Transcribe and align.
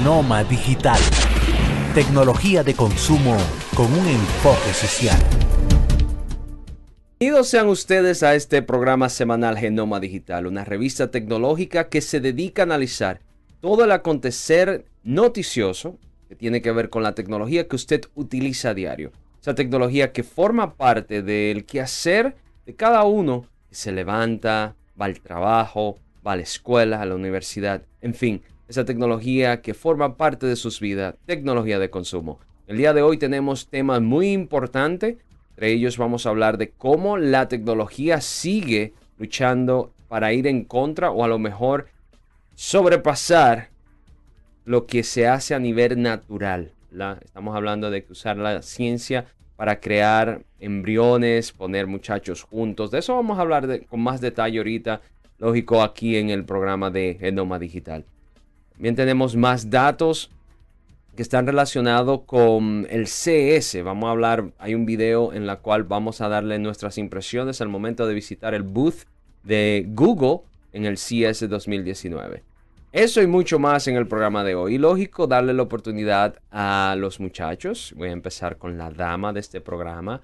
Genoma 0.00 0.44
Digital. 0.44 0.98
Tecnología 1.94 2.64
de 2.64 2.72
consumo 2.72 3.36
con 3.76 3.92
un 3.92 4.08
enfoque 4.08 4.72
social. 4.72 5.20
Bienvenidos 7.18 7.48
sean 7.48 7.68
ustedes 7.68 8.22
a 8.22 8.34
este 8.34 8.62
programa 8.62 9.10
semanal 9.10 9.58
Genoma 9.58 10.00
Digital, 10.00 10.46
una 10.46 10.64
revista 10.64 11.10
tecnológica 11.10 11.90
que 11.90 12.00
se 12.00 12.18
dedica 12.18 12.62
a 12.62 12.64
analizar 12.64 13.20
todo 13.60 13.84
el 13.84 13.92
acontecer 13.92 14.86
noticioso 15.02 15.98
que 16.30 16.34
tiene 16.34 16.62
que 16.62 16.72
ver 16.72 16.88
con 16.88 17.02
la 17.02 17.14
tecnología 17.14 17.68
que 17.68 17.76
usted 17.76 18.00
utiliza 18.14 18.70
a 18.70 18.74
diario. 18.74 19.12
Esa 19.42 19.54
tecnología 19.54 20.12
que 20.12 20.22
forma 20.22 20.76
parte 20.76 21.20
del 21.20 21.66
quehacer 21.66 22.36
de 22.64 22.74
cada 22.74 23.04
uno 23.04 23.44
que 23.68 23.74
se 23.74 23.92
levanta, 23.92 24.76
va 24.98 25.04
al 25.04 25.20
trabajo, 25.20 25.98
va 26.26 26.32
a 26.32 26.36
la 26.36 26.42
escuela, 26.42 27.02
a 27.02 27.04
la 27.04 27.16
universidad, 27.16 27.82
en 28.00 28.14
fin, 28.14 28.42
esa 28.70 28.84
tecnología 28.84 29.62
que 29.62 29.74
forma 29.74 30.16
parte 30.16 30.46
de 30.46 30.54
sus 30.54 30.78
vidas, 30.78 31.16
tecnología 31.26 31.80
de 31.80 31.90
consumo. 31.90 32.38
El 32.68 32.76
día 32.76 32.92
de 32.92 33.02
hoy 33.02 33.18
tenemos 33.18 33.66
temas 33.66 34.00
muy 34.00 34.30
importantes, 34.30 35.16
entre 35.50 35.72
ellos 35.72 35.98
vamos 35.98 36.24
a 36.24 36.28
hablar 36.28 36.56
de 36.56 36.70
cómo 36.70 37.18
la 37.18 37.48
tecnología 37.48 38.20
sigue 38.20 38.94
luchando 39.18 39.92
para 40.08 40.32
ir 40.32 40.46
en 40.46 40.64
contra 40.64 41.10
o 41.10 41.24
a 41.24 41.28
lo 41.28 41.40
mejor 41.40 41.88
sobrepasar 42.54 43.70
lo 44.64 44.86
que 44.86 45.02
se 45.02 45.26
hace 45.26 45.54
a 45.56 45.58
nivel 45.58 46.00
natural. 46.00 46.70
Estamos 47.24 47.56
hablando 47.56 47.90
de 47.90 48.04
que 48.04 48.12
usar 48.12 48.36
la 48.36 48.62
ciencia 48.62 49.26
para 49.56 49.80
crear 49.80 50.42
embriones, 50.60 51.50
poner 51.50 51.88
muchachos 51.88 52.44
juntos. 52.44 52.92
De 52.92 53.00
eso 53.00 53.16
vamos 53.16 53.36
a 53.36 53.42
hablar 53.42 53.84
con 53.86 54.00
más 54.00 54.20
detalle 54.20 54.58
ahorita, 54.58 55.00
lógico, 55.38 55.82
aquí 55.82 56.16
en 56.16 56.30
el 56.30 56.44
programa 56.44 56.90
de 56.90 57.16
Genoma 57.18 57.58
Digital. 57.58 58.04
También 58.80 58.96
tenemos 58.96 59.36
más 59.36 59.68
datos 59.68 60.30
que 61.14 61.20
están 61.20 61.44
relacionados 61.44 62.22
con 62.24 62.86
el 62.88 63.08
CS. 63.08 63.82
Vamos 63.84 64.08
a 64.08 64.12
hablar, 64.12 64.52
hay 64.58 64.74
un 64.74 64.86
video 64.86 65.34
en 65.34 65.46
la 65.46 65.56
cual 65.56 65.84
vamos 65.84 66.22
a 66.22 66.30
darle 66.30 66.58
nuestras 66.58 66.96
impresiones 66.96 67.60
al 67.60 67.68
momento 67.68 68.06
de 68.06 68.14
visitar 68.14 68.54
el 68.54 68.62
booth 68.62 69.02
de 69.42 69.84
Google 69.86 70.46
en 70.72 70.86
el 70.86 70.94
CS 70.94 71.46
2019. 71.46 72.42
Eso 72.90 73.20
y 73.20 73.26
mucho 73.26 73.58
más 73.58 73.86
en 73.86 73.96
el 73.96 74.06
programa 74.06 74.44
de 74.44 74.54
hoy. 74.54 74.76
Y 74.76 74.78
lógico, 74.78 75.26
darle 75.26 75.52
la 75.52 75.64
oportunidad 75.64 76.36
a 76.50 76.94
los 76.96 77.20
muchachos. 77.20 77.92
Voy 77.98 78.08
a 78.08 78.12
empezar 78.12 78.56
con 78.56 78.78
la 78.78 78.88
dama 78.88 79.34
de 79.34 79.40
este 79.40 79.60
programa, 79.60 80.22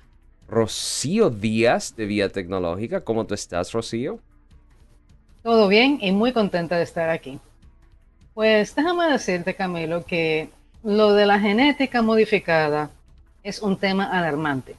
Rocío 0.49 1.29
Díaz 1.29 1.95
de 1.95 2.07
Vía 2.07 2.31
Tecnológica. 2.31 3.03
¿Cómo 3.03 3.27
tú 3.27 3.35
estás, 3.35 3.71
Rocío? 3.73 4.19
Todo 5.43 5.69
bien 5.69 5.99
y 6.01 6.11
muy 6.13 6.33
contenta 6.33 6.79
de 6.79 6.85
estar 6.85 7.11
aquí. 7.11 7.39
Pues 8.37 8.75
déjame 8.75 9.11
decirte, 9.11 9.55
Camilo, 9.55 10.05
que 10.05 10.51
lo 10.85 11.15
de 11.15 11.25
la 11.25 11.41
genética 11.41 12.03
modificada 12.03 12.91
es 13.43 13.63
un 13.63 13.79
tema 13.79 14.11
alarmante. 14.11 14.77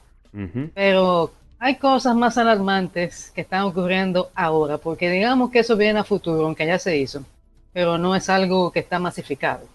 Pero 0.74 1.32
hay 1.58 1.74
cosas 1.74 2.14
más 2.14 2.38
alarmantes 2.38 3.32
que 3.34 3.40
están 3.40 3.62
ocurriendo 3.62 4.30
ahora, 4.36 4.78
porque 4.78 5.10
digamos 5.10 5.50
que 5.50 5.58
eso 5.58 5.76
viene 5.76 5.98
a 5.98 6.04
futuro, 6.04 6.46
aunque 6.46 6.66
ya 6.66 6.78
se 6.78 6.98
hizo, 6.98 7.24
pero 7.72 7.98
no 7.98 8.14
es 8.14 8.28
algo 8.28 8.70
que 8.70 8.78
está 8.78 9.00
masificado. 9.00 9.66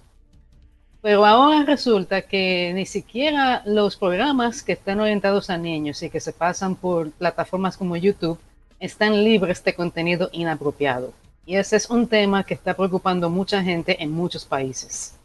Pero 1.01 1.25
ahora 1.25 1.65
resulta 1.65 2.21
que 2.21 2.71
ni 2.73 2.85
siquiera 2.85 3.63
los 3.65 3.97
programas 3.97 4.63
que 4.63 4.71
están 4.71 5.01
orientados 5.01 5.49
a 5.49 5.57
niños 5.57 6.01
y 6.03 6.09
que 6.09 6.21
se 6.21 6.31
pasan 6.31 6.75
por 6.75 7.11
plataformas 7.11 7.75
como 7.75 7.97
YouTube 7.97 8.39
están 8.79 9.25
libres 9.25 9.61
de 9.61 9.75
contenido 9.75 10.29
inapropiado. 10.31 11.11
Y 11.45 11.55
ese 11.55 11.75
es 11.75 11.89
un 11.89 12.07
tema 12.07 12.43
que 12.43 12.53
está 12.53 12.73
preocupando 12.73 13.29
mucha 13.29 13.61
gente 13.61 14.01
en 14.01 14.11
muchos 14.11 14.45
países. 14.45 15.19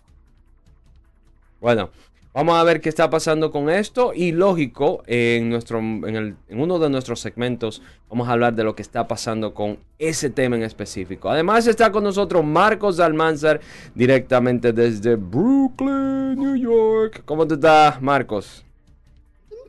Bueno, 1.61 1.91
vamos 2.35 2.57
a 2.57 2.65
ver 2.65 2.81
qué 2.81 2.89
está 2.89 3.09
pasando 3.09 3.53
con 3.53 3.71
esto. 3.71 4.13
Y 4.15 4.33
lógico, 4.33 5.03
en, 5.07 5.49
nuestro, 5.49 5.79
en, 5.79 6.37
uno 6.51 6.79
de 6.79 6.91
nuestros 6.91 7.21
segmentos 7.21 7.83
vamos 8.09 8.29
a 8.29 8.33
hablar 8.33 8.55
de 8.55 8.65
lo 8.65 8.75
que 8.75 8.83
está 8.83 9.07
pasando 9.07 9.55
con 9.55 9.79
ese 9.99 10.31
tema 10.31 10.57
en 10.57 10.65
específico. 10.65 11.31
Además 11.31 11.67
está 11.67 11.93
con 11.93 12.03
nosotros 12.03 12.45
Marcos 12.45 12.99
Almanzar, 12.99 13.61
directamente 13.95 14.73
desde 14.73 15.15
Brooklyn, 15.15 16.35
New 16.37 16.57
York. 16.57 17.23
¿Cómo 17.25 17.47
te 17.47 17.55
está, 17.55 17.99
Marcos? 18.01 18.65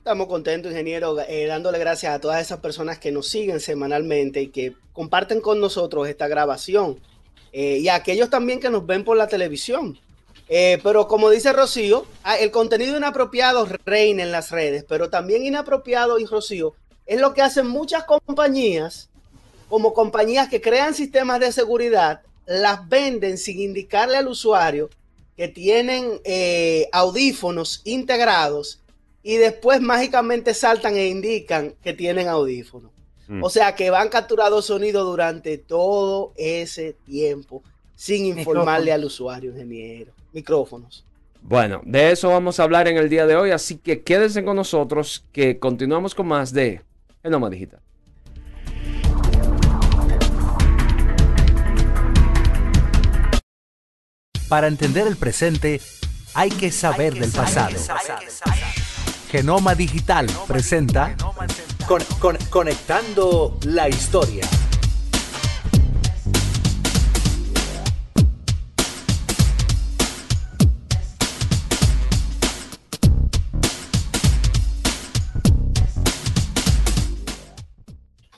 Estamos 0.10 0.26
contentos, 0.26 0.72
ingeniero, 0.72 1.20
eh, 1.20 1.46
dándole 1.46 1.78
gracias 1.78 2.12
a 2.12 2.20
todas 2.20 2.42
esas 2.42 2.62
personas 2.62 2.98
que 2.98 3.12
nos 3.12 3.28
siguen 3.28 3.60
semanalmente 3.60 4.42
y 4.42 4.48
que 4.48 4.74
comparten 4.92 5.40
con 5.40 5.62
nosotros 5.62 6.08
esta 6.08 6.28
grabación. 6.28 7.00
Eh, 7.52 7.78
y 7.78 7.90
a 7.90 7.94
aquellos 7.94 8.28
también 8.28 8.60
que 8.60 8.72
nos 8.72 8.88
ven 8.88 9.04
por 9.04 9.18
la 9.18 9.28
televisión. 9.28 10.00
Eh, 10.48 10.80
pero 10.82 11.08
como 11.08 11.30
dice 11.30 11.54
Rocío, 11.54 12.08
ah, 12.24 12.38
el 12.38 12.50
contenido 12.50 12.98
inapropiado 12.98 13.68
reina 13.86 14.24
en 14.24 14.32
las 14.32 14.50
redes, 14.50 14.84
pero 14.90 15.12
también 15.12 15.46
inapropiado, 15.46 16.18
y 16.18 16.26
Rocío, 16.26 16.74
es 17.06 17.22
lo 17.22 17.36
que 17.36 17.44
hacen 17.44 17.68
muchas 17.68 18.06
compañías, 18.06 19.10
como 19.70 19.94
compañías 19.94 20.50
que 20.50 20.60
crean 20.60 20.96
sistemas 20.96 21.40
de 21.40 21.52
seguridad, 21.52 22.22
las 22.48 22.90
venden 22.90 23.38
sin 23.38 23.60
indicarle 23.60 24.18
al 24.18 24.28
usuario 24.28 24.90
que 25.38 25.50
tienen 25.50 26.20
audífonos 26.92 27.82
integrados 27.84 28.80
y 29.24 29.38
después 29.38 29.82
mágicamente 29.82 30.54
saltan 30.54 30.96
e 30.96 31.08
indican 31.08 31.74
que 31.84 31.94
tienen 31.94 32.28
audífonos. 32.28 32.92
Mm. 33.28 33.44
O 33.44 33.50
sea 33.50 33.76
que 33.76 33.90
van 33.90 34.10
capturado 34.10 34.62
sonido 34.62 35.04
durante 35.04 35.58
todo 35.58 36.34
ese 36.36 36.94
tiempo 37.06 37.64
sin 37.96 38.26
informarle 38.26 38.92
al 38.92 39.06
usuario, 39.06 39.52
ingeniero. 39.52 40.14
Micrófonos. 40.32 41.06
Bueno, 41.42 41.82
de 41.86 42.12
eso 42.12 42.30
vamos 42.30 42.60
a 42.60 42.64
hablar 42.64 42.88
en 42.88 42.98
el 42.98 43.10
día 43.10 43.26
de 43.26 43.36
hoy, 43.36 43.52
así 43.52 43.78
que 43.78 44.04
quédense 44.04 44.44
con 44.44 44.56
nosotros 44.56 45.26
que 45.32 45.60
continuamos 45.60 46.16
con 46.16 46.28
más 46.28 46.54
de 46.54 46.82
Genoma 47.24 47.50
Digital. 47.50 47.80
Para 54.48 54.68
entender 54.68 55.06
el 55.06 55.16
presente 55.16 55.80
hay 56.34 56.50
que 56.50 56.72
saber 56.72 57.14
del 57.14 57.32
pasado. 57.32 57.78
Genoma 59.30 59.76
Digital 59.76 60.26
presenta 60.48 61.16
Conectando 62.50 63.60
la 63.66 63.88
Historia. 63.88 64.44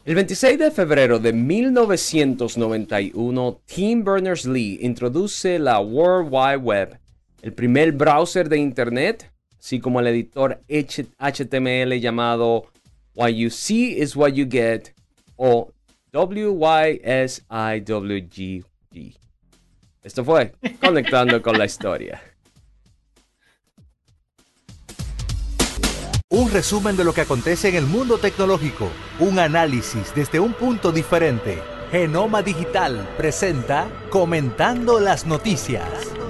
El 0.04 0.16
26 0.16 0.60
de 0.60 0.72
febrero 0.72 1.20
de 1.20 1.32
1991, 1.32 3.62
Tim 3.66 4.04
Berners-Lee 4.04 4.80
introduce 4.82 5.58
la 5.58 5.80
World 5.80 6.28
Wide 6.30 6.58
Web, 6.58 7.00
el 7.42 7.54
primer 7.54 7.94
browser 7.94 8.50
de 8.50 8.58
Internet 8.58 9.31
así 9.62 9.80
como 9.80 10.00
el 10.00 10.08
editor 10.08 10.62
HTML 10.68 12.00
llamado 12.00 12.66
What 13.16 13.30
You 13.30 13.50
See 13.50 14.00
is 14.02 14.16
What 14.16 14.32
You 14.32 14.48
Get 14.50 14.94
o 15.36 15.72
WYSIWG. 16.12 17.46
Esto 20.04 20.26
fue 20.26 20.54
Conectando 20.84 21.42
con 21.42 21.58
la 21.58 21.66
Historia. 21.66 22.22
Un 26.30 26.50
resumen 26.50 26.96
de 26.98 27.04
lo 27.04 27.14
que 27.14 27.22
acontece 27.22 27.70
en 27.70 27.76
el 27.76 27.86
mundo 27.86 28.18
tecnológico, 28.18 28.90
un 29.20 29.38
análisis 29.38 30.16
desde 30.16 30.40
un 30.40 30.54
punto 30.54 30.92
diferente. 30.92 31.62
Genoma 31.92 32.42
Digital 32.42 33.08
presenta 33.18 33.90
Comentando 34.10 35.00
las 35.00 35.26
Noticias. 35.26 36.21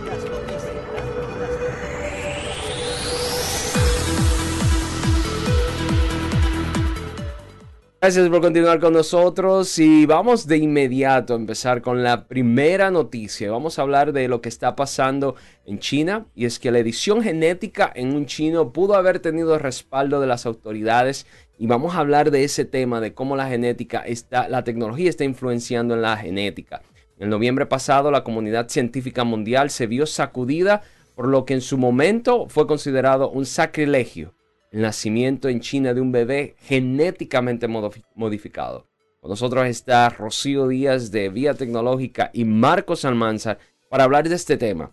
Gracias 8.03 8.29
por 8.29 8.41
continuar 8.41 8.79
con 8.79 8.93
nosotros 8.93 9.77
y 9.77 10.07
vamos 10.07 10.47
de 10.47 10.57
inmediato 10.57 11.33
a 11.33 11.37
empezar 11.37 11.83
con 11.83 12.01
la 12.01 12.27
primera 12.27 12.89
noticia. 12.89 13.51
Vamos 13.51 13.77
a 13.77 13.83
hablar 13.83 14.11
de 14.11 14.27
lo 14.27 14.41
que 14.41 14.49
está 14.49 14.75
pasando 14.75 15.35
en 15.67 15.77
China 15.77 16.25
y 16.33 16.45
es 16.45 16.57
que 16.57 16.71
la 16.71 16.79
edición 16.79 17.21
genética 17.21 17.91
en 17.93 18.15
un 18.15 18.25
chino 18.25 18.73
pudo 18.73 18.95
haber 18.95 19.19
tenido 19.19 19.59
respaldo 19.59 20.19
de 20.19 20.25
las 20.25 20.47
autoridades 20.47 21.27
y 21.59 21.67
vamos 21.67 21.93
a 21.93 21.99
hablar 21.99 22.31
de 22.31 22.43
ese 22.43 22.65
tema 22.65 23.01
de 23.01 23.13
cómo 23.13 23.35
la 23.35 23.47
genética 23.47 23.99
está, 23.99 24.49
la 24.49 24.63
tecnología 24.63 25.07
está 25.07 25.23
influenciando 25.23 25.93
en 25.93 26.01
la 26.01 26.17
genética. 26.17 26.81
En 27.19 27.29
noviembre 27.29 27.67
pasado 27.67 28.09
la 28.09 28.23
comunidad 28.23 28.67
científica 28.69 29.23
mundial 29.25 29.69
se 29.69 29.85
vio 29.85 30.07
sacudida 30.07 30.81
por 31.13 31.27
lo 31.27 31.45
que 31.45 31.53
en 31.53 31.61
su 31.61 31.77
momento 31.77 32.47
fue 32.49 32.65
considerado 32.65 33.29
un 33.29 33.45
sacrilegio 33.45 34.33
el 34.71 34.81
nacimiento 34.81 35.49
en 35.49 35.59
China 35.59 35.93
de 35.93 36.01
un 36.01 36.11
bebé 36.11 36.55
genéticamente 36.61 37.67
modificado. 37.67 38.87
Con 39.19 39.29
nosotros 39.29 39.67
está 39.67 40.09
Rocío 40.09 40.67
Díaz 40.67 41.11
de 41.11 41.29
Vía 41.29 41.53
Tecnológica 41.53 42.31
y 42.33 42.45
Marcos 42.45 43.05
Almanzar 43.05 43.59
para 43.89 44.05
hablar 44.05 44.27
de 44.27 44.35
este 44.35 44.57
tema. 44.57 44.91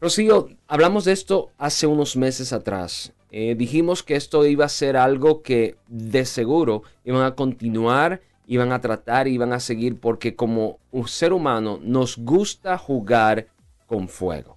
Rocío, 0.00 0.48
hablamos 0.68 1.04
de 1.04 1.12
esto 1.12 1.50
hace 1.58 1.86
unos 1.86 2.16
meses 2.16 2.52
atrás. 2.52 3.12
Eh, 3.30 3.54
dijimos 3.58 4.02
que 4.02 4.14
esto 4.14 4.46
iba 4.46 4.64
a 4.64 4.70
ser 4.70 4.96
algo 4.96 5.42
que 5.42 5.76
de 5.88 6.24
seguro 6.24 6.84
iban 7.04 7.24
a 7.24 7.34
continuar, 7.34 8.22
iban 8.46 8.72
a 8.72 8.80
tratar, 8.80 9.26
iban 9.26 9.52
a 9.52 9.60
seguir, 9.60 9.98
porque 9.98 10.36
como 10.36 10.78
un 10.92 11.08
ser 11.08 11.32
humano 11.32 11.80
nos 11.82 12.16
gusta 12.16 12.78
jugar 12.78 13.48
con 13.86 14.08
fuego. 14.08 14.55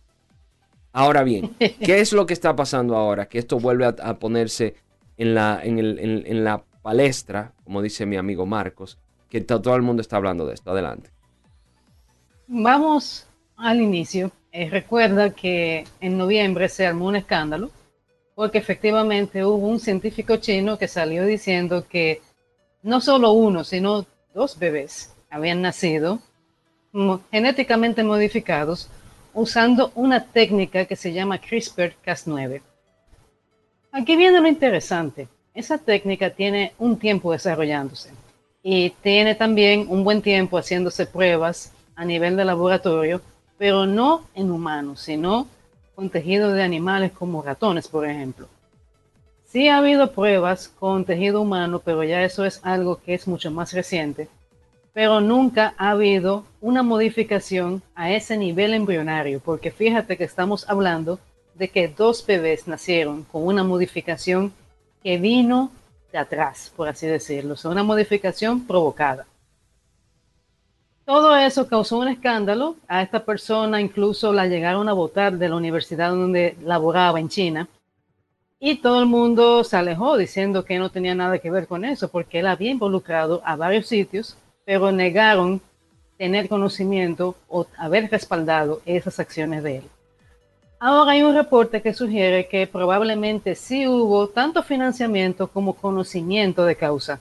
Ahora 0.91 1.23
bien, 1.23 1.55
¿qué 1.59 1.99
es 1.99 2.13
lo 2.13 2.25
que 2.25 2.33
está 2.33 2.55
pasando 2.55 2.95
ahora? 2.95 3.27
Que 3.27 3.39
esto 3.39 3.59
vuelve 3.59 3.85
a, 3.85 4.19
ponerse 4.19 4.75
en 5.17 5.35
la, 5.35 5.61
en, 5.63 6.43
la 6.43 6.63
palestra, 6.81 7.53
como 7.63 7.81
dice 7.81 8.05
mi 8.05 8.17
amigo 8.17 8.45
Marcos, 8.45 8.97
que 9.29 9.41
todo 9.41 9.75
el 9.75 9.81
mundo 9.81 10.01
está 10.01 10.17
hablando 10.17 10.45
de 10.45 10.55
esto. 10.55 10.71
Adelante. 10.71 11.11
Vamos 12.47 13.27
al 13.57 13.81
inicio. 13.81 14.31
Eh, 14.51 14.69
recuerda 14.69 15.29
que 15.29 15.85
en 16.01 16.17
noviembre 16.17 16.69
se 16.69 16.87
armó 16.87 17.05
un 17.05 17.15
escándalo 17.15 17.69
porque 18.33 18.57
efectivamente 18.57 19.43
hubo 19.43 19.67
un 19.67 19.81
científico 19.81 20.37
chino 20.37 20.77
que 20.77 20.87
salió 20.87 21.25
diciendo 21.25 21.85
que 21.87 22.21
no 22.81 23.01
solo 23.01 23.33
uno, 23.33 23.65
sino 23.65 24.05
dos 24.33 24.57
bebés 24.57 25.13
habían 25.29 25.61
nacido 25.61 26.19
genéticamente 27.31 28.01
modificados 28.03 28.89
usando 29.33 29.91
una 29.95 30.25
técnica 30.25 30.85
que 30.85 30.95
se 30.95 31.13
llama 31.13 31.39
CRISPR-Cas9. 31.39 32.61
Aquí 33.91 34.15
viene 34.15 34.39
lo 34.39 34.47
interesante. 34.47 35.27
Esa 35.53 35.77
técnica 35.77 36.29
tiene 36.29 36.73
un 36.77 36.97
tiempo 36.97 37.31
desarrollándose 37.31 38.11
y 38.61 38.91
tiene 39.01 39.35
también 39.35 39.85
un 39.89 40.03
buen 40.03 40.21
tiempo 40.21 40.57
haciéndose 40.57 41.05
pruebas 41.05 41.73
a 41.95 42.05
nivel 42.05 42.35
de 42.35 42.45
laboratorio, 42.45 43.21
pero 43.57 43.85
no 43.85 44.25
en 44.35 44.51
humanos, 44.51 45.01
sino 45.01 45.47
con 45.95 46.09
tejido 46.09 46.53
de 46.53 46.63
animales 46.63 47.11
como 47.11 47.41
ratones, 47.41 47.87
por 47.87 48.07
ejemplo. 48.07 48.47
Sí 49.45 49.67
ha 49.67 49.79
habido 49.79 50.11
pruebas 50.11 50.67
con 50.67 51.03
tejido 51.05 51.41
humano, 51.41 51.81
pero 51.83 52.03
ya 52.03 52.23
eso 52.23 52.45
es 52.45 52.59
algo 52.63 53.01
que 53.01 53.15
es 53.15 53.27
mucho 53.27 53.49
más 53.49 53.73
reciente. 53.73 54.29
Pero 54.93 55.21
nunca 55.21 55.73
ha 55.77 55.91
habido 55.91 56.45
una 56.61 56.83
modificación 56.83 57.81
a 57.95 58.11
ese 58.11 58.37
nivel 58.37 58.73
embrionario, 58.73 59.39
porque 59.39 59.71
fíjate 59.71 60.17
que 60.17 60.23
estamos 60.23 60.67
hablando 60.69 61.19
de 61.55 61.69
que 61.69 61.87
dos 61.87 62.25
bebés 62.25 62.67
nacieron 62.67 63.23
con 63.23 63.45
una 63.45 63.63
modificación 63.63 64.53
que 65.03 65.17
vino 65.17 65.71
de 66.11 66.17
atrás, 66.17 66.73
por 66.75 66.87
así 66.87 67.05
decirlo, 67.05 67.53
o 67.53 67.57
sea, 67.57 67.71
una 67.71 67.83
modificación 67.83 68.65
provocada. 68.65 69.25
Todo 71.09 71.35
eso 71.35 71.67
causó 71.67 71.97
un 71.97 72.07
escándalo. 72.07 72.75
A 72.87 73.01
esta 73.01 73.25
persona 73.25 73.81
incluso 73.81 74.31
la 74.31 74.45
llegaron 74.45 74.87
a 74.89 74.93
votar 74.93 75.39
de 75.39 75.49
la 75.49 75.55
universidad 75.55 76.11
donde 76.11 76.55
laboraba 76.61 77.19
en 77.19 77.29
China. 77.29 77.67
Y 78.59 78.75
todo 78.75 78.99
el 78.99 79.07
mundo 79.07 79.63
se 79.63 79.75
alejó 79.75 80.17
diciendo 80.17 80.65
que 80.65 80.77
no 80.77 80.91
tenía 80.91 81.15
nada 81.15 81.39
que 81.39 81.49
ver 81.49 81.65
con 81.65 81.83
eso, 81.83 82.09
porque 82.09 82.41
él 82.41 82.45
había 82.45 82.69
involucrado 82.69 83.41
a 83.43 83.55
varios 83.55 83.87
sitios, 83.87 84.37
pero 84.69 84.91
negaron 84.91 85.59
tener 86.15 86.47
conocimiento 86.47 87.35
o 87.47 87.65
haber 87.75 88.07
respaldado 88.11 88.83
esas 88.85 89.19
acciones 89.19 89.63
de 89.63 89.77
él. 89.77 89.83
Ahora 90.79 91.13
hay 91.13 91.23
un 91.23 91.33
reporte 91.33 91.81
que 91.81 91.95
sugiere 91.95 92.47
que 92.47 92.67
probablemente 92.67 93.55
sí 93.55 93.87
hubo 93.87 94.27
tanto 94.27 94.61
financiamiento 94.61 95.47
como 95.47 95.73
conocimiento 95.73 96.65
de 96.65 96.75
causa 96.75 97.19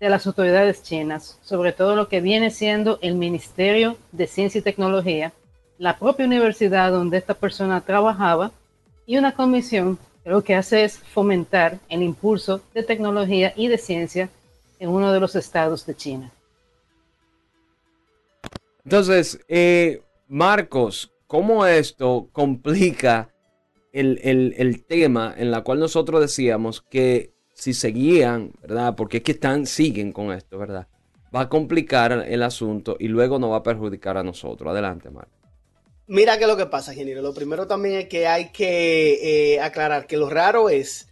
de 0.00 0.08
las 0.08 0.26
autoridades 0.26 0.82
chinas 0.82 1.38
sobre 1.42 1.72
todo 1.72 1.96
lo 1.96 2.08
que 2.08 2.22
viene 2.22 2.48
siendo 2.48 2.98
el 3.02 3.14
Ministerio 3.14 3.98
de 4.10 4.26
Ciencia 4.26 4.60
y 4.60 4.62
Tecnología, 4.62 5.34
la 5.76 5.98
propia 5.98 6.24
universidad 6.24 6.92
donde 6.92 7.18
esta 7.18 7.34
persona 7.34 7.82
trabajaba 7.82 8.52
y 9.04 9.18
una 9.18 9.34
comisión 9.34 9.98
que 10.22 10.30
lo 10.30 10.42
que 10.42 10.54
hace 10.54 10.84
es 10.84 10.96
fomentar 10.96 11.78
el 11.90 12.02
impulso 12.02 12.62
de 12.72 12.82
tecnología 12.82 13.52
y 13.54 13.68
de 13.68 13.76
ciencia 13.76 14.30
en 14.78 14.88
uno 14.88 15.12
de 15.12 15.20
los 15.20 15.36
estados 15.36 15.84
de 15.84 15.94
China. 15.94 16.30
Entonces, 18.84 19.40
eh, 19.48 20.02
Marcos, 20.28 21.12
¿cómo 21.26 21.66
esto 21.66 22.28
complica 22.32 23.34
el, 23.92 24.18
el 24.22 24.84
tema 24.84 25.34
en 25.36 25.50
la 25.50 25.62
cual 25.62 25.78
nosotros 25.78 26.20
decíamos 26.20 26.82
que 26.82 27.34
si 27.54 27.72
seguían, 27.72 28.52
¿verdad? 28.60 28.94
Porque 28.96 29.18
es 29.18 29.22
que 29.22 29.32
están, 29.32 29.66
siguen 29.66 30.12
con 30.12 30.32
esto, 30.32 30.58
¿verdad? 30.58 30.88
Va 31.34 31.42
a 31.42 31.48
complicar 31.48 32.12
el 32.12 32.42
asunto 32.42 32.96
y 32.98 33.08
luego 33.08 33.38
nos 33.38 33.52
va 33.52 33.56
a 33.56 33.62
perjudicar 33.62 34.16
a 34.16 34.22
nosotros. 34.22 34.70
Adelante, 34.70 35.10
Marco. 35.10 35.30
Mira 36.06 36.36
qué 36.36 36.44
es 36.44 36.48
lo 36.48 36.56
que 36.56 36.66
pasa, 36.66 36.92
ingeniero. 36.92 37.22
Lo 37.22 37.32
primero 37.32 37.66
también 37.66 37.94
es 37.94 38.08
que 38.08 38.26
hay 38.26 38.50
que 38.50 39.54
eh, 39.54 39.60
aclarar 39.60 40.06
que 40.06 40.18
lo 40.18 40.28
raro 40.28 40.68
es 40.68 41.08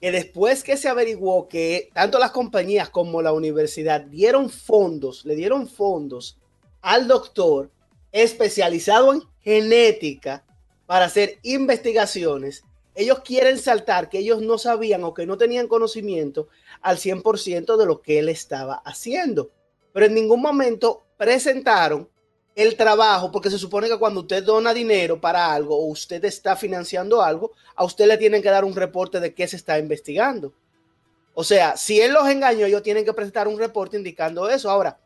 que 0.00 0.12
después 0.12 0.62
que 0.62 0.76
se 0.76 0.88
averiguó 0.88 1.48
que 1.48 1.90
tanto 1.92 2.20
las 2.20 2.30
compañías 2.30 2.88
como 2.88 3.20
la 3.20 3.32
universidad 3.32 4.02
dieron 4.02 4.48
fondos, 4.48 5.24
le 5.24 5.34
dieron 5.34 5.66
fondos 5.66 6.38
al 6.82 7.08
doctor 7.08 7.70
especializado 8.12 9.12
en 9.12 9.22
genética 9.40 10.44
para 10.86 11.06
hacer 11.06 11.38
investigaciones, 11.42 12.64
ellos 12.94 13.20
quieren 13.20 13.58
saltar 13.58 14.08
que 14.08 14.18
ellos 14.18 14.42
no 14.42 14.58
sabían 14.58 15.04
o 15.04 15.14
que 15.14 15.26
no 15.26 15.38
tenían 15.38 15.68
conocimiento 15.68 16.48
al 16.80 16.96
100% 16.98 17.76
de 17.76 17.86
lo 17.86 18.02
que 18.02 18.18
él 18.18 18.28
estaba 18.28 18.82
haciendo. 18.84 19.50
Pero 19.92 20.06
en 20.06 20.14
ningún 20.14 20.40
momento 20.40 21.04
presentaron 21.16 22.08
el 22.56 22.76
trabajo, 22.76 23.30
porque 23.30 23.50
se 23.50 23.58
supone 23.58 23.88
que 23.88 23.98
cuando 23.98 24.22
usted 24.22 24.42
dona 24.42 24.74
dinero 24.74 25.20
para 25.20 25.52
algo 25.52 25.76
o 25.76 25.86
usted 25.86 26.24
está 26.24 26.56
financiando 26.56 27.22
algo, 27.22 27.52
a 27.76 27.84
usted 27.84 28.06
le 28.06 28.18
tienen 28.18 28.42
que 28.42 28.50
dar 28.50 28.64
un 28.64 28.74
reporte 28.74 29.20
de 29.20 29.32
qué 29.32 29.46
se 29.46 29.54
está 29.54 29.78
investigando. 29.78 30.52
O 31.34 31.44
sea, 31.44 31.76
si 31.76 32.00
él 32.00 32.12
los 32.12 32.28
engañó, 32.28 32.66
ellos 32.66 32.82
tienen 32.82 33.04
que 33.04 33.12
presentar 33.12 33.46
un 33.46 33.60
reporte 33.60 33.96
indicando 33.96 34.48
eso. 34.48 34.68
Ahora, 34.68 34.98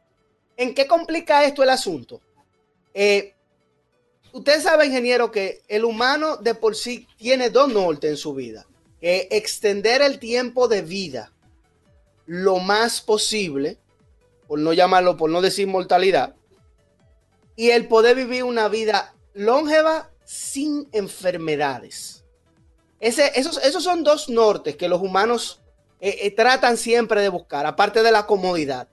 ¿en 0.57 0.75
qué 0.75 0.87
complica 0.87 1.45
esto 1.45 1.63
el 1.63 1.71
asunto? 1.71 2.21
Eh, 2.95 3.35
usted 4.33 4.61
sabe, 4.61 4.87
ingeniero, 4.87 5.31
que 5.31 5.63
el 5.69 5.85
humano 5.85 6.37
de 6.37 6.55
por 6.55 6.77
sí 6.77 7.07
tiene 7.17 7.51
dos 7.51 7.73
nortes 7.73 8.11
en 8.11 8.17
su 8.17 8.35
vida. 8.35 8.67
extender 9.01 10.01
el 10.01 10.21
tiempo 10.21 10.69
de 10.69 10.83
vida 10.83 11.33
lo 12.27 12.59
más 12.59 13.01
posible, 13.01 13.79
por 14.47 14.59
no 14.59 14.73
llamarlo, 14.73 15.17
por 15.17 15.29
no 15.31 15.41
decir 15.41 15.67
mortalidad, 15.67 16.35
y 17.57 17.71
el 17.71 17.89
poder 17.89 18.17
vivir 18.17 18.45
una 18.45 18.69
vida 18.69 19.15
longeva 19.35 20.11
sin 20.25 20.89
enfermedades. 20.93 22.25
Esos, 23.01 23.59
esos, 23.65 23.83
son 23.83 24.05
dos 24.05 24.29
nortes 24.29 24.77
que 24.77 24.89
los 24.89 25.03
humanos 25.03 25.61
eh, 26.01 26.19
eh, 26.23 26.31
tratan 26.31 26.77
siempre 26.77 27.21
de 27.21 27.29
buscar, 27.29 27.67
aparte 27.67 28.03
de 28.03 28.13
la 28.13 28.27
comodidad. 28.27 28.89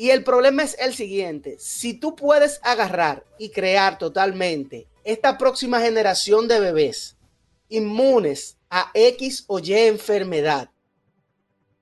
Y 0.00 0.12
el 0.12 0.24
problema 0.24 0.62
es 0.62 0.78
el 0.78 0.94
siguiente, 0.94 1.56
si 1.58 1.92
tú 1.92 2.16
puedes 2.16 2.58
agarrar 2.62 3.22
y 3.38 3.50
crear 3.50 3.98
totalmente 3.98 4.88
esta 5.04 5.36
próxima 5.36 5.78
generación 5.78 6.48
de 6.48 6.58
bebés 6.58 7.18
inmunes 7.68 8.56
a 8.70 8.90
X 8.94 9.44
o 9.46 9.58
Y 9.58 9.74
enfermedad, 9.74 10.70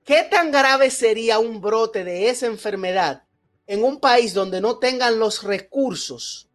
¿qué 0.03 0.23
tan 0.29 0.51
grave 0.51 0.91
sería 0.91 1.39
un 1.39 1.61
brote 1.61 2.03
de 2.03 2.27
esa 2.27 2.47
enfermedad 2.47 3.23
en 3.65 3.85
un 3.85 4.01
país 4.01 4.33
donde 4.33 4.59
no 4.59 4.79
tengan 4.79 5.17
los 5.17 5.41
recursos 5.41 6.49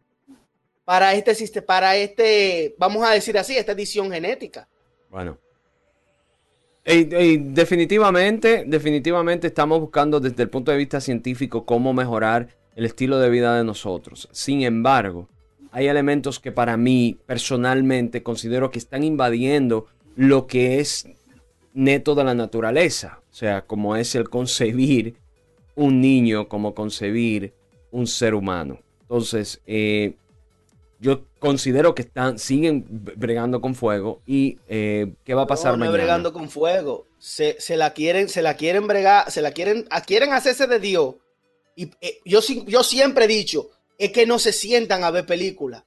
para 0.83 1.15
este, 1.15 1.63
para 1.63 1.95
este, 1.95 2.75
vamos 2.77 3.03
a 3.03 3.09
decir 3.09 3.39
así, 3.39 3.57
esta 3.57 3.71
edición 3.71 4.11
genética? 4.11 4.69
Bueno, 5.09 5.39
definitivamente, 6.85 8.63
definitivamente 8.67 9.47
estamos 9.47 9.79
buscando 9.79 10.19
desde 10.19 10.43
el 10.43 10.49
punto 10.49 10.71
de 10.71 10.77
vista 10.77 11.01
científico 11.01 11.65
cómo 11.65 11.93
mejorar 11.93 12.49
el 12.75 12.85
estilo 12.85 13.17
de 13.19 13.29
vida 13.29 13.57
de 13.57 13.63
nosotros. 13.63 14.29
Sin 14.31 14.61
embargo, 14.61 15.27
hay 15.71 15.87
elementos 15.87 16.39
que 16.39 16.51
para 16.51 16.77
mí 16.77 17.17
personalmente 17.25 18.23
considero 18.23 18.69
que 18.69 18.79
están 18.79 19.03
invadiendo 19.03 19.87
lo 20.15 20.47
que 20.47 20.79
es 20.79 21.07
neto 21.73 22.15
de 22.15 22.23
la 22.23 22.33
naturaleza. 22.33 23.19
O 23.31 23.33
sea, 23.33 23.63
como 23.63 23.95
es 23.95 24.15
el 24.15 24.29
concebir 24.29 25.15
un 25.75 25.99
niño, 26.01 26.47
como 26.47 26.73
concebir 26.73 27.53
un 27.91 28.07
ser 28.07 28.35
humano. 28.35 28.79
Entonces, 29.01 29.61
eh, 29.65 30.15
yo 30.99 31.25
considero 31.39 31.93
que 31.95 32.03
están, 32.03 32.39
siguen 32.39 32.85
bregando 32.89 33.61
con 33.61 33.75
fuego 33.75 34.21
y 34.25 34.59
eh, 34.67 35.13
qué 35.23 35.33
va 35.33 35.43
a 35.43 35.47
pasar 35.47 35.71
no, 35.71 35.77
no 35.77 35.79
mañana. 35.85 35.97
bregando 35.97 36.33
con 36.33 36.49
fuego. 36.49 37.05
Se, 37.19 37.57
la 37.75 37.93
quieren, 37.93 38.29
se 38.29 38.41
la 38.41 38.55
quieren 38.55 38.87
bregar, 38.87 39.29
se 39.31 39.41
la 39.41 39.51
quieren, 39.51 39.87
quieren 40.05 40.33
hacerse 40.33 40.67
de 40.67 40.79
Dios. 40.79 41.15
Y 41.75 41.91
eh, 42.01 42.19
yo, 42.23 42.39
yo 42.67 42.83
siempre 42.83 43.25
he 43.25 43.27
dicho, 43.27 43.69
es 43.97 44.11
que 44.11 44.25
no 44.25 44.39
se 44.39 44.53
sientan 44.53 45.03
a 45.03 45.11
ver 45.11 45.25
películas. 45.25 45.83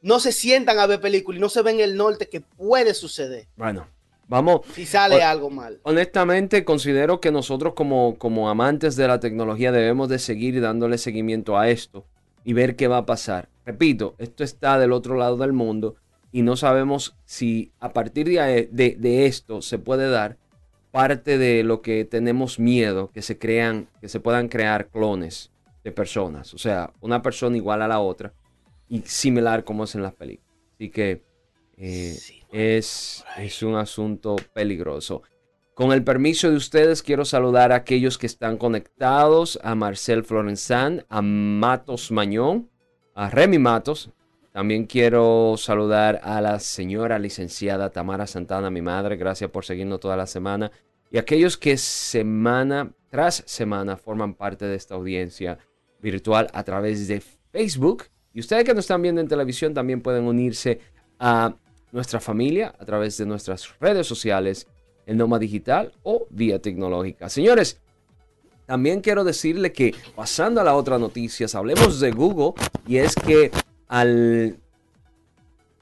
No 0.00 0.18
se 0.18 0.32
sientan 0.32 0.78
a 0.78 0.86
ver 0.86 1.00
películas 1.00 1.38
y 1.38 1.40
no 1.40 1.48
se 1.48 1.62
ven 1.62 1.80
el 1.80 1.96
norte 1.96 2.28
que 2.28 2.40
puede 2.40 2.94
suceder. 2.94 3.46
Bueno, 3.56 3.86
vamos. 4.26 4.62
Si 4.74 4.86
sale 4.86 5.22
algo 5.22 5.50
mal. 5.50 5.80
Honestamente, 5.84 6.64
considero 6.64 7.20
que 7.20 7.30
nosotros 7.30 7.74
como, 7.74 8.16
como 8.18 8.48
amantes 8.48 8.96
de 8.96 9.06
la 9.06 9.20
tecnología 9.20 9.70
debemos 9.70 10.08
de 10.08 10.18
seguir 10.18 10.60
dándole 10.60 10.98
seguimiento 10.98 11.58
a 11.58 11.68
esto 11.68 12.06
y 12.44 12.52
ver 12.52 12.76
qué 12.76 12.88
va 12.88 12.98
a 12.98 13.06
pasar. 13.06 13.48
Repito, 13.64 14.14
esto 14.18 14.44
está 14.44 14.78
del 14.78 14.92
otro 14.92 15.16
lado 15.16 15.36
del 15.36 15.52
mundo 15.52 15.96
y 16.32 16.42
no 16.42 16.56
sabemos 16.56 17.16
si 17.24 17.72
a 17.78 17.92
partir 17.92 18.26
de, 18.28 18.68
de, 18.72 19.26
esto 19.26 19.62
se 19.62 19.78
puede 19.78 20.10
dar 20.10 20.38
parte 20.90 21.38
de 21.38 21.62
lo 21.62 21.82
que 21.82 22.04
tenemos 22.04 22.58
miedo, 22.58 23.10
que 23.12 23.22
se 23.22 23.38
crean, 23.38 23.88
que 24.00 24.08
se 24.08 24.20
puedan 24.20 24.48
crear 24.48 24.88
clones 24.88 25.50
de 25.84 25.92
personas. 25.92 26.54
O 26.54 26.58
sea, 26.58 26.92
una 27.00 27.22
persona 27.22 27.56
igual 27.56 27.82
a 27.82 27.88
la 27.88 28.00
otra 28.00 28.32
y 28.88 29.00
similar 29.02 29.64
como 29.64 29.84
es 29.84 29.94
en 29.94 30.02
las 30.02 30.14
películas. 30.14 30.52
Así 30.74 30.90
que 30.90 31.22
eh, 31.76 32.16
es, 32.50 33.24
es 33.38 33.62
un 33.62 33.76
asunto 33.76 34.36
peligroso. 34.52 35.22
Con 35.74 35.90
el 35.92 36.04
permiso 36.04 36.50
de 36.50 36.56
ustedes, 36.56 37.02
quiero 37.02 37.24
saludar 37.24 37.72
a 37.72 37.76
aquellos 37.76 38.18
que 38.18 38.26
están 38.26 38.58
conectados, 38.58 39.58
a 39.62 39.74
Marcel 39.74 40.22
Florenzán, 40.22 41.06
a 41.08 41.22
Matos 41.22 42.10
Mañón, 42.10 42.68
a 43.14 43.30
Remy 43.30 43.58
Matos. 43.58 44.10
También 44.52 44.84
quiero 44.84 45.54
saludar 45.56 46.20
a 46.24 46.42
la 46.42 46.60
señora 46.60 47.18
licenciada 47.18 47.88
Tamara 47.88 48.26
Santana, 48.26 48.68
mi 48.68 48.82
madre. 48.82 49.16
Gracias 49.16 49.48
por 49.50 49.64
seguirnos 49.64 50.00
toda 50.00 50.14
la 50.14 50.26
semana. 50.26 50.70
Y 51.10 51.16
aquellos 51.16 51.56
que 51.56 51.78
semana 51.78 52.92
tras 53.08 53.42
semana 53.46 53.96
forman 53.96 54.34
parte 54.34 54.66
de 54.66 54.76
esta 54.76 54.94
audiencia 54.94 55.58
virtual 56.02 56.48
a 56.52 56.64
través 56.64 57.08
de 57.08 57.22
Facebook. 57.50 58.04
Y 58.34 58.40
ustedes 58.40 58.64
que 58.64 58.74
nos 58.74 58.84
están 58.84 59.00
viendo 59.00 59.22
en 59.22 59.28
televisión 59.28 59.72
también 59.72 60.02
pueden 60.02 60.24
unirse 60.24 60.80
a 61.18 61.54
nuestra 61.92 62.20
familia 62.20 62.74
a 62.78 62.84
través 62.84 63.16
de 63.16 63.24
nuestras 63.24 63.78
redes 63.80 64.06
sociales 64.06 64.66
en 65.06 65.16
Noma 65.16 65.38
Digital 65.38 65.92
o 66.02 66.26
vía 66.30 66.60
tecnológica. 66.60 67.28
Señores, 67.28 67.80
también 68.66 69.00
quiero 69.00 69.24
decirle 69.24 69.72
que 69.72 69.94
pasando 70.14 70.60
a 70.60 70.64
las 70.64 70.74
otras 70.74 71.00
noticias, 71.00 71.54
hablemos 71.54 72.00
de 72.00 72.10
Google 72.12 72.52
y 72.86 72.98
es 72.98 73.14
que 73.14 73.50
al, 73.88 74.56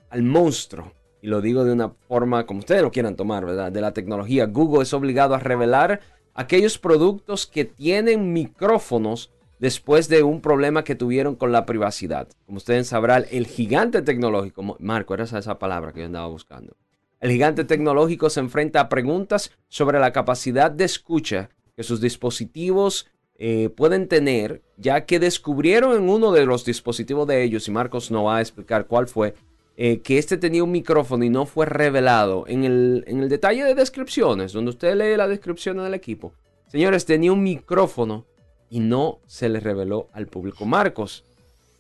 al 0.09 0.23
monstruo, 0.23 0.93
y 1.23 1.29
lo 1.29 1.41
digo 1.41 1.65
de 1.65 1.73
una 1.73 1.91
forma 2.09 2.47
como 2.47 2.61
ustedes 2.61 2.83
lo 2.83 2.91
quieran 2.91 3.17
tomar, 3.17 3.45
¿verdad? 3.45 3.71
De 3.71 3.81
la 3.81 3.93
tecnología, 3.93 4.47
Google 4.47 4.83
es 4.83 4.95
obligado 4.95 5.35
a 5.35 5.39
revelar 5.39 6.01
aquellos 6.35 6.79
productos 6.79 7.47
que 7.47 7.65
tienen 7.65 8.33
micrófonos 8.33 9.31
después 9.59 10.09
de 10.09 10.23
un 10.23 10.41
problema 10.41 10.83
que 10.83 10.95
tuvieron 10.95 11.37
con 11.37 11.53
la 11.53 11.67
privacidad. 11.67 12.29
Como 12.47 12.57
ustedes 12.57 12.89
sabrán, 12.89 13.27
el 13.31 13.47
gigante 13.47 14.01
tecnológico, 14.01 14.77
Marco, 14.81 15.15
era 15.15 15.25
esa 15.25 15.59
palabra 15.59 15.93
que 15.93 16.01
yo 16.01 16.07
andaba 16.07 16.27
buscando. 16.29 16.75
El 17.21 17.31
gigante 17.31 17.65
tecnológico 17.65 18.31
se 18.31 18.41
enfrenta 18.41 18.81
a 18.81 18.89
preguntas 18.89 19.53
sobre 19.69 20.01
la 20.01 20.13
capacidad 20.13 20.71
de 20.71 20.85
escucha 20.85 21.51
que 21.77 21.83
sus 21.83 22.01
dispositivos 22.01 23.09
eh, 23.39 23.69
pueden 23.69 24.09
tener, 24.09 24.63
ya 24.79 25.05
que 25.05 25.19
descubrieron 25.19 25.97
en 25.97 26.09
uno 26.09 26.33
de 26.33 26.47
los 26.47 26.65
dispositivos 26.65 27.27
de 27.27 27.43
ellos, 27.43 27.69
y 27.69 27.71
Marcos 27.71 28.11
no 28.11 28.25
va 28.25 28.39
a 28.39 28.41
explicar 28.41 28.87
cuál 28.87 29.07
fue, 29.07 29.35
eh, 29.77 30.01
que 30.01 30.19
este 30.19 30.39
tenía 30.39 30.65
un 30.65 30.71
micrófono 30.71 31.25
y 31.25 31.31
no 31.31 31.45
fue 31.45 31.67
revelado 31.67 32.45
en 32.47 32.65
el, 32.65 33.05
en 33.07 33.23
el 33.23 33.29
detalle 33.29 33.65
de 33.65 33.75
descripciones, 33.75 34.53
donde 34.53 34.71
usted 34.71 34.95
lee 34.95 35.17
la 35.17 35.29
descripción 35.29 35.77
del 35.77 35.95
equipo. 35.95 36.33
Señores, 36.69 37.05
tenía 37.05 37.33
un 37.33 37.43
micrófono 37.43 38.25
y 38.71 38.81
no 38.81 39.21
se 39.27 39.49
le 39.49 39.61
reveló 39.61 40.09
al 40.13 40.27
público. 40.27 40.65
Marcos, 40.65 41.25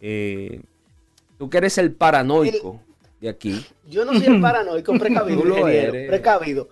eh, 0.00 0.60
tú 1.38 1.48
que 1.48 1.58
eres 1.58 1.78
el 1.78 1.92
paranoico 1.92 2.80
de 3.20 3.28
aquí. 3.28 3.64
Yo 3.86 4.04
no 4.04 4.14
soy 4.14 4.26
el 4.26 4.40
paranoico, 4.40 4.92
precavido, 4.98 5.42
precavido. 6.08 6.68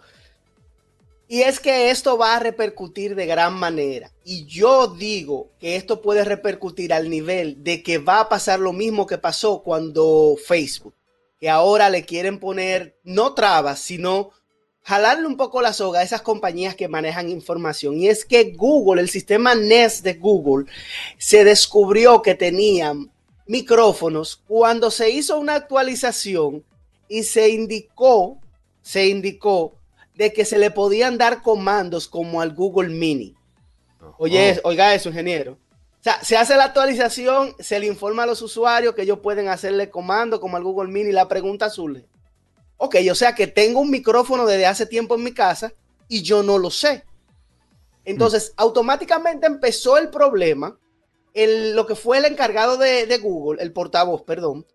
Y 1.30 1.42
es 1.42 1.60
que 1.60 1.90
esto 1.90 2.16
va 2.16 2.36
a 2.36 2.40
repercutir 2.40 3.14
de 3.14 3.26
gran 3.26 3.52
manera. 3.52 4.10
Y 4.24 4.46
yo 4.46 4.88
digo 4.88 5.50
que 5.60 5.76
esto 5.76 6.00
puede 6.00 6.24
repercutir 6.24 6.92
al 6.94 7.10
nivel 7.10 7.62
de 7.62 7.82
que 7.82 7.98
va 7.98 8.20
a 8.20 8.28
pasar 8.30 8.60
lo 8.60 8.72
mismo 8.72 9.06
que 9.06 9.18
pasó 9.18 9.62
cuando 9.62 10.36
Facebook, 10.42 10.94
que 11.38 11.50
ahora 11.50 11.90
le 11.90 12.06
quieren 12.06 12.40
poner 12.40 12.96
no 13.04 13.34
trabas, 13.34 13.78
sino 13.78 14.30
jalarle 14.80 15.26
un 15.26 15.36
poco 15.36 15.60
la 15.60 15.74
soga 15.74 16.00
a 16.00 16.02
esas 16.02 16.22
compañías 16.22 16.74
que 16.74 16.88
manejan 16.88 17.28
información. 17.28 17.98
Y 17.98 18.08
es 18.08 18.24
que 18.24 18.54
Google, 18.56 19.02
el 19.02 19.10
sistema 19.10 19.54
Nest 19.54 20.02
de 20.02 20.14
Google, 20.14 20.64
se 21.18 21.44
descubrió 21.44 22.22
que 22.22 22.36
tenían 22.36 23.10
micrófonos 23.48 24.40
cuando 24.46 24.90
se 24.90 25.10
hizo 25.10 25.38
una 25.38 25.54
actualización 25.54 26.62
y 27.08 27.24
se 27.24 27.48
indicó, 27.48 28.38
se 28.82 29.08
indicó 29.08 29.74
de 30.14 30.32
que 30.32 30.44
se 30.44 30.58
le 30.58 30.70
podían 30.70 31.18
dar 31.18 31.42
comandos 31.42 32.06
como 32.06 32.40
al 32.40 32.54
Google 32.54 32.90
Mini. 32.90 33.34
Oye, 34.18 34.60
oh. 34.62 34.68
oiga 34.68 34.94
eso, 34.94 35.08
ingeniero. 35.08 35.52
O 35.52 36.02
sea, 36.02 36.22
se 36.22 36.36
hace 36.36 36.56
la 36.56 36.64
actualización, 36.64 37.54
se 37.58 37.80
le 37.80 37.86
informa 37.86 38.22
a 38.22 38.26
los 38.26 38.42
usuarios 38.42 38.94
que 38.94 39.02
ellos 39.02 39.20
pueden 39.20 39.48
hacerle 39.48 39.90
comando 39.90 40.40
como 40.40 40.56
al 40.56 40.62
Google 40.62 40.92
Mini. 40.92 41.10
La 41.10 41.26
pregunta 41.26 41.66
azul. 41.66 42.04
Ok, 42.76 42.96
o 43.10 43.14
sea 43.14 43.34
que 43.34 43.46
tengo 43.46 43.80
un 43.80 43.90
micrófono 43.90 44.46
desde 44.46 44.66
hace 44.66 44.86
tiempo 44.86 45.16
en 45.16 45.24
mi 45.24 45.32
casa 45.32 45.72
y 46.06 46.22
yo 46.22 46.42
no 46.42 46.58
lo 46.58 46.70
sé. 46.70 47.04
Entonces, 48.04 48.50
mm. 48.50 48.60
automáticamente 48.60 49.46
empezó 49.46 49.98
el 49.98 50.10
problema 50.10 50.78
lo 51.46 51.86
que 51.86 51.94
fue 51.94 52.18
el 52.18 52.24
encargado 52.24 52.76
de, 52.76 53.18
Google, 53.18 53.62
el 53.62 53.72
portavoz, 53.72 54.22
perdón, 54.22 54.66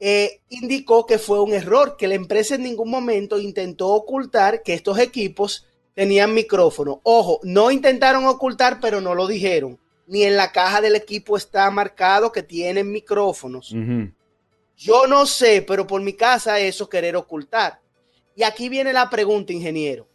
eh, 0.00 0.40
indicó 0.48 1.06
que 1.06 1.18
fue 1.18 1.40
un 1.40 1.52
error, 1.52 1.96
que 1.96 2.08
la 2.08 2.14
empresa 2.14 2.54
en 2.54 2.64
ningún 2.64 2.90
momento 2.90 3.38
intentó 3.38 3.88
ocultar 3.88 4.62
que 4.62 4.74
estos 4.74 4.98
equipos 4.98 5.66
tenían 5.94 6.34
micrófono. 6.34 7.00
Ojo, 7.04 7.40
no 7.42 7.70
intentaron 7.70 8.26
ocultar, 8.26 8.78
pero 8.80 9.00
no 9.00 9.14
lo 9.14 9.26
dijeron. 9.26 9.78
Ni 10.06 10.24
en 10.24 10.36
la 10.36 10.52
caja 10.52 10.80
del 10.80 10.96
equipo 10.96 11.36
está 11.36 11.70
marcado 11.70 12.32
que 12.32 12.42
tienen 12.42 12.90
micrófonos. 12.90 13.74
Yo 14.76 15.06
no 15.06 15.26
sé, 15.26 15.62
pero 15.62 15.86
por 15.86 16.02
mi 16.02 16.14
casa 16.14 16.58
eso 16.58 16.88
querer 16.88 17.16
ocultar. 17.16 17.80
Y 18.34 18.42
aquí 18.42 18.68
viene 18.68 18.92
la 18.92 19.08
pregunta, 19.10 19.52
ingeniero. 19.52 20.08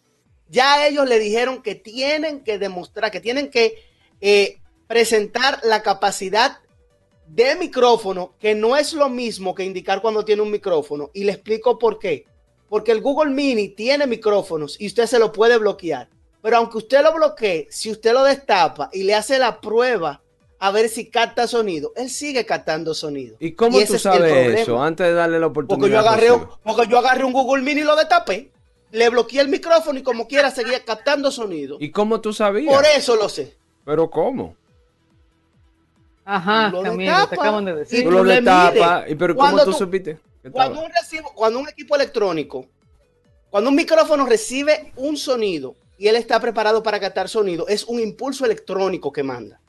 Ya 0.50 0.88
ellos 0.88 1.08
le 1.08 1.20
dijeron 1.20 1.62
que 1.62 1.76
tienen 1.76 2.44
que 2.44 2.58
demostrar, 2.58 3.12
que 3.12 3.20
tienen 3.20 3.50
que 3.50 3.76
eh, 4.22 4.60
presentar 4.88 5.60
la 5.64 5.84
capacidad 5.84 6.60
de 7.28 7.56
micrófono, 7.56 8.34
que 8.40 8.56
no 8.56 8.78
es 8.78 8.94
lo 8.94 9.10
mismo 9.10 9.54
que 9.54 9.66
indicar 9.66 10.02
cuando 10.02 10.24
tiene 10.24 10.42
un 10.42 10.52
micrófono. 10.52 11.12
Y 11.14 11.26
le 11.26 11.34
explico 11.34 11.78
por 11.78 12.00
qué. 12.00 12.26
Porque 12.70 12.92
el 12.92 13.02
Google 13.02 13.32
Mini 13.32 13.70
tiene 13.70 14.08
micrófonos 14.08 14.80
y 14.80 14.88
usted 14.88 15.06
se 15.06 15.20
lo 15.20 15.32
puede 15.32 15.58
bloquear. 15.58 16.10
Pero 16.42 16.58
aunque 16.58 16.78
usted 16.78 17.02
lo 17.02 17.14
bloquee, 17.14 17.68
si 17.70 17.92
usted 17.92 18.14
lo 18.14 18.24
destapa 18.24 18.90
y 18.94 19.04
le 19.04 19.16
hace 19.16 19.40
la 19.40 19.60
prueba 19.60 20.22
a 20.60 20.72
ver 20.72 20.90
si 20.90 21.10
capta 21.10 21.48
sonido, 21.48 21.94
él 21.96 22.10
sigue 22.10 22.46
captando 22.46 22.94
sonido. 22.94 23.38
¿Y 23.40 23.54
cómo 23.54 23.80
tú 23.86 23.98
sabes 23.98 24.60
eso? 24.60 24.82
Antes 24.82 25.08
de 25.08 25.14
darle 25.14 25.40
la 25.40 25.48
oportunidad. 25.48 25.80
Porque 25.80 25.94
yo, 25.94 26.00
agarré 26.00 26.32
un, 26.32 26.48
porque 26.64 26.88
yo 26.90 26.98
agarré 26.98 27.24
un 27.24 27.34
Google 27.34 27.64
Mini 27.64 27.82
y 27.82 27.84
lo 27.84 27.96
destapé. 27.96 28.52
Le 28.92 29.10
bloqueé 29.10 29.42
el 29.42 29.50
micrófono 29.50 30.00
y 30.00 30.04
como 30.04 30.28
quiera 30.28 30.50
seguía 30.50 30.84
captando 30.84 31.32
sonido. 31.32 31.78
¿Y 31.80 31.92
cómo 31.92 32.22
tú 32.22 32.32
sabías? 32.34 32.74
Por 32.74 32.86
eso 32.86 33.16
lo 33.16 33.28
sé. 33.30 33.58
¿Pero 33.86 34.10
cómo? 34.10 34.56
Ajá, 36.30 36.74
también 36.84 37.14
te 37.30 37.36
acaban 37.36 37.64
de 37.64 37.74
decir. 37.74 38.04
Tú 38.04 38.12
lo 38.12 38.26
¿Y 39.08 39.16
pero 39.16 39.34
cómo 39.34 39.64
tú, 39.64 39.72
supiste? 39.72 40.20
Cuando 40.52 40.82
un, 40.82 40.92
cuando 41.34 41.60
un 41.60 41.70
equipo 41.70 41.96
electrónico, 41.96 42.66
cuando 43.50 43.70
un 43.70 43.76
micrófono 43.78 44.26
recibe 44.26 44.92
un 44.98 45.16
sonido 45.16 45.76
y 45.98 46.10
él 46.10 46.18
está 46.18 46.38
preparado 46.42 46.84
para 46.84 47.00
captar 47.00 47.30
sonido, 47.30 47.66
es 47.70 47.86
un 47.86 48.02
impulso 48.02 48.44
electrónico 48.44 49.10
que 49.10 49.24
manda. 49.24 49.62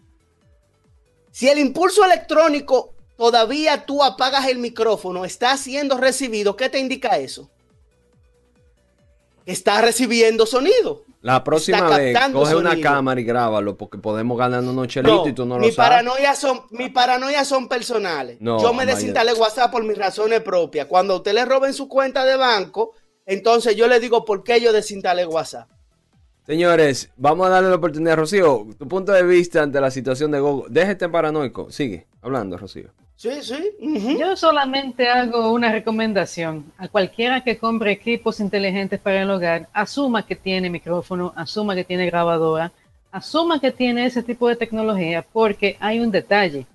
Si 1.31 1.49
el 1.49 1.61
impulso 1.61 2.05
electrónico 2.05 2.93
todavía 3.17 3.87
tú 3.87 4.03
apagas 4.03 4.49
el 4.49 4.59
micrófono, 4.59 5.25
está 5.25 5.57
siendo 5.57 5.97
recibido, 5.97 6.57
¿qué 6.57 6.69
te 6.69 6.81
indica 6.81 7.19
eso? 7.19 7.49
Está 9.47 9.81
recibiendo 9.81 10.45
sonido. 10.45 11.05
La 11.20 11.42
próxima 11.42 11.96
vez 11.96 12.16
coge 12.32 12.54
una 12.54 12.80
cámara 12.80 13.20
y 13.20 13.25
grábalo 13.25 13.76
porque 13.76 13.98
podemos 13.98 14.38
ganar 14.38 14.62
unos 14.62 14.87
chelitos 14.87 15.28
y 15.28 15.32
tú 15.32 15.44
no 15.44 15.56
lo 15.56 15.66
mi 15.66 15.72
sabes. 15.72 15.90
Paranoia 15.90 16.34
son, 16.34 16.62
mi 16.70 16.90
paranoia 16.90 17.44
son 17.44 17.68
personales. 17.68 18.38
Yo 18.40 18.72
me 18.72 18.87
desinstalé 18.87 19.32
WhatsApp 19.32 19.70
por 19.70 19.84
mis 19.84 19.98
razones 19.98 20.40
propias. 20.40 20.87
Cuando 20.87 21.16
usted 21.16 21.34
le 21.34 21.44
roben 21.44 21.75
su 21.75 21.88
cuenta 21.88 22.25
de 22.25 22.37
banco, 22.37 22.92
entonces 23.26 23.76
yo 23.76 23.88
le 23.88 24.00
digo 24.00 24.25
por 24.25 24.44
qué 24.44 24.60
yo 24.60 24.72
desinstalé 24.72 25.26
WhatsApp. 25.26 25.68
Señores, 26.46 27.10
vamos 27.16 27.46
a 27.46 27.50
darle 27.50 27.68
la 27.68 27.76
oportunidad 27.76 28.14
a 28.14 28.16
Rocío. 28.16 28.66
Tu 28.78 28.88
punto 28.88 29.12
de 29.12 29.22
vista 29.22 29.62
ante 29.62 29.80
la 29.82 29.90
situación 29.90 30.30
de 30.30 30.40
Google. 30.40 30.68
Déjate 30.70 31.06
paranoico. 31.08 31.70
Sigue 31.70 32.06
hablando, 32.22 32.56
Rocío. 32.56 32.90
Sí, 33.18 33.30
sí. 33.42 34.16
Yo 34.16 34.37
solamente 34.37 35.08
hago 35.08 35.52
una 35.52 35.72
recomendación. 35.72 36.72
A 36.78 36.87
cualquiera 36.87 37.42
que 37.42 37.58
compre 37.58 37.90
equipos 37.90 38.38
inteligentes 38.38 39.00
para 39.00 39.22
el 39.22 39.30
hogar, 39.30 39.68
asuma 39.72 40.25
que 40.25 40.37
tiene 40.37 40.70
micrófono, 40.70 41.32
asuma 41.34 41.75
que 41.75 41.82
tiene 41.82 42.06
grabadora, 42.06 42.70
asuma 43.10 43.60
que 43.60 43.72
tiene 43.72 44.06
ese 44.06 44.22
tipo 44.22 44.48
de 44.48 44.54
tecnología, 44.54 45.26
porque 45.32 45.76
hay 45.80 45.98
un 45.98 46.12
detalle. 46.12 46.66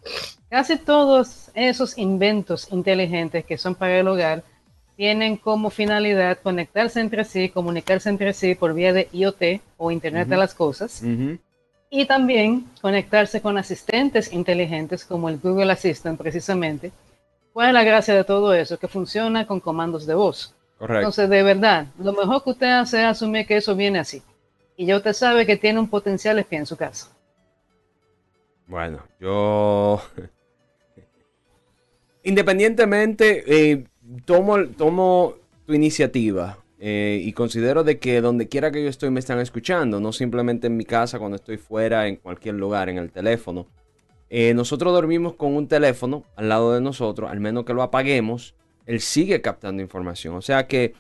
Casi 0.49 0.77
todos 0.77 1.49
esos 1.53 1.97
inventos 1.97 2.67
inteligentes 2.73 3.45
que 3.45 3.57
son 3.57 3.73
para 3.73 3.97
el 3.97 4.07
hogar 4.09 4.43
tienen 4.97 5.37
como 5.37 5.69
finalidad 5.69 6.39
conectarse 6.43 6.99
entre 6.99 7.23
sí, 7.23 7.47
comunicarse 7.47 8.09
entre 8.09 8.33
sí 8.33 8.53
por 8.53 8.73
vía 8.73 8.91
de 8.91 9.07
IoT 9.13 9.61
o 9.77 9.91
Internet 9.91 10.27
de 10.27 10.35
las 10.35 10.53
Cosas 10.53 11.01
y 11.95 12.05
también 12.05 12.65
conectarse 12.81 13.39
con 13.39 13.55
asistentes 13.55 14.33
inteligentes 14.33 15.05
como 15.05 15.29
el 15.29 15.37
Google 15.37 15.71
Assistant 15.71 16.19
precisamente. 16.19 16.91
¿Cuál 17.53 17.67
es 17.67 17.73
la 17.75 17.83
gracia 17.83 18.15
de 18.15 18.23
todo 18.23 18.51
eso? 18.51 18.79
Que 18.79 18.87
funciona 18.87 19.45
con 19.45 19.59
comandos 19.59 20.07
de 20.07 20.15
voz. 20.15 20.55
Correcto. 20.79 20.97
Entonces, 20.97 21.29
de 21.29 21.43
verdad, 21.43 21.85
lo 21.99 22.13
mejor 22.13 22.43
que 22.43 22.49
usted 22.49 22.71
hace 22.71 22.97
es 22.97 23.05
asumir 23.05 23.45
que 23.45 23.57
eso 23.57 23.75
viene 23.75 23.99
así. 23.99 24.23
Y 24.75 24.87
ya 24.87 24.97
usted 24.97 25.13
sabe 25.13 25.45
que 25.45 25.55
tiene 25.55 25.79
un 25.79 25.87
potencial 25.87 26.39
espía 26.39 26.57
en 26.57 26.65
su 26.65 26.75
casa. 26.75 27.15
Bueno, 28.65 29.03
yo... 29.19 30.01
Independientemente, 32.23 33.43
eh, 33.45 33.85
tomo, 34.25 34.65
tomo 34.69 35.35
tu 35.67 35.75
iniciativa 35.75 36.57
eh, 36.85 37.21
y 37.23 37.31
considero 37.31 37.85
de 37.85 37.97
que 37.97 38.19
donde 38.19 38.49
quiera 38.49 38.69
que 38.69 38.83
yo 38.83 38.89
estoy 38.89 39.09
me 39.09 39.21
están 39.21 39.39
escuchando, 39.39 40.01
no 40.01 40.11
simplemente 40.11 40.67
en 40.67 40.75
mi 40.75 40.83
casa, 40.83 41.17
cuando 41.17 41.37
estoy 41.37 41.55
fuera, 41.55 42.09
en 42.09 42.17
cualquier 42.17 42.55
lugar, 42.55 42.89
en 42.89 42.97
el 42.97 43.09
teléfono. 43.09 43.67
Eh, 44.29 44.53
nosotros 44.53 44.91
dormimos 44.91 45.35
con 45.35 45.55
un 45.55 45.69
teléfono 45.69 46.25
al 46.35 46.49
lado 46.49 46.73
de 46.73 46.81
nosotros, 46.81 47.31
al 47.31 47.39
menos 47.39 47.63
que 47.63 47.73
lo 47.73 47.83
apaguemos, 47.83 48.53
él 48.85 48.99
sigue 48.99 49.39
captando 49.39 49.81
información. 49.81 50.35
O 50.35 50.41
sea 50.41 50.67
que 50.67 50.93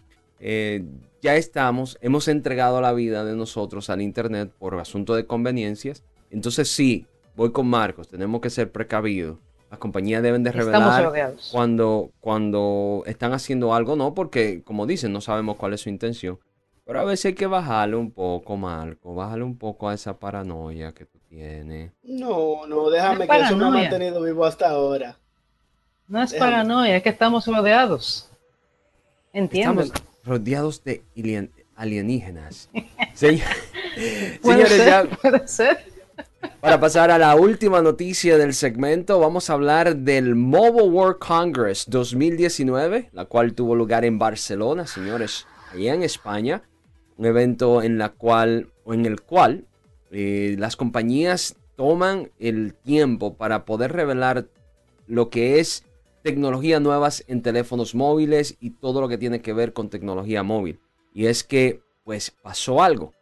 ya 1.21 1.35
estamos, 1.35 1.97
hemos 1.99 2.29
entregado 2.29 2.79
la 2.79 2.93
vida 2.93 3.25
de 3.25 3.35
nosotros 3.35 3.89
al 3.89 4.01
Internet 4.01 4.53
por 4.57 4.79
asunto 4.79 5.15
de 5.15 5.25
conveniencias. 5.25 6.01
Entonces 6.31 6.69
sí, 6.69 7.07
voy 7.35 7.51
con 7.51 7.67
Marcos, 7.67 8.07
tenemos 8.07 8.39
que 8.39 8.49
ser 8.49 8.71
precavidos. 8.71 9.37
Las 9.73 9.79
compañías 9.79 10.21
deben 10.21 10.43
de 10.43 10.51
revelar 10.51 11.11
cuando, 11.51 12.11
cuando 12.19 13.01
están 13.07 13.33
haciendo 13.33 13.73
algo, 13.73 13.95
no, 13.95 14.13
porque 14.13 14.61
como 14.63 14.85
dicen, 14.85 15.11
no 15.11 15.19
sabemos 15.19 15.55
cuál 15.55 15.73
es 15.73 15.81
su 15.81 15.89
intención. 15.89 16.37
Pero 16.85 16.99
a 16.99 17.03
veces 17.03 17.25
hay 17.25 17.33
que 17.33 17.47
bajarle 17.47 17.95
un 17.95 18.11
poco, 18.11 18.55
Marco, 18.55 19.15
bájale 19.15 19.41
un 19.41 19.57
poco 19.57 19.89
a 19.89 19.95
esa 19.95 20.19
paranoia 20.19 20.91
que 20.91 21.07
tú 21.07 21.17
tienes. 21.27 21.91
No, 22.03 22.67
no, 22.67 22.91
déjame 22.91 23.27
que 23.27 23.35
eso 23.35 23.57
me 23.57 23.65
ha 23.65 23.69
mantenido 23.71 24.21
vivo 24.21 24.45
hasta 24.45 24.69
ahora. 24.69 25.17
No 26.07 26.21
es 26.21 26.35
paranoia, 26.35 26.97
es 26.97 27.01
que 27.01 27.09
estamos 27.09 27.47
rodeados. 27.47 28.29
Entiendo. 29.33 29.81
Estamos 29.81 30.07
rodeados 30.23 30.83
de 30.83 31.01
alienígenas. 31.75 32.69
señores, 33.15 34.85
ya... 34.85 35.05
puede 35.19 35.47
ser. 35.47 35.92
Para 36.61 36.79
pasar 36.79 37.11
a 37.11 37.17
la 37.17 37.35
última 37.35 37.81
noticia 37.81 38.37
del 38.37 38.53
segmento, 38.53 39.19
vamos 39.19 39.49
a 39.49 39.53
hablar 39.53 39.97
del 39.97 40.35
Mobile 40.35 40.89
World 40.89 41.19
Congress 41.19 41.85
2019, 41.89 43.09
la 43.11 43.25
cual 43.25 43.53
tuvo 43.53 43.75
lugar 43.75 44.05
en 44.05 44.17
Barcelona, 44.17 44.87
señores, 44.87 45.45
allá 45.71 45.93
en 45.93 46.03
España. 46.03 46.63
Un 47.17 47.25
evento 47.25 47.81
en, 47.81 47.97
la 47.97 48.09
cual, 48.09 48.69
en 48.87 49.05
el 49.05 49.21
cual 49.21 49.67
eh, 50.11 50.55
las 50.57 50.75
compañías 50.75 51.55
toman 51.75 52.31
el 52.39 52.73
tiempo 52.73 53.35
para 53.35 53.65
poder 53.65 53.91
revelar 53.91 54.47
lo 55.05 55.29
que 55.29 55.59
es 55.59 55.83
tecnología 56.23 56.79
nuevas 56.79 57.23
en 57.27 57.41
teléfonos 57.41 57.93
móviles 57.93 58.57
y 58.59 58.71
todo 58.71 59.01
lo 59.01 59.09
que 59.09 59.17
tiene 59.17 59.41
que 59.41 59.53
ver 59.53 59.73
con 59.73 59.89
tecnología 59.89 60.43
móvil. 60.43 60.79
Y 61.13 61.25
es 61.27 61.43
que, 61.43 61.81
pues, 62.03 62.31
pasó 62.31 62.81
algo. 62.81 63.13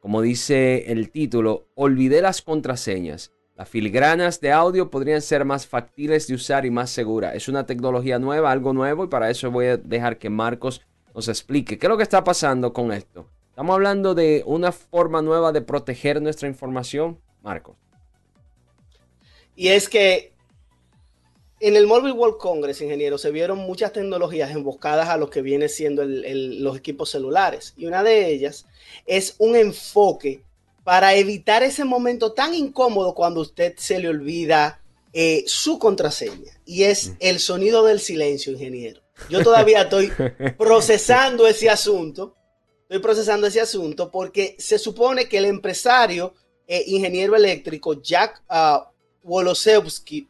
Como 0.00 0.22
dice 0.22 0.90
el 0.90 1.10
título, 1.10 1.66
olvidé 1.74 2.22
las 2.22 2.40
contraseñas. 2.40 3.32
Las 3.54 3.68
filigranas 3.68 4.40
de 4.40 4.50
audio 4.50 4.90
podrían 4.90 5.20
ser 5.20 5.44
más 5.44 5.66
factibles 5.66 6.26
de 6.26 6.34
usar 6.34 6.64
y 6.64 6.70
más 6.70 6.88
seguras. 6.88 7.34
Es 7.34 7.48
una 7.48 7.66
tecnología 7.66 8.18
nueva, 8.18 8.50
algo 8.50 8.72
nuevo, 8.72 9.04
y 9.04 9.08
para 9.08 9.28
eso 9.28 9.50
voy 9.50 9.66
a 9.66 9.76
dejar 9.76 10.16
que 10.16 10.30
Marcos 10.30 10.80
nos 11.14 11.28
explique 11.28 11.78
qué 11.78 11.86
es 11.86 11.90
lo 11.90 11.98
que 11.98 12.02
está 12.02 12.24
pasando 12.24 12.72
con 12.72 12.92
esto. 12.92 13.26
Estamos 13.50 13.74
hablando 13.74 14.14
de 14.14 14.42
una 14.46 14.72
forma 14.72 15.20
nueva 15.20 15.52
de 15.52 15.60
proteger 15.60 16.22
nuestra 16.22 16.48
información, 16.48 17.20
Marcos. 17.42 17.76
Y 19.54 19.68
es 19.68 19.90
que 19.90 20.32
en 21.60 21.76
el 21.76 21.86
Mobile 21.86 22.12
World 22.12 22.38
Congress, 22.38 22.80
ingeniero, 22.80 23.18
se 23.18 23.30
vieron 23.30 23.58
muchas 23.58 23.92
tecnologías 23.92 24.50
emboscadas 24.50 25.10
a 25.10 25.18
lo 25.18 25.28
que 25.28 25.42
viene 25.42 25.68
siendo 25.68 26.02
los 26.04 26.76
equipos 26.76 27.10
celulares. 27.10 27.74
Y 27.76 27.86
una 27.86 28.02
de 28.02 28.28
ellas 28.28 28.66
es 29.06 29.34
un 29.38 29.54
enfoque 29.54 30.42
para 30.84 31.14
evitar 31.14 31.62
ese 31.62 31.84
momento 31.84 32.32
tan 32.32 32.54
incómodo 32.54 33.14
cuando 33.14 33.40
usted 33.40 33.74
se 33.76 33.98
le 33.98 34.08
olvida 34.08 34.82
eh, 35.12 35.44
su 35.46 35.78
contraseña. 35.78 36.58
Y 36.64 36.84
es 36.84 37.08
mm. 37.08 37.16
el 37.20 37.38
sonido 37.40 37.84
del 37.84 38.00
silencio, 38.00 38.52
ingeniero. 38.52 39.02
Yo 39.28 39.42
todavía 39.42 39.82
estoy 39.82 40.10
procesando 40.58 41.46
ese 41.46 41.68
asunto. 41.68 42.34
Estoy 42.82 43.00
procesando 43.00 43.46
ese 43.46 43.60
asunto 43.60 44.10
porque 44.10 44.56
se 44.58 44.78
supone 44.78 45.28
que 45.28 45.38
el 45.38 45.44
empresario 45.44 46.34
eh, 46.66 46.84
ingeniero 46.86 47.36
eléctrico 47.36 48.00
Jack 48.00 48.42
uh, 48.48 48.88
Wolosevsky, 49.22 50.26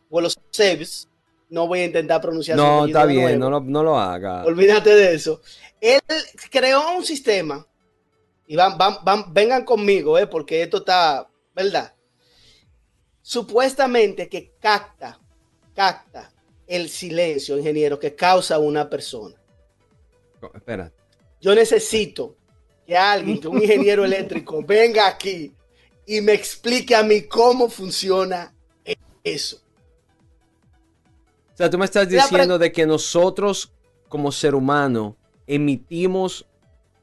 no 1.51 1.67
voy 1.67 1.81
a 1.81 1.85
intentar 1.85 2.21
pronunciar 2.21 2.57
No, 2.57 2.87
está 2.87 3.05
bien, 3.05 3.39
no 3.39 3.51
lo, 3.51 3.61
no 3.61 3.83
lo, 3.83 3.99
haga. 3.99 4.45
Olvídate 4.45 4.95
de 4.95 5.15
eso. 5.15 5.43
Él 5.81 6.01
creó 6.51 6.97
un 6.97 7.05
sistema, 7.05 7.67
y 8.47 8.57
van, 8.57 8.77
van, 8.77 9.33
vengan 9.33 9.65
conmigo, 9.65 10.19
eh, 10.19 10.27
porque 10.27 10.63
esto 10.63 10.79
está, 10.79 11.29
¿verdad? 11.55 11.95
Supuestamente 13.23 14.29
que 14.29 14.55
capta, 14.59 15.21
capta 15.73 16.33
el 16.67 16.89
silencio, 16.89 17.57
ingeniero, 17.57 17.99
que 17.99 18.15
causa 18.15 18.59
una 18.59 18.91
persona. 18.91 19.37
espera. 20.53 20.93
Yo 21.41 21.55
necesito 21.55 22.37
que 22.85 22.97
alguien, 22.97 23.41
que 23.41 23.47
un 23.47 23.63
ingeniero 23.63 24.05
eléctrico, 24.05 24.63
venga 24.65 25.07
aquí 25.07 25.55
y 26.05 26.21
me 26.21 26.33
explique 26.33 26.95
a 26.97 27.05
mí 27.05 27.23
cómo 27.23 27.69
funciona 27.69 28.53
eso. 29.23 29.61
O 31.61 31.63
sea, 31.63 31.69
tú 31.69 31.77
me 31.77 31.85
estás 31.85 32.09
diciendo 32.09 32.59
de 32.59 32.73
que 32.73 32.87
nosotros 32.87 33.71
como 34.09 34.33
ser 34.33 34.55
humano 34.55 35.19
emitimos 35.47 36.47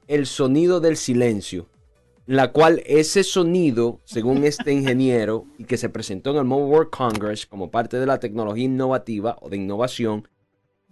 el 0.08 0.26
sonido 0.26 0.80
del 0.80 0.98
silencio, 0.98 1.70
la 2.26 2.52
cual 2.52 2.82
ese 2.88 3.24
sonido, 3.24 4.02
según 4.04 4.44
este 4.46 4.74
ingeniero 4.74 5.46
y 5.60 5.66
que 5.66 5.78
se 5.78 5.90
presentó 5.90 6.32
en 6.32 6.38
el 6.38 6.46
Mobile 6.46 6.72
World 6.72 6.90
Congress 6.90 7.46
como 7.46 7.70
parte 7.70 8.00
de 8.00 8.08
la 8.08 8.20
tecnología 8.20 8.64
innovativa 8.64 9.38
o 9.42 9.50
de 9.50 9.58
innovación, 9.58 10.28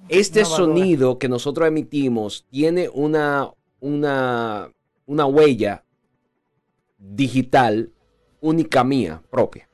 este 0.09 0.45
sonido 0.45 1.17
que 1.17 1.27
nosotros 1.27 1.67
emitimos 1.67 2.45
tiene 2.51 2.87
una, 2.93 3.51
una, 3.79 4.71
una 5.07 5.25
huella 5.25 5.83
digital 6.99 7.91
única 8.41 8.83
mía 8.83 9.23
propia. 9.31 9.67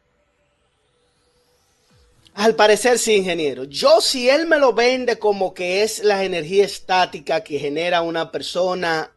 Al 2.33 2.55
parecer 2.55 2.97
sí, 2.97 3.15
ingeniero. 3.15 3.65
Yo 3.65 4.01
si 4.01 4.29
él 4.29 4.47
me 4.47 4.57
lo 4.57 4.73
vende 4.73 5.19
como 5.19 5.53
que 5.53 5.83
es 5.83 6.03
la 6.03 6.23
energía 6.23 6.65
estática 6.65 7.43
que 7.43 7.59
genera 7.59 8.01
una 8.01 8.31
persona, 8.31 9.11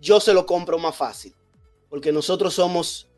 yo 0.00 0.20
se 0.20 0.34
lo 0.34 0.44
compro 0.44 0.78
más 0.78 0.96
fácil. 0.96 1.32
Porque 1.88 2.12
nosotros 2.12 2.54
somos 2.54 3.08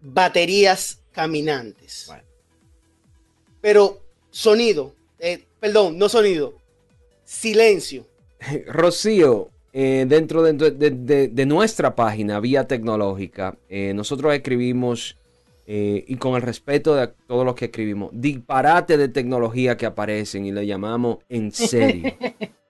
baterías 0.00 1.00
caminantes. 1.12 2.10
Pero 3.60 4.00
sonido, 4.30 4.94
eh, 5.18 5.44
perdón, 5.60 5.98
no 5.98 6.08
sonido, 6.08 6.54
silencio. 7.24 8.06
Rocío, 8.66 9.50
eh, 9.72 10.06
dentro, 10.08 10.42
de, 10.42 11.46
nuestra 11.46 11.94
página 11.94 12.40
Vía 12.40 12.66
Tecnológica, 12.66 13.58
eh, 13.68 13.92
nosotros 13.94 14.32
escribimos 14.34 15.17
eh, 15.70 16.02
y 16.08 16.16
con 16.16 16.34
el 16.34 16.40
respeto 16.40 16.94
de 16.94 17.08
todos 17.26 17.44
los 17.44 17.54
que 17.54 17.66
escribimos, 17.66 18.08
disparate 18.14 18.96
de 18.96 19.10
tecnología 19.10 19.76
que 19.76 19.84
aparecen 19.84 20.46
y 20.46 20.50
le 20.50 20.66
llamamos 20.66 21.18
en 21.28 21.52
serio. 21.52 22.14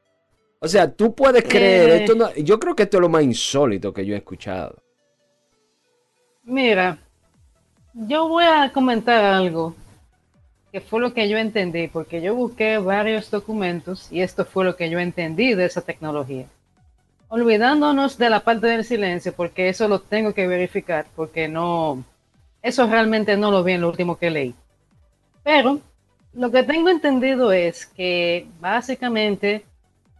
o 0.58 0.66
sea, 0.66 0.90
tú 0.90 1.14
puedes 1.14 1.44
creer, 1.44 1.90
esto 1.90 2.34
yo 2.34 2.58
creo 2.58 2.74
que 2.74 2.82
esto 2.82 2.96
es 2.96 3.00
lo 3.00 3.08
más 3.08 3.22
insólito 3.22 3.92
que 3.92 4.04
yo 4.04 4.14
he 4.14 4.18
escuchado. 4.18 4.82
Mira, 6.42 6.98
yo 7.94 8.26
voy 8.26 8.46
a 8.46 8.72
comentar 8.72 9.22
algo 9.22 9.76
que 10.72 10.80
fue 10.80 10.98
lo 10.98 11.14
que 11.14 11.28
yo 11.28 11.38
entendí, 11.38 11.86
porque 11.86 12.20
yo 12.20 12.34
busqué 12.34 12.78
varios 12.78 13.30
documentos 13.30 14.10
y 14.10 14.22
esto 14.22 14.44
fue 14.44 14.64
lo 14.64 14.74
que 14.74 14.90
yo 14.90 14.98
entendí 14.98 15.54
de 15.54 15.66
esa 15.66 15.82
tecnología. 15.82 16.46
Olvidándonos 17.28 18.18
de 18.18 18.28
la 18.28 18.40
parte 18.40 18.66
del 18.66 18.84
silencio, 18.84 19.32
porque 19.32 19.68
eso 19.68 19.86
lo 19.86 20.00
tengo 20.00 20.34
que 20.34 20.48
verificar, 20.48 21.06
porque 21.14 21.46
no, 21.46 22.04
eso 22.68 22.86
realmente 22.86 23.36
no 23.36 23.50
lo 23.50 23.64
vi 23.64 23.72
en 23.72 23.80
lo 23.80 23.88
último 23.88 24.16
que 24.16 24.30
leí. 24.30 24.54
Pero 25.42 25.80
lo 26.34 26.50
que 26.50 26.62
tengo 26.62 26.88
entendido 26.88 27.52
es 27.52 27.86
que 27.86 28.46
básicamente 28.60 29.64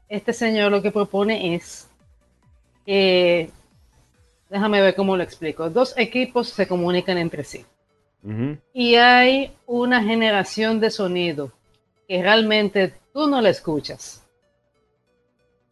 este 0.09 0.33
señor 0.33 0.73
lo 0.73 0.83
que 0.83 0.91
propone 0.91 1.55
es 1.55 1.89
que, 2.87 3.51
déjame 4.49 4.81
ver 4.81 4.95
cómo 4.95 5.17
lo 5.17 5.23
explico, 5.23 5.69
dos 5.69 5.95
equipos 5.97 6.49
se 6.49 6.67
comunican 6.67 7.19
entre 7.19 7.45
sí. 7.45 7.65
Y 8.73 8.97
hay 8.97 9.53
una 9.67 10.03
generación 10.03 10.81
de 10.81 10.91
sonido 10.91 11.53
que 12.09 12.21
realmente 12.21 12.95
tú 13.13 13.29
no 13.29 13.41
la 13.41 13.51
escuchas. 13.51 14.25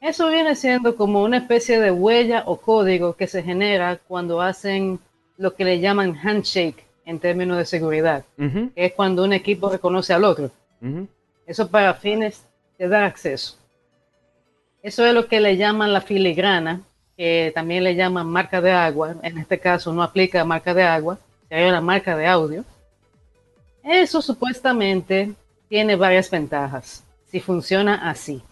Eso 0.01 0.29
viene 0.29 0.55
siendo 0.55 0.95
como 0.95 1.25
una 1.25 1.39
especie 1.39 1.81
de 1.81 1.91
huella 1.91 2.45
o 2.47 2.59
código 2.59 3.17
que 3.17 3.27
se 3.27 3.43
genera 3.43 3.99
cuando 4.07 4.41
hacen 4.41 5.01
lo 5.37 5.55
que 5.55 5.65
le 5.65 5.81
llaman 5.81 6.17
handshake 6.17 6.85
en 7.05 7.19
términos 7.19 7.59
de 7.59 7.65
seguridad, 7.65 8.25
que 8.37 8.73
es 8.75 8.93
cuando 8.93 9.25
un 9.25 9.33
equipo 9.33 9.69
reconoce 9.69 10.13
al 10.13 10.25
otro. 10.25 10.51
Eso 11.47 11.69
para 11.69 11.95
fines 11.95 12.45
de 12.79 12.89
dar 12.89 13.05
acceso. 13.05 13.57
Eso 14.83 15.05
es 15.05 15.15
lo 15.15 15.27
que 15.27 15.41
le 15.41 15.57
llaman 15.57 15.93
la 15.93 16.01
filigrana, 16.01 16.83
que 17.17 17.53
también 17.55 17.85
le 17.85 17.95
llaman 17.95 18.27
marca 18.27 18.61
de 18.61 18.73
agua. 18.73 19.17
En 19.23 19.39
este 19.39 19.59
caso 19.59 19.93
no 19.93 20.03
aplica 20.03 20.45
marca 20.45 20.75
de 20.75 20.83
agua, 20.83 21.19
hay 21.51 21.69
una 21.69 21.81
marca 21.81 22.17
de 22.17 22.27
audio. 22.27 22.65
Eso 23.83 24.21
supuestamente 24.21 25.33
tiene 25.69 25.97
varias 25.97 26.31
ventajas 26.31 27.05
si 27.31 27.41
funciona 27.41 28.09
así. 28.09 28.43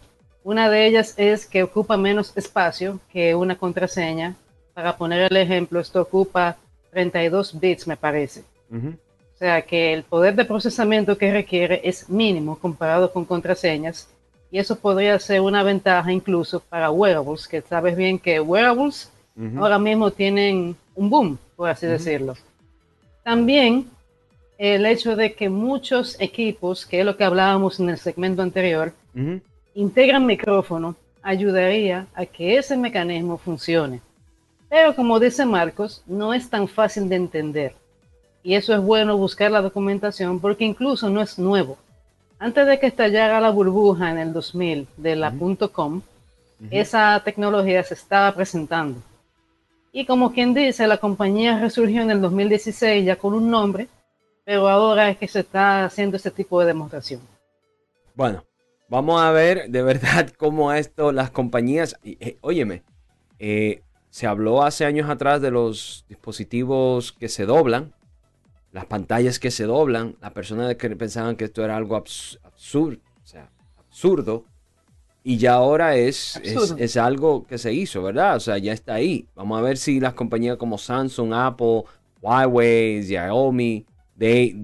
Una 0.43 0.69
de 0.69 0.85
ellas 0.85 1.15
es 1.17 1.45
que 1.45 1.63
ocupa 1.63 1.97
menos 1.97 2.35
espacio 2.37 2.99
que 3.11 3.33
una 3.35 3.57
contraseña. 3.57 4.35
Para 4.73 4.97
poner 4.97 5.31
el 5.31 5.37
ejemplo, 5.37 5.79
esto 5.79 6.01
ocupa 6.01 6.57
32 6.95 7.59
bits, 7.59 7.87
me 7.87 7.97
parece. 7.97 8.45
O 8.71 9.37
sea 9.37 9.61
que 9.63 9.91
el 9.91 10.03
poder 10.03 10.33
de 10.33 10.45
procesamiento 10.45 11.17
que 11.17 11.29
requiere 11.29 11.81
es 11.83 12.09
mínimo 12.09 12.57
comparado 12.57 13.11
con 13.11 13.25
contraseñas. 13.25 14.07
Y 14.49 14.59
eso 14.59 14.77
podría 14.77 15.19
ser 15.19 15.41
una 15.41 15.61
ventaja 15.61 16.09
incluso 16.13 16.61
para 16.61 16.89
wearables, 16.89 17.49
que 17.49 17.61
sabes 17.61 17.97
bien 17.97 18.17
que 18.17 18.39
wearables 18.39 19.11
ahora 19.57 19.77
mismo 19.77 20.09
tienen 20.09 20.77
un 20.95 21.09
boom, 21.09 21.37
por 21.57 21.69
así 21.69 21.85
decirlo. 21.85 22.37
También 23.23 23.89
el 24.57 24.85
hecho 24.85 25.17
de 25.17 25.33
que 25.33 25.49
muchos 25.49 26.15
equipos, 26.21 26.85
que 26.85 27.01
es 27.01 27.05
lo 27.05 27.17
que 27.17 27.25
hablábamos 27.25 27.81
en 27.81 27.89
el 27.89 27.97
segmento 27.97 28.41
anterior, 28.41 28.93
integran 29.73 30.25
micrófono, 30.25 30.95
ayudaría 31.21 32.07
a 32.13 32.25
que 32.25 32.57
ese 32.57 32.77
mecanismo 32.77 33.37
funcione. 33.37 33.99
Pero 34.75 34.93
como 34.93 35.21
dice 35.21 35.45
Marcos, 35.45 36.03
no 36.05 36.33
es 36.33 36.49
tan 36.49 36.67
fácil 36.67 37.07
de 37.07 37.15
entender. 37.15 37.73
Y 38.43 38.55
eso 38.55 38.73
es 38.73 38.81
bueno 38.81 39.15
buscar 39.15 39.49
la 39.49 39.61
documentación 39.61 40.41
porque 40.41 40.65
incluso 40.65 41.09
no 41.09 41.21
es 41.21 41.39
nuevo. 41.39 41.77
Antes 42.39 42.67
de 42.67 42.77
que 42.77 42.87
estallara 42.87 43.39
la 43.39 43.51
burbuja 43.51 44.11
en 44.11 44.17
el 44.17 44.33
2000 44.33 44.89
de 44.97 45.15
la 45.15 45.33
.com, 45.71 46.01
esa 46.71 47.21
tecnología 47.23 47.83
se 47.83 47.93
estaba 47.93 48.35
presentando. 48.35 49.01
Y 49.93 50.05
como 50.05 50.33
quien 50.33 50.53
dice, 50.53 50.87
la 50.87 50.97
compañía 50.97 51.57
resurgió 51.57 52.01
en 52.01 52.11
el 52.11 52.19
2016 52.19 53.05
ya 53.05 53.15
con 53.15 53.33
un 53.33 53.49
nombre, 53.49 53.87
pero 54.43 54.67
ahora 54.67 55.09
es 55.09 55.17
que 55.17 55.29
se 55.29 55.39
está 55.39 55.85
haciendo 55.85 56.17
ese 56.17 56.31
tipo 56.31 56.59
de 56.59 56.67
demostración. 56.67 57.21
Bueno, 58.13 58.43
vamos 58.89 59.21
a 59.21 59.31
ver 59.31 59.69
de 59.69 59.81
verdad 59.81 60.29
cómo 60.37 60.73
esto, 60.73 61.13
las 61.13 61.29
compañías, 61.31 61.97
eh, 62.03 62.35
óyeme, 62.41 62.83
eh, 63.39 63.81
se 64.15 64.27
habló 64.27 64.63
hace 64.63 64.85
años 64.85 65.09
atrás 65.09 65.41
de 65.41 65.51
los 65.51 66.05
dispositivos 66.07 67.11
que 67.11 67.27
se 67.27 67.45
doblan, 67.45 67.93
las 68.71 68.85
pantallas 68.85 69.39
que 69.39 69.51
se 69.51 69.65
doblan, 69.65 70.15
las 70.21 70.31
personas 70.31 70.73
que 70.75 70.89
pensaban 70.95 71.35
que 71.35 71.43
esto 71.43 71.65
era 71.65 71.75
algo 71.75 71.97
absurdo, 71.97 73.01
o 73.21 73.27
sea, 73.27 73.49
absurdo, 73.77 74.45
y 75.21 75.35
ya 75.35 75.55
ahora 75.55 75.97
es, 75.97 76.39
es, 76.45 76.95
algo 76.95 77.45
que 77.45 77.57
se 77.57 77.73
hizo, 77.73 78.03
¿verdad? 78.03 78.37
O 78.37 78.39
sea, 78.39 78.57
ya 78.57 78.71
está 78.71 78.93
ahí. 78.93 79.27
Vamos 79.35 79.59
a 79.59 79.61
ver 79.61 79.75
si 79.75 79.99
las 79.99 80.13
compañías 80.13 80.55
como 80.55 80.77
Samsung, 80.77 81.33
Apple, 81.33 81.83
Huawei, 82.21 83.03
Xiaomi, 83.03 83.85
de, 84.15 84.55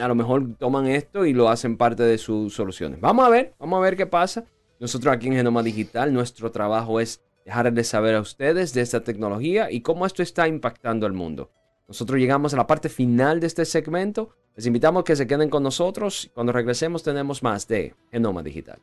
a 0.00 0.08
lo 0.08 0.14
mejor 0.14 0.54
toman 0.56 0.86
esto 0.86 1.26
y 1.26 1.34
lo 1.34 1.50
hacen 1.50 1.76
parte 1.76 2.02
de 2.02 2.16
sus 2.16 2.54
soluciones. 2.54 2.98
Vamos 2.98 3.26
a 3.26 3.28
ver, 3.28 3.52
vamos 3.58 3.76
a 3.76 3.80
ver 3.80 3.94
qué 3.94 4.06
pasa. 4.06 4.46
Nosotros 4.80 5.14
aquí 5.14 5.26
en 5.26 5.34
Genoma 5.34 5.62
Digital, 5.62 6.14
nuestro 6.14 6.50
trabajo 6.50 6.98
es 6.98 7.20
dejarles 7.46 7.86
saber 7.86 8.16
a 8.16 8.20
ustedes 8.20 8.74
de 8.74 8.80
esta 8.80 9.04
tecnología 9.04 9.70
y 9.70 9.80
cómo 9.80 10.04
esto 10.04 10.22
está 10.22 10.48
impactando 10.48 11.06
al 11.06 11.12
mundo. 11.12 11.52
Nosotros 11.86 12.18
llegamos 12.18 12.52
a 12.52 12.56
la 12.56 12.66
parte 12.66 12.88
final 12.88 13.38
de 13.38 13.46
este 13.46 13.64
segmento. 13.64 14.36
Les 14.56 14.66
invitamos 14.66 15.02
a 15.02 15.04
que 15.04 15.14
se 15.14 15.28
queden 15.28 15.48
con 15.48 15.62
nosotros. 15.62 16.28
Cuando 16.34 16.52
regresemos 16.52 17.04
tenemos 17.04 17.44
más 17.44 17.68
de 17.68 17.94
Genoma 18.10 18.42
Digital. 18.42 18.80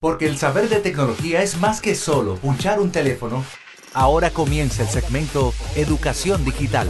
Porque 0.00 0.26
el 0.26 0.36
saber 0.36 0.68
de 0.68 0.80
tecnología 0.80 1.42
es 1.42 1.60
más 1.60 1.80
que 1.80 1.94
solo 1.94 2.34
punchar 2.36 2.80
un 2.80 2.90
teléfono. 2.90 3.44
Ahora 3.94 4.30
comienza 4.30 4.82
el 4.82 4.88
segmento 4.88 5.52
Educación 5.76 6.44
Digital. 6.44 6.88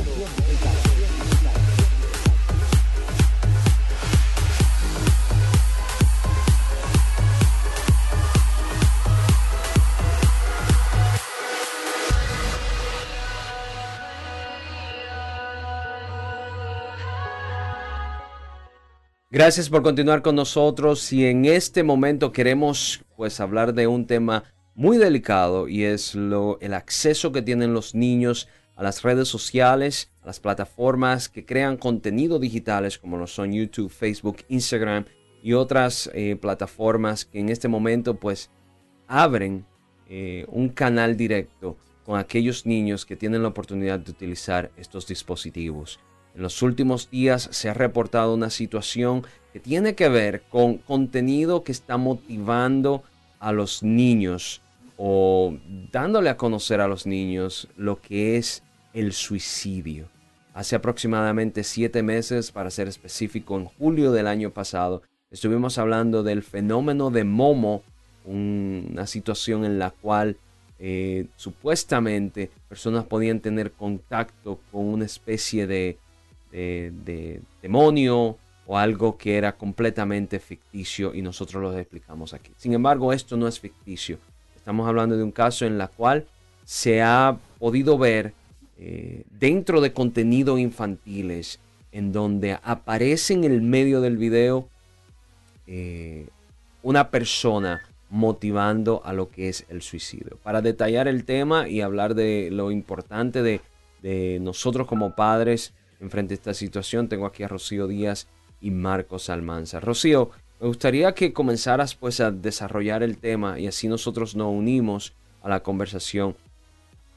Gracias 19.31 19.69
por 19.69 19.83
continuar 19.83 20.23
con 20.23 20.37
nosotros 20.37 21.13
y 21.13 21.27
en 21.27 21.45
este 21.45 21.83
momento 21.83 22.33
queremos 22.33 23.05
pues 23.15 23.41
hablar 23.41 23.75
de 23.75 23.87
un 23.87 24.07
tema 24.07 24.45
muy 24.75 24.97
delicado 24.97 25.69
y 25.69 25.85
es 25.85 26.15
lo, 26.15 26.59
el 26.63 26.73
acceso 26.73 27.31
que 27.31 27.43
tienen 27.43 27.75
los 27.75 27.95
niños 27.95 28.49
a 28.75 28.83
las 28.83 29.03
redes 29.03 29.29
sociales, 29.29 30.11
a 30.23 30.29
las 30.29 30.41
plataformas 30.41 31.29
que 31.29 31.45
crean 31.45 31.77
contenido 31.77 32.39
digitales 32.39 32.97
como 32.97 33.19
lo 33.19 33.27
son 33.27 33.53
YouTube, 33.53 33.91
Facebook, 33.91 34.39
Instagram 34.49 35.05
y 35.43 35.53
otras 35.53 36.11
eh, 36.15 36.37
plataformas 36.37 37.27
que 37.27 37.41
en 37.41 37.51
este 37.51 37.69
momento 37.69 38.15
pues 38.15 38.51
abren 39.09 39.67
eh, 40.09 40.47
un 40.49 40.71
canal 40.71 41.19
directo 41.19 41.77
con 42.07 42.19
aquellos 42.19 42.65
niños 42.65 43.05
que 43.05 43.15
tienen 43.15 43.43
la 43.43 43.49
oportunidad 43.49 43.99
de 43.99 44.11
utilizar 44.11 44.71
estos 44.79 45.07
dispositivos. 45.07 46.01
En 46.35 46.43
los 46.43 46.63
últimos 46.63 47.11
días 47.11 47.49
se 47.53 47.69
ha 47.69 47.75
reportado 47.75 48.35
una 48.35 48.51
situación 48.51 49.25
que 49.53 49.61
tiene 49.61 49.95
que 49.95 50.09
ver 50.09 50.43
con 50.51 50.79
contenido 50.79 51.65
que 51.65 51.73
está 51.73 51.97
motivando 51.97 53.03
a 53.41 53.53
los 53.53 53.83
niños 53.83 54.61
o 54.97 55.57
dándole 55.93 56.29
a 56.29 56.37
conocer 56.37 56.81
a 56.81 56.89
los 56.89 57.07
niños 57.07 57.69
lo 57.77 58.01
que 58.01 58.37
es 58.37 58.63
el 58.93 59.13
suicidio. 59.13 60.09
Hace 60.55 60.75
aproximadamente 60.75 61.63
siete 61.63 62.03
meses, 62.03 62.51
para 62.51 62.71
ser 62.71 62.89
específico, 62.89 63.57
en 63.57 63.67
julio 63.67 64.11
del 64.11 64.27
año 64.27 64.51
pasado, 64.51 65.03
estuvimos 65.31 65.79
hablando 65.79 66.25
del 66.25 66.43
fenómeno 66.43 67.11
de 67.11 67.23
Momo, 67.23 67.85
una 68.25 69.07
situación 69.07 69.65
en 69.65 69.79
la 69.79 69.91
cual 69.91 70.37
eh, 70.81 71.27
supuestamente 71.37 72.51
personas 72.69 73.05
podían 73.05 73.41
tener 73.41 73.71
contacto 73.73 74.59
con 74.73 74.87
una 74.87 75.05
especie 75.05 75.67
de 76.53 76.93
de, 77.05 77.41
demonio 77.63 78.37
o 78.67 78.77
algo 78.77 79.17
que 79.17 79.37
era 79.37 79.53
completamente 79.53 80.39
ficticio 80.39 81.15
y 81.15 81.23
nosotros 81.23 81.63
lo 81.63 81.77
explicamos 81.79 82.35
aquí. 82.35 82.53
Sin 82.59 82.75
embargo, 82.75 83.13
esto 83.13 83.37
no 83.37 83.49
es 83.49 83.59
ficticio. 83.59 84.19
Estamos 84.57 84.87
hablando 84.87 85.17
de 85.17 85.23
un 85.23 85.33
caso 85.33 85.65
en 85.65 85.79
la 85.79 85.89
cual 85.89 86.27
se 86.65 87.03
ha 87.03 87.39
podido 87.59 87.97
ver 87.97 88.35
eh, 88.79 89.25
dentro 89.41 89.81
de 89.81 89.93
contenido 89.95 90.59
infantiles 90.59 91.59
en 91.93 92.13
donde 92.13 92.59
aparece 92.63 93.33
en 93.33 93.45
el 93.45 93.63
medio 93.63 94.03
del 94.03 94.19
video 94.19 94.69
eh, 95.67 96.29
una 96.83 97.11
persona 97.11 97.81
motivando 98.11 99.01
a 99.05 99.15
lo 99.15 99.31
que 99.31 99.49
es 99.49 99.65
el 99.71 99.81
suicidio. 99.81 100.39
Para 100.43 100.61
detallar 100.61 101.09
el 101.09 101.25
tema 101.25 101.69
y 101.69 101.81
hablar 101.81 102.15
de 102.15 102.51
lo 102.53 102.71
importante 102.71 103.43
de 103.43 104.39
nosotros 104.41 104.87
como 104.87 105.15
padres 105.15 105.73
enfrente 106.01 106.35
a 106.35 106.37
esta 106.37 106.55
situación. 106.55 107.09
Tengo 107.09 107.27
aquí 107.27 107.43
a 107.43 107.49
Rocío 107.49 107.87
Díaz 107.87 108.27
y 108.61 108.71
Marcos 108.71 109.31
Almanza. 109.31 109.81
Rocío, 109.81 110.31
me 110.61 110.67
gustaría 110.67 111.13
que 111.15 111.33
comenzaras 111.33 111.95
pues 111.95 112.21
a 112.21 112.31
desarrollar 112.31 113.03
el 113.03 113.19
tema 113.19 113.59
y 113.59 113.67
así 113.67 113.89
nosotros 113.89 114.35
nos 114.35 114.49
unimos 114.49 115.13
a 115.43 115.49
la 115.49 115.61
conversación. 115.61 116.35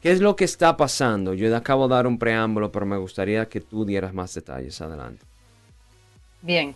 ¿Qué 0.01 0.11
es 0.11 0.19
lo 0.19 0.35
que 0.35 0.45
está 0.45 0.77
pasando? 0.77 1.33
Yo 1.33 1.55
acabo 1.55 1.87
de 1.87 1.95
dar 1.95 2.07
un 2.07 2.17
preámbulo, 2.17 2.71
pero 2.71 2.85
me 2.85 2.97
gustaría 2.97 3.47
que 3.47 3.61
tú 3.61 3.85
dieras 3.85 4.13
más 4.13 4.33
detalles. 4.33 4.81
Adelante. 4.81 5.23
Bien, 6.41 6.75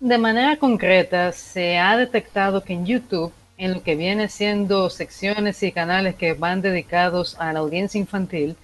de 0.00 0.18
manera 0.18 0.56
concreta 0.56 1.30
se 1.32 1.78
ha 1.78 1.96
detectado 1.96 2.64
que 2.64 2.72
en 2.72 2.84
YouTube, 2.84 3.32
en 3.56 3.74
lo 3.74 3.82
que 3.82 3.94
viene 3.94 4.28
siendo 4.28 4.90
secciones 4.90 5.62
y 5.62 5.70
canales 5.70 6.16
que 6.16 6.34
van 6.34 6.62
dedicados 6.62 7.36
a 7.38 7.52
la 7.52 7.60
audiencia 7.60 8.00
infantil, 8.00 8.56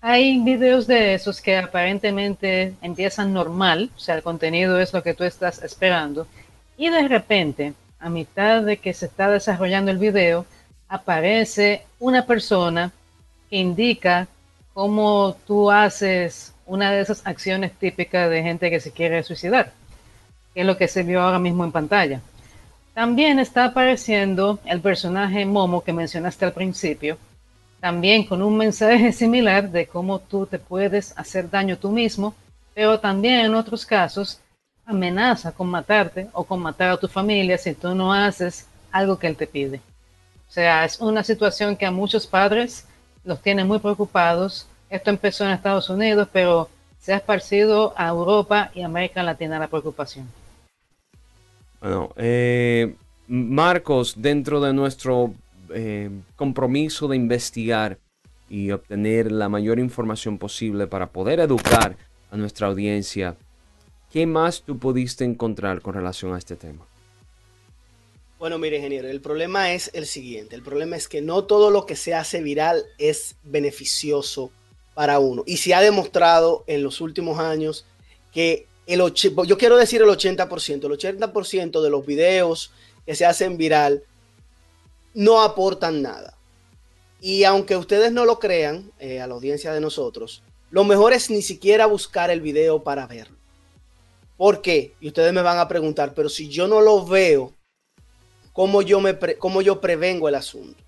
hay 0.00 0.38
videos 0.38 0.86
de 0.86 1.14
esos 1.14 1.40
que 1.40 1.56
aparentemente 1.56 2.74
empiezan 2.82 3.32
normal, 3.32 3.90
o 3.96 3.98
sea, 3.98 4.14
el 4.14 4.22
contenido 4.22 4.78
es 4.80 4.92
lo 4.92 5.02
que 5.02 5.14
tú 5.14 5.24
estás 5.24 5.62
esperando, 5.62 6.26
y 6.76 6.90
de 6.90 7.08
repente, 7.08 7.74
a 7.98 8.08
mitad 8.08 8.62
de 8.62 8.76
que 8.76 8.94
se 8.94 9.06
está 9.06 9.30
desarrollando 9.30 9.90
el 9.90 9.98
video, 9.98 10.46
aparece 10.88 11.82
una 11.98 12.26
persona 12.26 12.92
que 13.50 13.56
indica 13.56 14.28
cómo 14.74 15.36
tú 15.46 15.70
haces 15.70 16.52
una 16.66 16.90
de 16.90 17.00
esas 17.00 17.26
acciones 17.26 17.72
típicas 17.72 18.28
de 18.28 18.42
gente 18.42 18.70
que 18.70 18.80
se 18.80 18.92
quiere 18.92 19.22
suicidar, 19.22 19.72
que 20.52 20.60
es 20.60 20.66
lo 20.66 20.76
que 20.76 20.88
se 20.88 21.02
vio 21.02 21.22
ahora 21.22 21.38
mismo 21.38 21.64
en 21.64 21.72
pantalla. 21.72 22.20
También 22.92 23.38
está 23.38 23.66
apareciendo 23.66 24.58
el 24.64 24.80
personaje 24.80 25.44
Momo 25.46 25.82
que 25.82 25.92
mencionaste 25.92 26.44
al 26.44 26.52
principio, 26.52 27.18
también 27.80 28.24
con 28.24 28.42
un 28.42 28.56
mensaje 28.56 29.12
similar 29.12 29.70
de 29.70 29.86
cómo 29.86 30.18
tú 30.18 30.46
te 30.46 30.58
puedes 30.58 31.16
hacer 31.16 31.50
daño 31.50 31.76
tú 31.76 31.90
mismo, 31.90 32.34
pero 32.74 33.00
también 33.00 33.46
en 33.46 33.54
otros 33.54 33.86
casos 33.86 34.40
amenaza 34.84 35.52
con 35.52 35.68
matarte 35.68 36.28
o 36.32 36.44
con 36.44 36.60
matar 36.60 36.90
a 36.90 36.96
tu 36.96 37.08
familia 37.08 37.58
si 37.58 37.74
tú 37.74 37.94
no 37.94 38.12
haces 38.12 38.66
algo 38.92 39.18
que 39.18 39.26
él 39.26 39.36
te 39.36 39.46
pide. 39.46 39.80
O 40.48 40.52
sea, 40.52 40.84
es 40.84 41.00
una 41.00 41.24
situación 41.24 41.76
que 41.76 41.86
a 41.86 41.90
muchos 41.90 42.26
padres 42.26 42.86
los 43.24 43.42
tiene 43.42 43.64
muy 43.64 43.80
preocupados. 43.80 44.68
Esto 44.88 45.10
empezó 45.10 45.44
en 45.44 45.50
Estados 45.50 45.90
Unidos, 45.90 46.28
pero 46.32 46.70
se 47.00 47.12
ha 47.12 47.16
esparcido 47.16 47.92
a 47.96 48.08
Europa 48.08 48.70
y 48.74 48.82
América 48.82 49.22
Latina 49.22 49.58
la 49.58 49.68
preocupación. 49.68 50.28
Bueno, 51.80 52.10
eh, 52.16 52.94
Marcos, 53.26 54.14
dentro 54.16 54.60
de 54.60 54.72
nuestro 54.72 55.34
eh, 55.70 56.10
compromiso 56.36 57.08
de 57.08 57.16
investigar 57.16 57.98
y 58.48 58.70
obtener 58.70 59.32
la 59.32 59.48
mayor 59.48 59.78
información 59.78 60.38
posible 60.38 60.86
para 60.86 61.10
poder 61.10 61.40
educar 61.40 61.96
a 62.30 62.36
nuestra 62.36 62.68
audiencia, 62.68 63.36
¿qué 64.12 64.26
más 64.26 64.62
tú 64.62 64.78
pudiste 64.78 65.24
encontrar 65.24 65.80
con 65.80 65.94
relación 65.94 66.34
a 66.34 66.38
este 66.38 66.56
tema? 66.56 66.84
Bueno, 68.38 68.58
mire, 68.58 68.76
ingeniero, 68.76 69.08
el 69.08 69.20
problema 69.20 69.72
es 69.72 69.90
el 69.94 70.06
siguiente. 70.06 70.54
El 70.56 70.62
problema 70.62 70.96
es 70.96 71.08
que 71.08 71.22
no 71.22 71.44
todo 71.44 71.70
lo 71.70 71.86
que 71.86 71.96
se 71.96 72.14
hace 72.14 72.42
viral 72.42 72.84
es 72.98 73.36
beneficioso 73.44 74.50
para 74.94 75.18
uno. 75.18 75.42
Y 75.46 75.56
se 75.56 75.74
ha 75.74 75.80
demostrado 75.80 76.62
en 76.66 76.82
los 76.82 77.00
últimos 77.00 77.38
años 77.38 77.86
que 78.32 78.66
el 78.86 79.00
yo 79.46 79.58
quiero 79.58 79.76
decir 79.76 80.02
el 80.02 80.08
80%, 80.08 80.84
el 80.84 81.20
80% 81.20 81.82
de 81.82 81.90
los 81.90 82.06
videos 82.06 82.70
que 83.04 83.14
se 83.14 83.24
hacen 83.24 83.56
viral 83.56 84.02
no 85.16 85.42
aportan 85.42 86.02
nada. 86.02 86.36
Y 87.20 87.42
aunque 87.42 87.76
ustedes 87.76 88.12
no 88.12 88.24
lo 88.24 88.38
crean, 88.38 88.92
eh, 89.00 89.20
a 89.20 89.26
la 89.26 89.34
audiencia 89.34 89.72
de 89.72 89.80
nosotros, 89.80 90.42
lo 90.70 90.84
mejor 90.84 91.12
es 91.12 91.30
ni 91.30 91.42
siquiera 91.42 91.86
buscar 91.86 92.30
el 92.30 92.40
video 92.40 92.84
para 92.84 93.06
verlo. 93.06 93.36
¿Por 94.36 94.60
qué? 94.60 94.94
Y 95.00 95.08
ustedes 95.08 95.32
me 95.32 95.42
van 95.42 95.58
a 95.58 95.66
preguntar, 95.66 96.12
pero 96.14 96.28
si 96.28 96.48
yo 96.48 96.68
no 96.68 96.80
lo 96.80 97.04
veo, 97.04 97.52
¿cómo 98.52 98.82
yo, 98.82 99.00
me 99.00 99.18
cómo 99.38 99.62
yo 99.62 99.80
prevengo 99.80 100.28
el 100.28 100.34
asunto? 100.34 100.84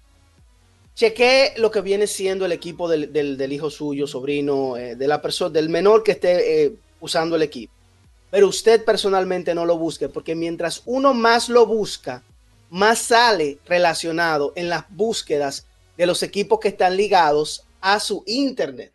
Chequé 0.94 1.54
lo 1.56 1.70
que 1.70 1.80
viene 1.80 2.06
siendo 2.06 2.44
el 2.44 2.52
equipo 2.52 2.88
del, 2.88 3.52
hijo 3.52 3.70
suyo, 3.70 4.06
sobrino, 4.06 4.76
eh, 4.76 4.94
de 4.94 5.08
la 5.08 5.22
persona, 5.22 5.50
del 5.50 5.70
menor 5.70 6.02
que 6.02 6.12
esté 6.12 6.64
eh, 6.64 6.74
usando 7.00 7.36
el 7.36 7.42
equipo 7.42 7.72
pero 8.30 8.48
usted 8.48 8.84
personalmente 8.84 9.54
no 9.54 9.64
lo 9.64 9.78
busque, 9.78 10.08
porque 10.08 10.34
mientras 10.34 10.82
uno 10.84 11.14
más 11.14 11.48
lo 11.48 11.66
busca, 11.66 12.22
más 12.70 12.98
sale 12.98 13.58
relacionado 13.66 14.52
en 14.56 14.68
las 14.68 14.84
búsquedas 14.88 15.66
de 15.96 16.06
los 16.06 16.22
equipos 16.22 16.60
que 16.60 16.68
están 16.68 16.96
ligados 16.96 17.64
a 17.80 18.00
su 18.00 18.22
internet. 18.26 18.92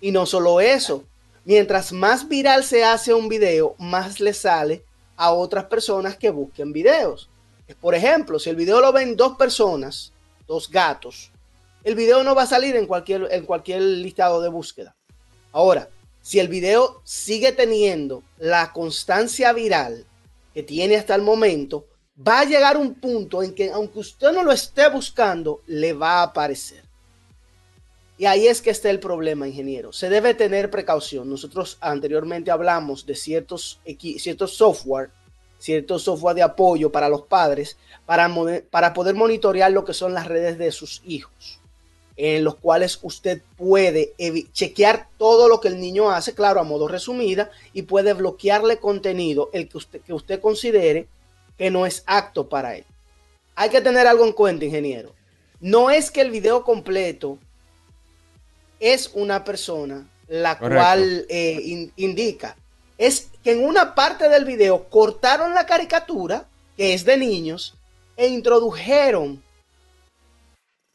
Y 0.00 0.10
no 0.10 0.26
solo 0.26 0.60
eso, 0.60 1.04
mientras 1.44 1.92
más 1.92 2.28
viral 2.28 2.64
se 2.64 2.84
hace 2.84 3.12
un 3.12 3.28
video, 3.28 3.74
más 3.78 4.20
le 4.20 4.32
sale 4.32 4.84
a 5.16 5.32
otras 5.32 5.64
personas 5.64 6.16
que 6.16 6.30
busquen 6.30 6.72
videos. 6.72 7.28
Por 7.80 7.94
ejemplo, 7.94 8.38
si 8.38 8.50
el 8.50 8.56
video 8.56 8.80
lo 8.80 8.92
ven 8.92 9.16
dos 9.16 9.36
personas, 9.36 10.12
dos 10.46 10.70
gatos, 10.70 11.30
el 11.84 11.94
video 11.94 12.22
no 12.22 12.34
va 12.34 12.42
a 12.42 12.46
salir 12.46 12.76
en 12.76 12.86
cualquier, 12.86 13.28
en 13.30 13.44
cualquier 13.44 13.82
listado 13.82 14.40
de 14.40 14.48
búsqueda. 14.48 14.94
Ahora, 15.52 15.88
si 16.20 16.38
el 16.38 16.48
video 16.48 17.00
sigue 17.04 17.52
teniendo 17.52 18.22
la 18.38 18.72
constancia 18.72 19.52
viral 19.52 20.06
que 20.54 20.62
tiene 20.62 20.96
hasta 20.96 21.14
el 21.14 21.22
momento, 21.22 21.86
va 22.26 22.40
a 22.40 22.44
llegar 22.44 22.76
un 22.76 22.94
punto 22.94 23.42
en 23.42 23.54
que 23.54 23.70
aunque 23.70 24.00
usted 24.00 24.32
no 24.32 24.42
lo 24.42 24.52
esté 24.52 24.88
buscando, 24.88 25.62
le 25.66 25.92
va 25.92 26.20
a 26.20 26.22
aparecer. 26.24 26.82
Y 28.16 28.26
ahí 28.26 28.48
es 28.48 28.60
que 28.60 28.70
está 28.70 28.90
el 28.90 28.98
problema, 28.98 29.46
ingeniero. 29.46 29.92
Se 29.92 30.08
debe 30.08 30.34
tener 30.34 30.70
precaución. 30.70 31.30
Nosotros 31.30 31.78
anteriormente 31.80 32.50
hablamos 32.50 33.06
de 33.06 33.14
ciertos, 33.14 33.80
ciertos 34.18 34.54
software, 34.54 35.10
ciertos 35.60 36.02
software 36.02 36.34
de 36.34 36.42
apoyo 36.42 36.90
para 36.90 37.08
los 37.08 37.22
padres, 37.22 37.76
para, 38.06 38.28
para 38.70 38.92
poder 38.92 39.14
monitorear 39.14 39.70
lo 39.70 39.84
que 39.84 39.94
son 39.94 40.14
las 40.14 40.26
redes 40.26 40.58
de 40.58 40.72
sus 40.72 41.00
hijos 41.06 41.60
en 42.18 42.42
los 42.42 42.56
cuales 42.56 42.98
usted 43.02 43.42
puede 43.56 44.12
chequear 44.52 45.08
todo 45.18 45.48
lo 45.48 45.60
que 45.60 45.68
el 45.68 45.80
niño 45.80 46.10
hace, 46.10 46.34
claro, 46.34 46.58
a 46.58 46.64
modo 46.64 46.88
resumida, 46.88 47.52
y 47.72 47.82
puede 47.82 48.12
bloquearle 48.12 48.78
contenido 48.78 49.50
el 49.52 49.68
que 49.68 49.78
usted, 49.78 50.00
que 50.00 50.12
usted 50.12 50.40
considere 50.40 51.06
que 51.58 51.70
no 51.70 51.84
es 51.84 52.04
apto 52.06 52.48
para 52.48 52.76
él. 52.76 52.84
Hay 53.56 53.68
que 53.70 53.80
tener 53.80 54.06
algo 54.06 54.24
en 54.24 54.32
cuenta, 54.32 54.64
ingeniero. 54.64 55.12
No 55.60 55.90
es 55.90 56.10
que 56.10 56.20
el 56.20 56.30
video 56.30 56.62
completo 56.62 57.38
es 58.78 59.10
una 59.14 59.44
persona 59.44 60.06
la 60.28 60.58
cual 60.58 61.26
eh, 61.28 61.90
indica. 61.96 62.56
Es 62.96 63.30
que 63.42 63.52
en 63.52 63.64
una 63.64 63.94
parte 63.94 64.28
del 64.28 64.44
video 64.44 64.88
cortaron 64.88 65.54
la 65.54 65.66
caricatura, 65.66 66.46
que 66.76 66.94
es 66.94 67.04
de 67.04 67.16
niños, 67.16 67.74
e 68.16 68.28
introdujeron 68.28 69.42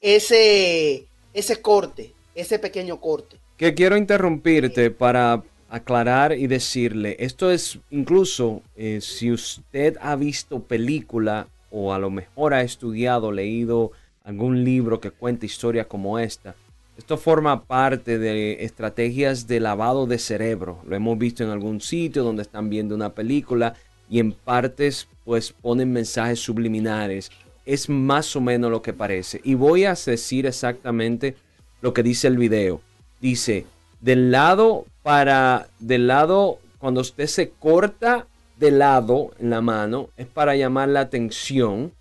ese, 0.01 1.07
ese 1.33 1.61
corte, 1.61 2.13
ese 2.35 2.59
pequeño 2.59 2.99
corte. 3.01 3.37
Que 3.57 3.73
quiero 3.73 3.97
interrumpirte 3.97 4.91
para 4.91 5.43
aclarar 5.73 6.37
y 6.37 6.45
decirle, 6.45 7.15
esto 7.17 7.49
es 7.49 7.79
incluso 7.89 8.61
eh, 8.75 8.99
si 9.01 9.31
usted 9.31 9.97
ha 10.01 10.15
visto 10.15 10.59
película 10.59 11.47
o 11.71 11.93
a 11.93 11.97
lo 11.97 12.11
mejor 12.11 12.53
ha 12.53 12.61
estudiado, 12.61 13.31
leído 13.31 13.91
algún 14.23 14.63
libro 14.63 14.99
que 14.99 15.09
cuente 15.09 15.47
historias 15.47 15.87
como 15.87 16.19
esta, 16.19 16.55
esto 16.95 17.17
forma 17.17 17.63
parte 17.63 18.19
de 18.19 18.63
estrategias 18.63 19.47
de 19.47 19.59
lavado 19.59 20.05
de 20.05 20.19
cerebro. 20.19 20.79
Lo 20.85 20.95
hemos 20.95 21.17
visto 21.17 21.43
en 21.43 21.49
algún 21.49 21.81
sitio 21.81 22.23
donde 22.23 22.43
están 22.43 22.69
viendo 22.69 22.93
una 22.93 23.15
película 23.15 23.73
y 24.07 24.19
en 24.19 24.31
partes 24.31 25.07
pues 25.25 25.51
ponen 25.53 25.91
mensajes 25.91 26.39
subliminares 26.39 27.31
es 27.65 27.89
más 27.89 28.35
o 28.35 28.41
menos 28.41 28.69
lo 28.69 28.83
que 28.83 28.93
parece. 28.93 29.41
Y 29.43 29.55
voy 29.55 29.85
a 29.85 29.95
decir 29.95 30.45
exactamente 30.45 31.35
lo 31.81 31.95
que 31.95 32.03
dice 32.03 32.27
el 32.27 32.37
video. 32.37 32.79
Dice, 33.21 33.65
del 34.03 34.31
lado 34.31 34.85
para, 35.01 35.67
del 35.79 36.07
lado, 36.07 36.59
cuando 36.77 36.99
usted 36.99 37.27
se 37.27 37.51
corta 37.51 38.27
de 38.57 38.69
lado 38.71 39.31
en 39.39 39.49
la 39.49 39.61
mano, 39.61 40.09
es 40.17 40.27
para 40.27 40.57
llamar 40.57 40.89
la 40.89 40.99
atención. 40.99 41.93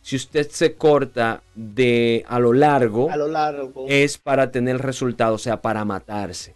Si 0.00 0.14
usted 0.14 0.48
se 0.48 0.74
corta 0.74 1.42
de 1.56 2.24
a 2.28 2.38
lo 2.38 2.52
largo, 2.52 3.10
a 3.10 3.16
lo 3.16 3.26
largo. 3.26 3.86
es 3.88 4.16
para 4.16 4.52
tener 4.52 4.78
resultado, 4.78 5.34
o 5.34 5.38
sea, 5.38 5.60
para 5.60 5.84
matarse. 5.84 6.54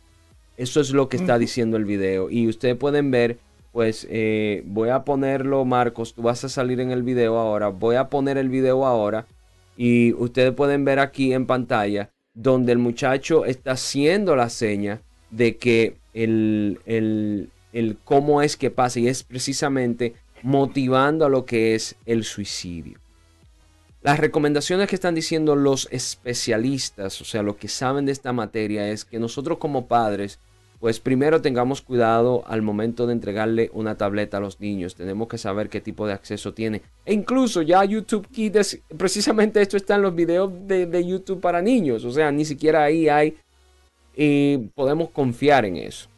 Eso 0.57 0.81
es 0.81 0.93
lo 0.93 1.09
que 1.09 1.17
está 1.17 1.39
diciendo 1.39 1.77
el 1.77 1.85
video. 1.85 2.31
Y 2.31 2.47
ustedes 2.47 2.77
pueden 2.77 3.11
ver 3.11 3.39
pues 3.73 4.07
eh, 4.09 4.63
voy 4.67 4.91
a 4.91 5.03
ponerlo, 5.03 5.65
Marcos, 5.65 6.15
tú 6.15 6.23
vas 6.23 6.45
a 6.45 6.49
salir 6.49 6.79
en 6.79 6.93
el 6.93 7.03
video 7.03 7.37
ahora, 7.41 7.69
voy 7.69 7.97
a 7.97 8.09
poner 8.09 8.39
el 8.39 8.49
video 8.49 8.87
ahora 8.87 9.27
y 9.77 10.13
ustedes 10.13 10.53
pueden 10.53 10.85
ver 10.85 11.01
aquí 11.01 11.33
en 11.33 11.45
pantalla 11.47 12.14
donde 12.35 12.73
el 12.73 12.79
muchacho 12.79 13.45
está 13.45 13.73
haciendo 13.73 14.37
la 14.37 14.51
seña 14.51 15.01
de 15.31 15.57
que 15.57 15.97
el, 16.13 16.81
el, 16.85 17.51
el 17.73 17.97
cómo 18.05 18.43
es 18.43 18.57
que 18.57 18.71
pasa 18.71 19.01
y 19.01 19.09
es 19.09 19.23
precisamente 19.23 20.15
motivando 20.43 21.25
a 21.25 21.29
lo 21.29 21.47
que 21.47 21.75
es 21.75 21.97
el 22.07 22.25
suicidio. 22.25 22.99
Las 24.03 24.21
recomendaciones 24.21 24.89
que 24.89 24.97
están 24.97 25.15
diciendo 25.15 25.57
los 25.57 25.89
especialistas, 25.91 27.21
o 27.23 27.25
sea, 27.25 27.43
los 27.43 27.57
que 27.57 27.69
saben 27.69 28.05
de 28.05 28.13
esta 28.13 28.35
materia, 28.35 28.91
es 28.91 29.07
que 29.07 29.19
nosotros 29.19 29.57
como 29.57 29.87
padres 29.87 30.39
pues 30.85 31.01
primero 31.01 31.41
tengamos 31.41 31.81
cuidado 31.81 32.45
al 32.47 32.61
momento 32.61 33.07
de 33.07 33.15
entregarle 33.15 33.71
una 33.73 33.97
tableta 33.97 34.37
a 34.37 34.41
los 34.41 34.61
niños. 34.61 34.95
Tenemos 34.95 35.29
que 35.29 35.39
saber 35.39 35.71
qué 35.71 35.81
tipo 35.81 36.07
de 36.07 36.13
acceso 36.13 36.53
tiene. 36.53 36.83
E 37.07 37.15
incluso 37.15 37.63
ya 37.63 37.83
YouTube 37.87 38.29
Kids, 38.29 38.81
precisamente 38.95 39.63
esto 39.63 39.79
está 39.79 39.95
en 39.95 40.03
los 40.03 40.15
videos 40.15 40.53
de, 40.67 41.07
YouTube 41.07 41.41
para 41.41 41.63
niños. 41.63 42.05
O 42.05 42.11
sea, 42.11 42.31
ni 42.31 42.45
siquiera 42.45 42.85
ahí 42.85 43.09
hay 43.09 43.35
y 44.15 44.59
podemos 44.75 45.09
confiar 45.09 45.65
en 45.65 45.79
eso. 45.79 46.11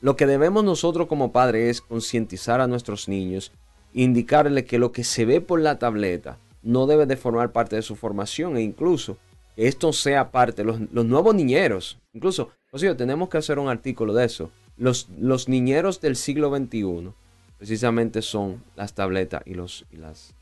Lo 0.00 0.16
que 0.16 0.26
debemos 0.26 0.64
nosotros 0.64 1.06
como 1.06 1.30
padres 1.30 1.76
es 1.76 1.80
concientizar 1.80 2.60
a 2.60 2.66
nuestros 2.66 3.08
niños, 3.08 3.52
indicarle 3.92 4.64
que 4.64 4.80
lo 4.80 4.90
que 4.90 5.04
se 5.04 5.24
ve 5.24 5.40
por 5.40 5.60
la 5.60 5.78
tableta 5.78 6.38
no 6.64 6.88
debe 6.88 7.06
de 7.06 7.16
formar 7.16 7.52
parte 7.52 7.76
de 7.76 7.82
su 7.82 7.94
formación 7.94 8.56
e 8.56 8.62
incluso 8.62 9.18
que 9.54 9.68
esto 9.68 9.92
sea 9.92 10.32
parte, 10.32 10.64
los, 10.64 10.80
los 10.90 11.04
nuevos 11.04 11.32
niñeros, 11.32 11.96
incluso 12.12 12.50
o 12.74 12.78
sea, 12.78 12.96
tenemos 12.96 13.28
que 13.28 13.38
hacer 13.38 13.60
un 13.60 13.68
artículo 13.68 14.12
de 14.12 14.24
eso. 14.24 14.50
Los, 14.76 15.08
niñeros 15.48 16.00
del 16.00 16.16
siglo 16.16 16.50
XXI 16.50 17.12
precisamente 17.56 18.20
son 18.20 18.64
las 18.74 18.94
tabletas 18.94 19.44
y, 19.46 19.54
los, 19.54 19.84
y 19.92 19.98
las. 19.98 20.34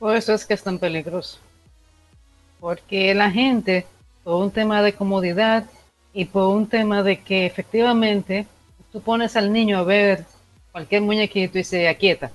Por 0.00 0.16
eso 0.16 0.34
es 0.34 0.44
que 0.44 0.54
están 0.54 0.80
peligrosos. 0.80 1.38
Porque 2.58 3.14
la 3.14 3.30
gente, 3.30 3.86
por 4.24 4.42
un 4.42 4.50
tema 4.50 4.82
de 4.82 4.92
comodidad 4.92 5.66
y 6.12 6.24
por 6.24 6.48
un 6.48 6.66
tema 6.66 7.04
de 7.04 7.20
que 7.20 7.46
efectivamente 7.46 8.48
tú 8.90 9.00
pones 9.00 9.36
al 9.36 9.52
niño 9.52 9.78
a 9.78 9.84
ver 9.84 10.24
cualquier 10.72 11.02
muñequito 11.02 11.60
y 11.60 11.64
se 11.64 11.88
aquieta. 11.88 12.32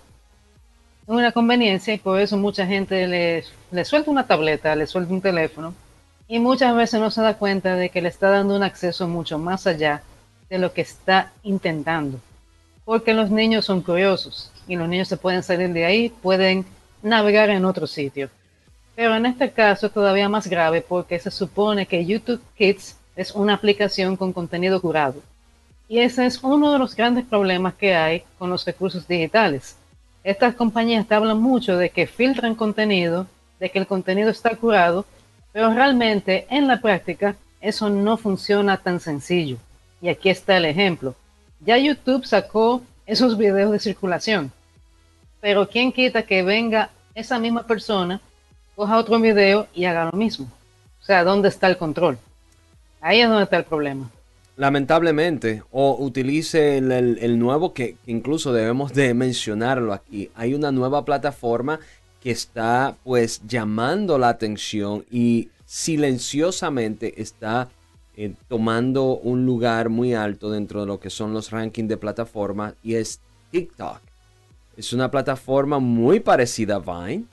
una 1.05 1.33
conveniencia 1.33 1.93
y 1.93 1.97
por 1.97 2.17
eso 2.21 2.37
mucha 2.37 2.65
gente 2.65 3.43
le 3.71 3.83
suelta 3.83 4.09
una 4.09 4.25
tableta, 4.25 4.73
le 4.73 4.87
suelta 4.87 5.13
un 5.13 5.21
teléfono 5.21 5.73
y 6.27 6.39
muchas 6.39 6.75
veces 6.75 6.99
no 6.99 7.09
se 7.09 7.21
da 7.21 7.37
cuenta 7.37 7.75
de 7.75 7.89
que 7.89 8.01
le 8.01 8.09
está 8.09 8.29
dando 8.29 8.55
un 8.55 8.63
acceso 8.63 9.07
mucho 9.07 9.39
más 9.39 9.65
allá 9.65 10.03
de 10.49 10.59
lo 10.59 10.73
que 10.73 10.81
está 10.81 11.31
intentando. 11.43 12.19
Porque 12.83 13.13
los 13.13 13.29
niños 13.29 13.65
son 13.65 13.81
curiosos 13.81 14.51
y 14.67 14.75
los 14.75 14.89
niños 14.89 15.07
se 15.07 15.17
pueden 15.17 15.43
salir 15.43 15.71
de 15.71 15.85
ahí, 15.85 16.09
pueden 16.09 16.65
navegar 17.01 17.49
en 17.49 17.65
otro 17.65 17.87
sitio. 17.87 18.29
Pero 18.95 19.15
en 19.15 19.25
este 19.25 19.51
caso 19.51 19.87
es 19.87 19.93
todavía 19.93 20.27
más 20.27 20.47
grave 20.47 20.81
porque 20.81 21.19
se 21.19 21.31
supone 21.31 21.85
que 21.85 22.05
YouTube 22.05 22.41
Kids 22.57 22.97
es 23.15 23.31
una 23.31 23.53
aplicación 23.53 24.17
con 24.17 24.33
contenido 24.33 24.81
curado. 24.81 25.21
Y 25.87 25.99
ese 25.99 26.25
es 26.25 26.43
uno 26.43 26.73
de 26.73 26.79
los 26.79 26.95
grandes 26.95 27.25
problemas 27.25 27.75
que 27.75 27.95
hay 27.95 28.23
con 28.37 28.49
los 28.49 28.65
recursos 28.65 29.07
digitales. 29.07 29.77
Estas 30.23 30.55
compañías 30.55 31.09
hablan 31.09 31.41
mucho 31.41 31.77
de 31.77 31.89
que 31.89 32.07
filtran 32.07 32.55
contenido, 32.55 33.27
de 33.59 33.69
que 33.69 33.79
el 33.79 33.87
contenido 33.87 34.29
está 34.29 34.55
curado, 34.55 35.05
pero 35.51 35.73
realmente 35.73 36.47
en 36.49 36.67
la 36.67 36.81
práctica 36.81 37.35
eso 37.61 37.89
no 37.89 38.17
funciona 38.17 38.77
tan 38.77 38.99
sencillo. 38.99 39.57
Y 40.01 40.09
aquí 40.09 40.29
está 40.29 40.57
el 40.57 40.65
ejemplo. 40.65 41.15
Ya 41.59 41.77
YouTube 41.77 42.25
sacó 42.25 42.81
esos 43.05 43.37
videos 43.37 43.71
de 43.71 43.79
circulación, 43.79 44.51
pero 45.41 45.67
¿quién 45.67 45.91
quita 45.91 46.23
que 46.23 46.43
venga 46.43 46.89
esa 47.15 47.39
misma 47.39 47.63
persona, 47.63 48.21
coja 48.75 48.97
otro 48.97 49.19
video 49.19 49.67
y 49.73 49.85
haga 49.85 50.05
lo 50.05 50.11
mismo? 50.11 50.47
O 51.01 51.05
sea, 51.05 51.23
¿dónde 51.23 51.49
está 51.49 51.67
el 51.67 51.77
control? 51.77 52.17
Ahí 53.01 53.21
es 53.21 53.29
donde 53.29 53.43
está 53.43 53.57
el 53.57 53.63
problema. 53.63 54.09
Lamentablemente, 54.57 55.61
o 55.71 55.95
utilice 55.99 56.77
el, 56.79 57.39
nuevo 57.39 57.73
que, 57.73 57.95
incluso 58.07 58.51
debemos 58.51 58.91
de 58.91 59.13
mencionarlo 59.13 59.93
aquí. 59.93 60.31
Hay 60.33 60.55
una 60.55 60.71
nueva 60.71 61.05
plataforma 61.05 61.79
está 62.31 62.95
pues 63.03 63.41
llamando 63.47 64.17
la 64.17 64.29
atención 64.29 65.05
y 65.11 65.49
silenciosamente 65.65 67.21
está 67.21 67.69
eh, 68.15 68.33
tomando 68.47 69.17
un 69.17 69.45
lugar 69.45 69.89
muy 69.89 70.13
alto 70.13 70.49
dentro 70.49 70.81
de 70.81 70.87
lo 70.87 70.99
que 70.99 71.09
son 71.09 71.33
los 71.33 71.51
rankings 71.51 71.89
de 71.89 71.97
plataforma 71.97 72.73
y 72.83 72.95
es 72.95 73.19
TikTok. 73.51 73.99
Es 74.75 74.93
una 74.93 75.09
plataforma 75.09 75.79
muy 75.79 76.19
parecida 76.19 76.75
a 76.75 76.79
Vine, 76.79 77.25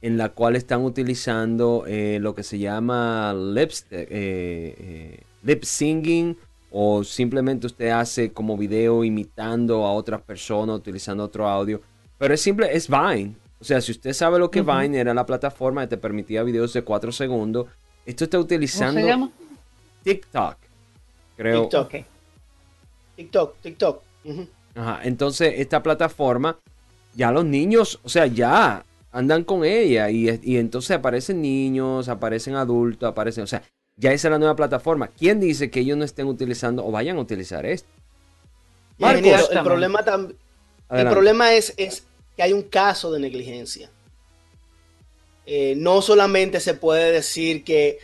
en 0.00 0.16
la 0.16 0.28
cual 0.28 0.54
están 0.54 0.82
utilizando 0.82 1.84
eh, 1.86 2.18
lo 2.20 2.34
que 2.34 2.42
se 2.42 2.58
llama 2.58 3.34
lip, 3.34 3.70
eh, 3.90 4.06
eh, 4.10 5.20
lip 5.42 5.64
singing 5.64 6.36
o 6.70 7.02
simplemente 7.02 7.66
usted 7.66 7.88
hace 7.88 8.32
como 8.32 8.56
video 8.56 9.02
imitando 9.02 9.84
a 9.86 9.92
otras 9.92 10.20
personas, 10.20 10.76
utilizando 10.76 11.24
otro 11.24 11.48
audio. 11.48 11.80
Pero 12.18 12.34
es 12.34 12.40
simple, 12.40 12.68
es 12.70 12.88
Vine. 12.88 13.34
O 13.60 13.64
sea, 13.64 13.80
si 13.80 13.92
usted 13.92 14.12
sabe 14.12 14.38
lo 14.38 14.50
que 14.50 14.62
Vine 14.62 14.98
era 14.98 15.14
la 15.14 15.24
plataforma 15.24 15.82
que 15.82 15.88
te 15.88 15.96
permitía 15.96 16.42
videos 16.42 16.72
de 16.72 16.82
4 16.82 17.12
segundos, 17.12 17.66
esto 18.04 18.24
está 18.24 18.38
utilizando 18.38 19.00
¿Cómo 19.00 19.06
se 19.06 19.10
llama? 19.10 19.30
TikTok. 20.02 20.56
Creo. 21.36 21.62
TikTok. 21.62 21.92
TikTok, 23.16 23.56
TikTok. 23.62 24.02
Ajá, 24.74 25.00
entonces 25.04 25.54
esta 25.58 25.82
plataforma, 25.82 26.58
ya 27.14 27.30
los 27.30 27.44
niños, 27.44 28.00
o 28.02 28.08
sea, 28.08 28.26
ya 28.26 28.84
andan 29.12 29.44
con 29.44 29.64
ella 29.64 30.10
y, 30.10 30.28
y, 30.42 30.58
entonces 30.58 30.90
aparecen 30.90 31.40
niños, 31.40 32.08
aparecen 32.08 32.56
adultos, 32.56 33.08
aparecen, 33.08 33.44
o 33.44 33.46
sea, 33.46 33.62
ya 33.96 34.12
esa 34.12 34.28
es 34.28 34.32
la 34.32 34.38
nueva 34.38 34.56
plataforma. 34.56 35.08
¿Quién 35.08 35.38
dice 35.38 35.70
que 35.70 35.80
ellos 35.80 35.96
no 35.96 36.04
estén 36.04 36.26
utilizando 36.26 36.84
o 36.84 36.90
vayan 36.90 37.16
a 37.16 37.20
utilizar 37.20 37.64
esto? 37.64 37.88
Marcos, 38.98 39.50
el 39.50 39.62
problema, 39.62 40.04
el 40.90 41.08
problema 41.08 41.52
es, 41.52 41.74
es, 41.76 42.04
que 42.36 42.42
hay 42.42 42.52
un 42.52 42.62
caso 42.62 43.10
de 43.12 43.20
negligencia. 43.20 43.90
Eh, 45.46 45.74
no 45.76 46.00
solamente 46.00 46.58
se 46.60 46.74
puede 46.74 47.12
decir 47.12 47.64
que 47.64 47.98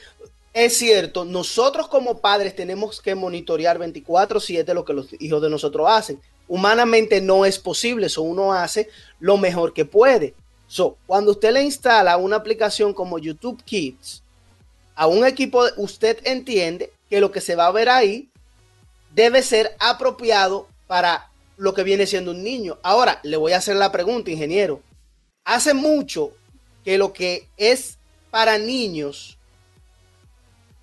es 0.52 0.76
cierto, 0.76 1.24
nosotros 1.24 1.88
como 1.88 2.20
padres 2.20 2.56
tenemos 2.56 3.00
que 3.00 3.14
monitorear 3.14 3.78
24/7 3.78 4.74
lo 4.74 4.84
que 4.84 4.92
los 4.92 5.08
hijos 5.20 5.40
de 5.40 5.48
nosotros 5.48 5.86
hacen. 5.88 6.20
Humanamente 6.48 7.20
no 7.20 7.44
es 7.44 7.58
posible, 7.58 8.06
eso 8.06 8.22
uno 8.22 8.52
hace 8.52 8.88
lo 9.20 9.36
mejor 9.36 9.72
que 9.72 9.84
puede. 9.84 10.34
So, 10.66 10.96
cuando 11.06 11.32
usted 11.32 11.52
le 11.52 11.62
instala 11.62 12.16
una 12.16 12.36
aplicación 12.36 12.92
como 12.92 13.18
YouTube 13.18 13.62
Kids 13.64 14.22
a 14.96 15.06
un 15.06 15.24
equipo, 15.24 15.64
usted 15.76 16.18
entiende 16.24 16.92
que 17.08 17.20
lo 17.20 17.30
que 17.30 17.40
se 17.40 17.54
va 17.54 17.66
a 17.66 17.72
ver 17.72 17.88
ahí 17.88 18.28
debe 19.14 19.42
ser 19.42 19.76
apropiado 19.78 20.68
para 20.86 21.29
lo 21.60 21.74
que 21.74 21.82
viene 21.82 22.06
siendo 22.06 22.30
un 22.30 22.42
niño. 22.42 22.78
Ahora, 22.82 23.20
le 23.22 23.36
voy 23.36 23.52
a 23.52 23.58
hacer 23.58 23.76
la 23.76 23.92
pregunta, 23.92 24.30
ingeniero. 24.30 24.80
Hace 25.44 25.74
mucho 25.74 26.32
que 26.84 26.96
lo 26.96 27.12
que 27.12 27.46
es 27.58 27.98
para 28.30 28.56
niños 28.56 29.36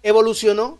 evolucionó. 0.03 0.79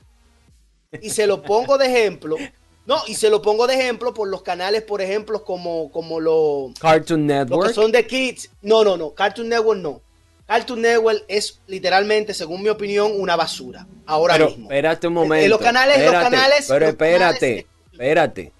Y 1.01 1.09
se 1.09 1.25
lo 1.25 1.41
pongo 1.41 1.77
de 1.77 1.87
ejemplo. 1.87 2.37
No, 2.85 3.01
y 3.07 3.15
se 3.15 3.29
lo 3.29 3.41
pongo 3.41 3.67
de 3.67 3.73
ejemplo 3.73 4.13
por 4.13 4.29
los 4.29 4.43
canales, 4.43 4.83
por 4.83 5.01
ejemplo, 5.01 5.43
como, 5.43 5.91
como 5.91 6.19
los 6.19 6.73
Cartoon 6.79 7.25
Network. 7.25 7.67
que 7.67 7.73
son 7.73 7.91
de 7.91 8.05
kids. 8.07 8.49
No, 8.61 8.83
no, 8.83 8.95
no. 8.95 9.13
Cartoon 9.13 9.49
Network 9.49 9.81
no. 9.81 10.01
Cartoon 10.45 10.81
Network 10.81 11.25
es 11.27 11.59
literalmente, 11.67 12.33
según 12.33 12.61
mi 12.61 12.69
opinión, 12.69 13.11
una 13.15 13.35
basura. 13.35 13.85
Ahora 14.05 14.35
pero, 14.35 14.47
mismo. 14.47 14.63
Espérate 14.65 15.07
un 15.07 15.13
momento. 15.13 15.43
En 15.43 15.49
los 15.49 15.59
canales, 15.59 15.97
espérate, 15.97 16.15
los 16.15 16.23
canales. 16.23 16.65
Pero 16.67 16.79
los 16.79 16.89
espérate, 16.89 17.39
canales... 17.39 17.65
espérate. 17.91 18.56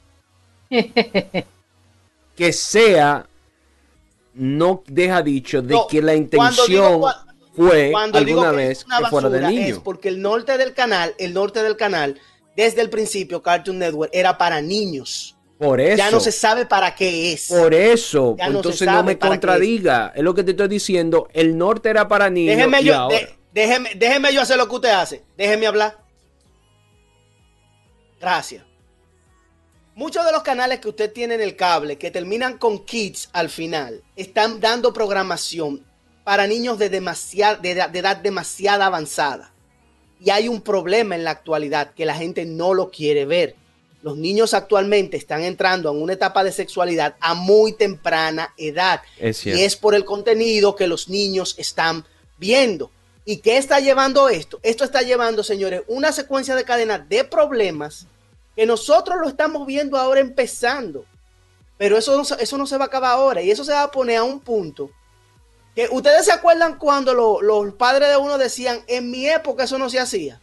que 2.35 2.53
sea, 2.53 3.25
no 4.33 4.83
deja 4.87 5.21
dicho 5.21 5.61
de 5.61 5.73
No, 5.73 5.87
que 5.87 6.01
la 6.01 6.11
digo 6.13 6.23
intención 6.23 7.01
fue 7.55 7.89
Cuando 7.91 8.17
alguna 8.19 8.51
que 8.51 8.55
vez 8.57 8.85
que 8.85 9.05
fuera 9.07 9.29
de 9.29 9.47
niño. 9.47 9.75
es 9.75 9.79
porque 9.79 10.09
el 10.09 10.21
norte 10.21 10.57
del 10.57 10.73
canal, 10.73 11.15
el 11.17 11.33
norte 11.33 11.63
del 11.63 11.75
canal, 11.75 12.19
desde 12.55 12.81
el 12.81 12.89
principio, 12.89 13.41
Cartoon 13.41 13.79
Network 13.79 14.11
era 14.13 14.37
para 14.37 14.61
niños. 14.61 15.33
Por 15.57 15.81
eso. 15.81 15.97
Ya 15.97 16.11
no 16.11 16.19
se 16.19 16.31
sabe 16.31 16.67
para 16.67 16.93
qué 16.93 17.33
es. 17.33 17.47
Por 17.47 17.73
eso, 17.73 18.35
Ya 18.37 18.47
no 18.49 18.57
entonces 18.57 18.85
no, 18.87 18.93
sabe 18.93 19.03
me 19.13 19.17
contradiga. 19.17 20.13
Es. 20.15 20.21
lo 20.21 20.35
que 20.35 20.43
te 20.43 20.51
estoy 20.51 20.67
diciendo. 20.67 21.27
El 21.33 21.57
norte 21.57 21.89
era 21.89 22.07
para 22.07 22.29
niños. 22.29 22.55
Déjeme 22.57 22.81
y 22.81 22.83
yo, 22.85 22.95
ahora- 22.95 23.17
de- 23.17 23.35
déjeme, 23.53 23.89
déjeme 23.95 24.31
yo 24.33 24.41
hacer 24.41 24.57
lo 24.57 24.67
que 24.69 24.75
usted 24.75 24.89
hace. 24.89 25.23
Déjeme 25.35 25.65
hablar. 25.65 25.97
Gracias. 28.19 28.63
Muchos 29.97 30.23
de 30.27 30.31
los 30.31 30.43
canales 30.43 30.79
que 30.79 30.89
usted 30.89 31.11
tiene 31.11 31.33
en 31.33 31.41
el 31.41 31.55
cable 31.55 31.97
que 31.97 32.11
terminan 32.11 32.59
con 32.59 32.85
kids 32.85 33.29
al 33.33 33.49
final 33.49 34.03
están 34.15 34.59
dando 34.59 34.93
programación 34.93 35.83
para 36.23 36.45
niños 36.45 36.77
de, 36.77 36.91
demasiada, 36.91 37.55
de, 37.55 37.71
edad, 37.71 37.89
de 37.89 37.97
edad 37.97 38.17
demasiada 38.17 38.85
avanzada. 38.85 39.51
Y 40.23 40.29
hay 40.29 40.49
un 40.49 40.61
problema 40.61 41.15
en 41.15 41.23
la 41.23 41.31
actualidad 41.31 41.95
que 41.95 42.05
la 42.05 42.13
gente 42.13 42.45
no 42.45 42.75
lo 42.75 42.91
quiere 42.91 43.25
ver. 43.25 43.55
Los 44.03 44.17
niños 44.17 44.53
actualmente 44.53 45.17
están 45.17 45.41
entrando 45.41 45.89
en 45.89 45.99
una 45.99 46.13
etapa 46.13 46.43
de 46.43 46.51
sexualidad 46.51 47.15
a 47.19 47.33
muy 47.33 47.73
temprana 47.73 48.53
edad. 48.55 49.01
Es 49.17 49.47
Y 49.47 49.63
es 49.63 49.75
por 49.75 49.95
el 49.95 50.05
contenido 50.05 50.75
que 50.75 50.85
los 50.85 51.09
niños 51.09 51.55
están 51.57 52.05
viendo. 52.37 52.91
¿Y 53.25 53.37
qué 53.37 53.57
está 53.57 53.79
llevando 53.79 54.29
esto? 54.29 54.59
Esto 54.61 54.83
está 54.83 55.01
llevando, 55.01 55.41
señores, 55.41 55.81
una 55.87 56.11
secuencia 56.11 56.53
de 56.53 56.65
cadena 56.65 56.99
de 56.99 57.23
problemas 57.23 58.05
que 58.57 58.65
nosotros 58.65 59.17
lo 59.21 59.29
estamos 59.29 59.65
viendo 59.65 59.97
ahora 59.97 60.19
empezando. 60.19 61.05
Pero 61.77 61.95
eso 61.95 62.17
no, 62.17 62.25
se- 62.25 62.41
eso 62.43 62.57
no 62.57 62.65
se 62.67 62.75
va 62.77 62.85
a 62.85 62.87
acabar 62.87 63.11
ahora 63.11 63.41
y 63.41 63.51
eso 63.51 63.63
se 63.63 63.71
va 63.71 63.83
a 63.83 63.91
poner 63.91 64.17
a 64.17 64.23
un 64.23 64.39
punto 64.41 64.89
que 65.75 65.87
ustedes 65.91 66.25
se 66.25 66.31
acuerdan 66.31 66.77
cuando 66.79 67.13
lo- 67.13 67.39
los 67.43 67.71
padres 67.75 68.09
de 68.09 68.17
uno 68.17 68.39
decían, 68.39 68.81
en 68.87 69.11
mi 69.11 69.27
época 69.27 69.63
eso 69.65 69.77
no 69.77 69.89
se 69.91 69.99
hacía. 69.99 70.41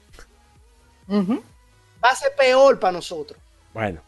Va 1.10 2.08
a 2.10 2.14
ser 2.16 2.32
peor 2.38 2.78
para 2.78 2.92
nosotros. 2.92 3.38
Bueno. 3.74 4.00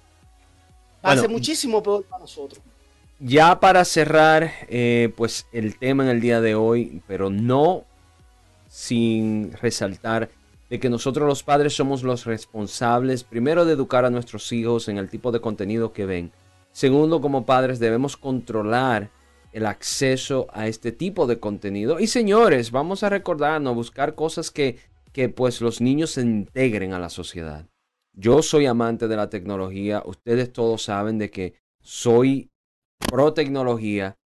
Va 1.05 1.11
a 1.13 1.17
ser 1.17 1.29
muchísimo 1.29 1.83
peor 1.83 2.05
para 2.05 2.21
nosotros. 2.21 2.61
Ya 3.19 3.59
para 3.59 3.85
cerrar, 3.85 4.53
eh, 4.69 5.13
pues 5.17 5.47
el 5.53 5.79
tema 5.79 6.05
en 6.05 6.11
el 6.11 6.21
día 6.21 6.41
de 6.41 6.55
hoy, 6.55 7.03
pero 7.09 7.29
no 7.31 7.85
sin 8.69 9.53
resaltar 9.55 10.29
de 10.69 10.81
que 10.81 10.91
nosotros 10.91 11.29
los 11.29 11.43
padres 11.43 11.75
somos 11.75 12.03
los 12.03 12.25
responsables, 12.25 13.25
primero 13.25 13.65
de 13.65 13.75
educar 13.75 14.05
a 14.05 14.11
nuestros 14.11 14.51
hijos 14.53 14.89
en 14.89 14.99
el 14.99 15.09
tipo 15.09 15.33
de 15.33 15.41
contenido 15.41 15.93
que 15.93 16.07
ven. 16.07 16.33
Segundo, 16.73 17.21
como 17.21 17.47
padres 17.47 17.79
debemos 17.79 18.17
controlar 18.17 19.11
el 19.53 19.65
acceso 19.65 20.49
a 20.53 20.67
este 20.67 20.93
tipo 20.93 21.27
de 21.27 21.41
contenido. 21.41 21.99
Y 22.01 22.09
señores, 22.09 22.71
vamos 22.71 23.03
a 23.03 23.09
recordarnos, 23.09 23.75
buscar 23.75 24.15
cosas 24.15 24.51
que, 24.51 24.79
que 25.13 25.29
pues 25.29 25.61
los 25.61 25.81
niños 25.81 26.11
se 26.11 26.21
integren 26.21 26.93
a 26.93 26.99
la 26.99 27.09
sociedad. 27.09 27.67
Yo 28.13 28.43
soy 28.43 28.67
amante 28.67 29.09
de 29.09 29.17
la 29.17 29.31
tecnología, 29.31 30.03
ustedes 30.05 30.53
todos 30.53 30.83
saben 30.83 31.19
de 31.19 31.31
que 31.31 31.55
soy 31.81 32.51
pro 32.99 33.33
tecnología. 33.33 34.17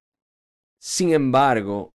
Sin 0.80 1.12
embargo, 1.12 1.92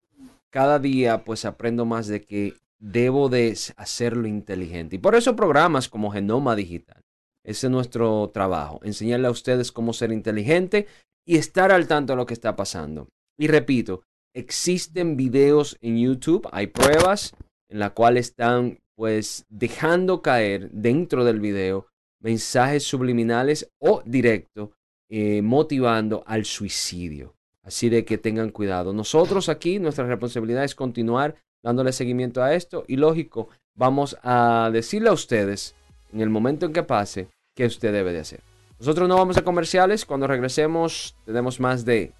cada 0.50 0.78
día 0.78 1.24
pues 1.24 1.44
aprendo 1.44 1.84
más 1.84 2.08
de 2.08 2.22
que 2.22 2.54
debo 2.80 3.28
de 3.28 3.56
hacerlo 3.76 4.26
inteligente. 4.26 4.96
Y 4.96 4.98
por 4.98 5.14
eso 5.14 5.36
programas 5.36 5.88
como 5.88 6.10
Genoma 6.10 6.56
Digital. 6.56 7.02
Ese 7.44 7.66
es 7.66 7.70
nuestro 7.70 8.30
trabajo, 8.32 8.80
enseñarle 8.82 9.28
a 9.28 9.30
ustedes 9.30 9.72
cómo 9.72 9.92
ser 9.92 10.12
inteligente 10.12 10.86
y 11.26 11.36
estar 11.36 11.72
al 11.72 11.86
tanto 11.86 12.12
de 12.12 12.16
lo 12.16 12.26
que 12.26 12.34
está 12.34 12.56
pasando. 12.56 13.08
Y 13.38 13.46
repito, 13.46 14.02
existen 14.34 15.16
videos 15.16 15.76
en 15.80 15.98
YouTube, 15.98 16.48
hay 16.52 16.66
pruebas 16.66 17.34
en 17.70 17.78
las 17.78 17.92
cuales 17.92 18.28
están 18.28 18.78
pues 18.96 19.46
dejando 19.48 20.20
caer 20.20 20.70
dentro 20.72 21.24
del 21.24 21.40
video 21.40 21.86
mensajes 22.20 22.84
subliminales 22.84 23.70
o 23.80 24.02
directos 24.04 24.70
eh, 25.08 25.40
motivando 25.42 26.22
al 26.26 26.44
suicidio. 26.44 27.34
Así 27.62 27.88
de 27.88 28.04
que 28.04 28.18
tengan 28.18 28.50
cuidado. 28.50 28.92
Nosotros 28.92 29.48
aquí, 29.48 29.78
nuestra 29.78 30.06
responsabilidad 30.06 30.64
es 30.64 30.74
continuar 30.74 31.36
dándole 31.62 31.92
seguimiento 31.92 32.42
a 32.42 32.54
esto 32.54 32.84
y 32.88 32.96
lógico, 32.96 33.48
vamos 33.74 34.16
a 34.22 34.70
decirle 34.72 35.10
a 35.10 35.12
ustedes 35.12 35.74
en 36.12 36.20
el 36.20 36.30
momento 36.30 36.66
en 36.66 36.72
que 36.72 36.82
pase 36.82 37.28
qué 37.54 37.66
usted 37.66 37.92
debe 37.92 38.12
de 38.12 38.20
hacer. 38.20 38.40
Nosotros 38.78 39.08
no 39.08 39.16
vamos 39.16 39.36
a 39.36 39.42
comerciales, 39.42 40.06
cuando 40.06 40.26
regresemos 40.26 41.14
tenemos 41.26 41.60
más 41.60 41.84
de 41.84 42.12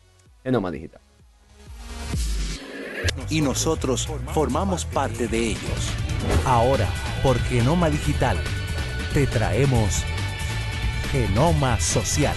Enoma 0.45 0.71
Digital. 0.71 1.01
Y 3.31 3.41
nosotros 3.41 4.07
formamos 4.35 4.85
parte 4.85 5.27
de 5.27 5.39
ellos. 5.39 5.93
Ahora, 6.45 6.87
por 7.23 7.39
Genoma 7.39 7.89
Digital, 7.89 8.37
te 9.15 9.27
traemos 9.27 10.05
Genoma 11.11 11.81
Social. 11.81 12.37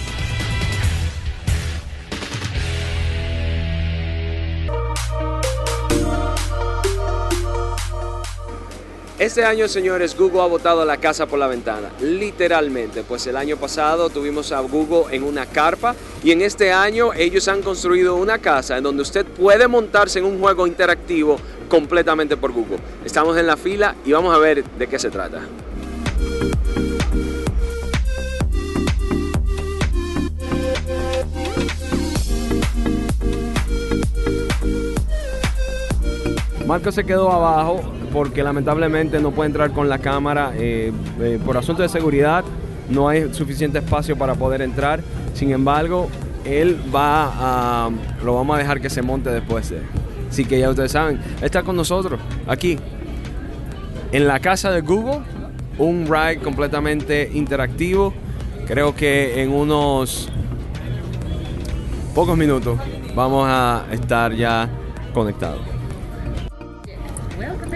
Este 9.16 9.44
año, 9.44 9.68
señores, 9.68 10.16
Google 10.18 10.40
ha 10.40 10.46
botado 10.46 10.84
la 10.84 10.96
casa 10.96 11.26
por 11.26 11.38
la 11.38 11.46
ventana, 11.46 11.88
literalmente, 12.00 13.04
pues 13.04 13.24
el 13.28 13.36
año 13.36 13.56
pasado 13.56 14.10
tuvimos 14.10 14.50
a 14.50 14.58
Google 14.58 15.14
en 15.14 15.22
una 15.22 15.46
carpa 15.46 15.94
y 16.24 16.32
en 16.32 16.42
este 16.42 16.72
año 16.72 17.12
ellos 17.14 17.46
han 17.46 17.62
construido 17.62 18.16
una 18.16 18.38
casa 18.38 18.76
en 18.76 18.82
donde 18.82 19.02
usted 19.02 19.24
puede 19.24 19.68
montarse 19.68 20.18
en 20.18 20.24
un 20.24 20.40
juego 20.40 20.66
interactivo 20.66 21.38
completamente 21.68 22.36
por 22.36 22.50
Google. 22.50 22.78
Estamos 23.04 23.38
en 23.38 23.46
la 23.46 23.56
fila 23.56 23.94
y 24.04 24.10
vamos 24.10 24.34
a 24.34 24.38
ver 24.38 24.64
de 24.64 24.86
qué 24.88 24.98
se 24.98 25.10
trata. 25.10 25.42
Marco 36.66 36.90
se 36.92 37.04
quedó 37.04 37.30
abajo 37.30 37.82
porque 38.12 38.42
lamentablemente 38.42 39.20
no 39.20 39.32
puede 39.32 39.48
entrar 39.48 39.72
con 39.72 39.88
la 39.88 39.98
cámara 39.98 40.52
eh, 40.54 40.92
eh, 41.20 41.38
por 41.44 41.56
asunto 41.56 41.82
de 41.82 41.88
seguridad. 41.88 42.44
No 42.88 43.08
hay 43.08 43.32
suficiente 43.34 43.78
espacio 43.78 44.16
para 44.16 44.34
poder 44.34 44.62
entrar. 44.62 45.02
Sin 45.34 45.50
embargo, 45.50 46.08
él 46.44 46.78
va 46.94 47.86
a. 47.86 47.90
Lo 48.22 48.34
vamos 48.34 48.56
a 48.56 48.58
dejar 48.58 48.80
que 48.80 48.88
se 48.88 49.02
monte 49.02 49.30
después. 49.30 49.74
Así 50.30 50.44
que 50.44 50.58
ya 50.58 50.70
ustedes 50.70 50.92
saben, 50.92 51.20
está 51.42 51.62
con 51.62 51.76
nosotros 51.76 52.18
aquí 52.46 52.78
en 54.12 54.26
la 54.26 54.40
casa 54.40 54.70
de 54.70 54.80
Google. 54.80 55.20
Un 55.76 56.06
ride 56.06 56.38
completamente 56.38 57.30
interactivo. 57.34 58.14
Creo 58.66 58.94
que 58.94 59.42
en 59.42 59.52
unos 59.52 60.28
pocos 62.14 62.36
minutos 62.36 62.78
vamos 63.14 63.46
a 63.48 63.84
estar 63.90 64.32
ya 64.32 64.68
conectados. 65.12 65.73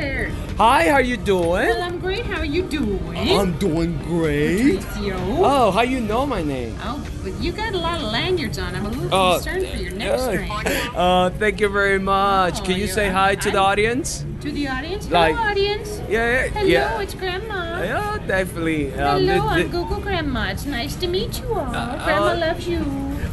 Hi, 0.02 0.88
how 0.90 0.98
you 0.98 1.16
doing? 1.16 1.42
Well, 1.70 1.82
I'm 1.82 1.98
great. 1.98 2.24
How 2.26 2.38
are 2.40 2.44
you 2.44 2.62
doing? 2.62 3.00
I'm 3.16 3.58
doing 3.58 3.98
great. 4.04 4.78
Patricio. 4.78 5.16
Oh, 5.42 5.70
how 5.72 5.82
you 5.82 6.00
know 6.00 6.24
my 6.24 6.40
name? 6.42 6.76
Oh, 6.82 7.04
but 7.24 7.34
you 7.40 7.50
got 7.50 7.74
a 7.74 7.78
lot 7.78 7.98
of 8.00 8.12
lanyards 8.12 8.58
on. 8.58 8.76
I'm 8.76 8.86
a 8.86 8.90
little 8.90 9.12
Oh, 9.14 9.34
concerned 9.42 9.66
for 9.66 9.76
your 9.76 9.92
neck 9.92 10.20
strain. 10.20 10.50
Uh, 10.94 11.30
thank 11.30 11.58
you 11.60 11.68
very 11.68 11.98
much. 11.98 12.60
Oh, 12.60 12.64
Can 12.64 12.76
you 12.76 12.86
say 12.86 13.08
hi 13.08 13.34
to 13.36 13.50
the 13.50 13.58
audience? 13.58 14.24
To 14.42 14.52
the 14.52 14.68
audience? 14.68 15.10
Like- 15.10 15.34
Hello, 15.34 15.50
audience. 15.50 16.00
Yeah, 16.08 16.46
Hello, 16.48 16.66
yeah. 16.66 17.00
it's 17.00 17.14
Grandma. 17.14 17.82
Yeah, 17.82 18.18
definitely. 18.26 18.92
Um, 18.94 19.26
Hello, 19.26 19.54
th- 19.54 19.66
I'm 19.66 19.70
Google 19.70 20.00
Grandma. 20.00 20.50
It's 20.50 20.66
nice 20.66 20.94
to 20.96 21.06
meet 21.08 21.40
you 21.40 21.54
all. 21.54 21.74
Uh, 21.74 22.04
Grandma 22.04 22.32
uh, 22.34 22.36
loves 22.38 22.68
you. 22.68 22.82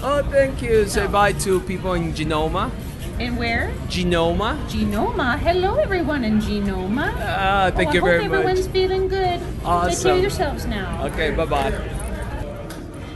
oh, 0.02 0.22
thank 0.32 0.62
you. 0.64 0.86
Say 0.88 1.06
bye 1.08 1.34
to 1.46 1.60
people 1.62 1.94
in 1.94 2.14
Genoma. 2.14 2.72
And 3.18 3.38
where? 3.38 3.72
Genoma. 3.88 4.58
Genoma. 4.68 5.40
Hello, 5.40 5.76
everyone 5.78 6.26
in 6.26 6.42
Genoma. 6.42 7.14
Ah, 7.18 7.72
thank 7.74 7.90
oh, 7.90 7.94
you 7.94 8.02
I 8.02 8.04
very 8.04 8.24
hope 8.24 8.32
much. 8.32 8.40
everyone's 8.40 8.68
feeling 8.68 9.08
good. 9.08 9.40
Take 9.40 9.64
care 9.64 9.66
Awesome. 9.66 10.12
of 10.18 10.22
yourselves 10.22 10.66
now. 10.66 11.06
Ok, 11.06 11.36
bye 11.36 11.46
bye. 11.46 11.72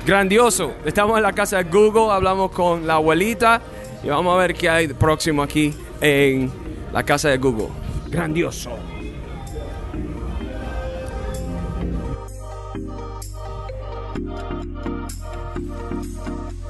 Grandioso. 0.06 0.74
Estamos 0.86 1.18
en 1.18 1.24
la 1.24 1.34
casa 1.34 1.58
de 1.58 1.64
Google, 1.70 2.12
hablamos 2.12 2.52
con 2.52 2.88
la 2.88 2.96
abuelita 2.96 3.62
y 4.02 4.08
vamos 4.08 4.34
a 4.34 4.38
ver 4.38 4.54
qué 4.56 4.70
hay 4.70 4.88
próximo 4.88 5.44
aquí 5.44 5.74
en 6.00 6.50
la 6.94 7.04
casa 7.04 7.30
de 7.30 7.38
Google. 7.38 7.70
Grandioso. 8.10 8.72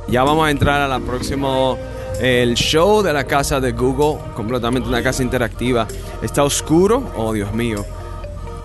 Ya 0.08 0.24
vamos 0.24 0.48
a 0.48 0.52
entrar 0.52 0.82
a 0.82 0.88
la 0.88 1.00
próxima 1.00 1.76
el 2.20 2.56
show 2.56 3.02
de 3.02 3.14
la 3.14 3.24
casa 3.24 3.60
de 3.60 3.72
Google, 3.72 4.20
completamente 4.36 4.90
una 4.90 5.02
casa 5.02 5.24
interactiva. 5.24 5.88
Está 6.22 6.44
oscuro, 6.44 7.12
oh 7.16 7.34
Dios 7.34 7.54
mío. 7.54 7.86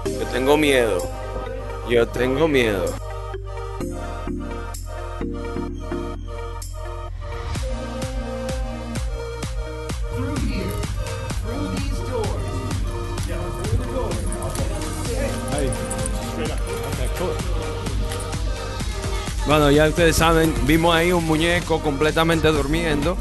Yo 0.05 0.27
tengo 0.33 0.57
miedo. 0.57 0.99
Yo 1.89 2.07
tengo 2.09 2.49
miedo. 2.49 2.85
Bueno, 19.47 19.71
ya 19.71 19.87
ustedes 19.89 20.17
saben, 20.17 20.55
vimos 20.67 20.95
ahí 20.95 21.13
un 21.13 21.27
muñeco 21.27 21.79
completamente 21.81 22.49
durmiendo. 22.49 23.15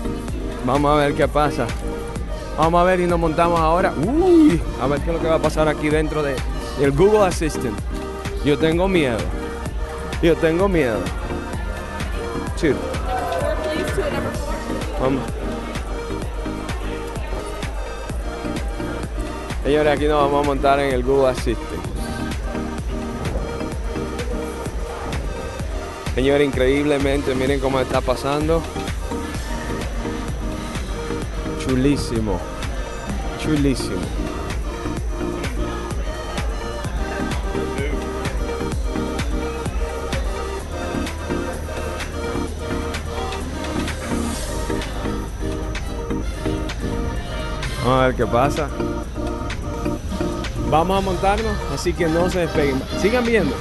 Vamos 0.65 0.93
a 0.93 0.95
ver 0.95 1.13
qué 1.15 1.28
pasa. 1.28 1.67
Vamos 2.57 2.80
a 2.80 2.84
ver 2.86 3.01
y 3.01 3.07
nos 3.07 3.19
montamos 3.19 3.59
ahora. 3.59 3.93
Uy, 3.97 4.61
a 4.82 4.88
ver 4.88 5.01
qué 5.01 5.09
es 5.09 5.15
lo 5.17 5.21
que 5.21 5.28
va 5.28 5.36
a 5.36 5.41
pasar 5.41 5.67
aquí 5.67 5.89
dentro 5.89 6.24
de, 6.24 6.36
del 6.80 6.91
Google 6.91 7.26
Assistant. 7.26 7.78
Yo 8.45 8.57
tengo 8.57 8.88
miedo. 8.88 9.17
Yo 10.21 10.36
tengo 10.38 10.69
miedo. 10.69 10.99
Vamos. 15.01 15.24
Señores, 19.65 19.93
aquí 19.93 20.05
nos 20.05 20.21
vamos 20.21 20.45
a 20.45 20.47
montar 20.47 20.80
en 20.80 20.93
el 20.93 21.03
Google 21.03 21.32
Assistant. 21.32 21.72
Señores, 26.16 26.47
increíblemente, 26.47 27.34
miren 27.34 27.59
cómo 27.59 27.80
está 27.80 27.99
pasando. 27.99 28.61
Chulísimo. 31.66 32.39
Chulísimo. 33.41 33.97
Vamos 47.84 47.99
a 47.99 48.07
ver 48.07 48.16
qué 48.16 48.26
pasa. 48.28 48.70
Vamos 50.70 50.97
a 50.97 51.01
montarnos, 51.01 51.55
así 51.74 51.91
que 51.91 52.05
no 52.05 52.30
se 52.30 52.41
despeguen. 52.41 52.82
Sigan 53.01 53.26
viendo. 53.26 53.55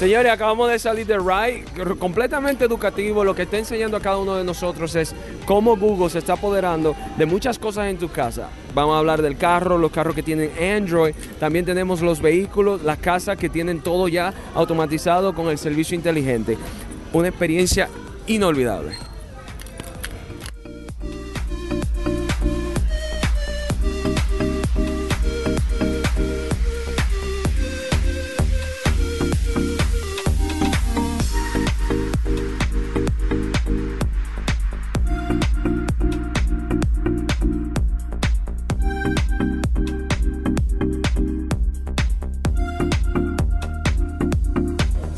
Señores, 0.00 0.32
acabamos 0.32 0.70
de 0.70 0.78
salir 0.78 1.06
de 1.06 1.18
RAI, 1.18 1.62
completamente 1.98 2.64
educativo. 2.64 3.22
Lo 3.22 3.34
que 3.34 3.42
está 3.42 3.58
enseñando 3.58 3.98
a 3.98 4.00
cada 4.00 4.16
uno 4.16 4.34
de 4.34 4.44
nosotros 4.44 4.94
es 4.94 5.14
cómo 5.44 5.76
Google 5.76 6.08
se 6.08 6.20
está 6.20 6.32
apoderando 6.32 6.96
de 7.18 7.26
muchas 7.26 7.58
cosas 7.58 7.88
en 7.88 7.98
tu 7.98 8.08
casa. 8.08 8.48
Vamos 8.74 8.94
a 8.94 8.98
hablar 9.00 9.20
del 9.20 9.36
carro, 9.36 9.76
los 9.76 9.92
carros 9.92 10.14
que 10.14 10.22
tienen 10.22 10.52
Android. 10.58 11.14
También 11.38 11.66
tenemos 11.66 12.00
los 12.00 12.22
vehículos, 12.22 12.82
las 12.82 12.96
casas 12.96 13.36
que 13.36 13.50
tienen 13.50 13.82
todo 13.82 14.08
ya 14.08 14.32
automatizado 14.54 15.34
con 15.34 15.48
el 15.48 15.58
servicio 15.58 15.94
inteligente. 15.94 16.56
Una 17.12 17.28
experiencia 17.28 17.90
inolvidable. 18.26 19.09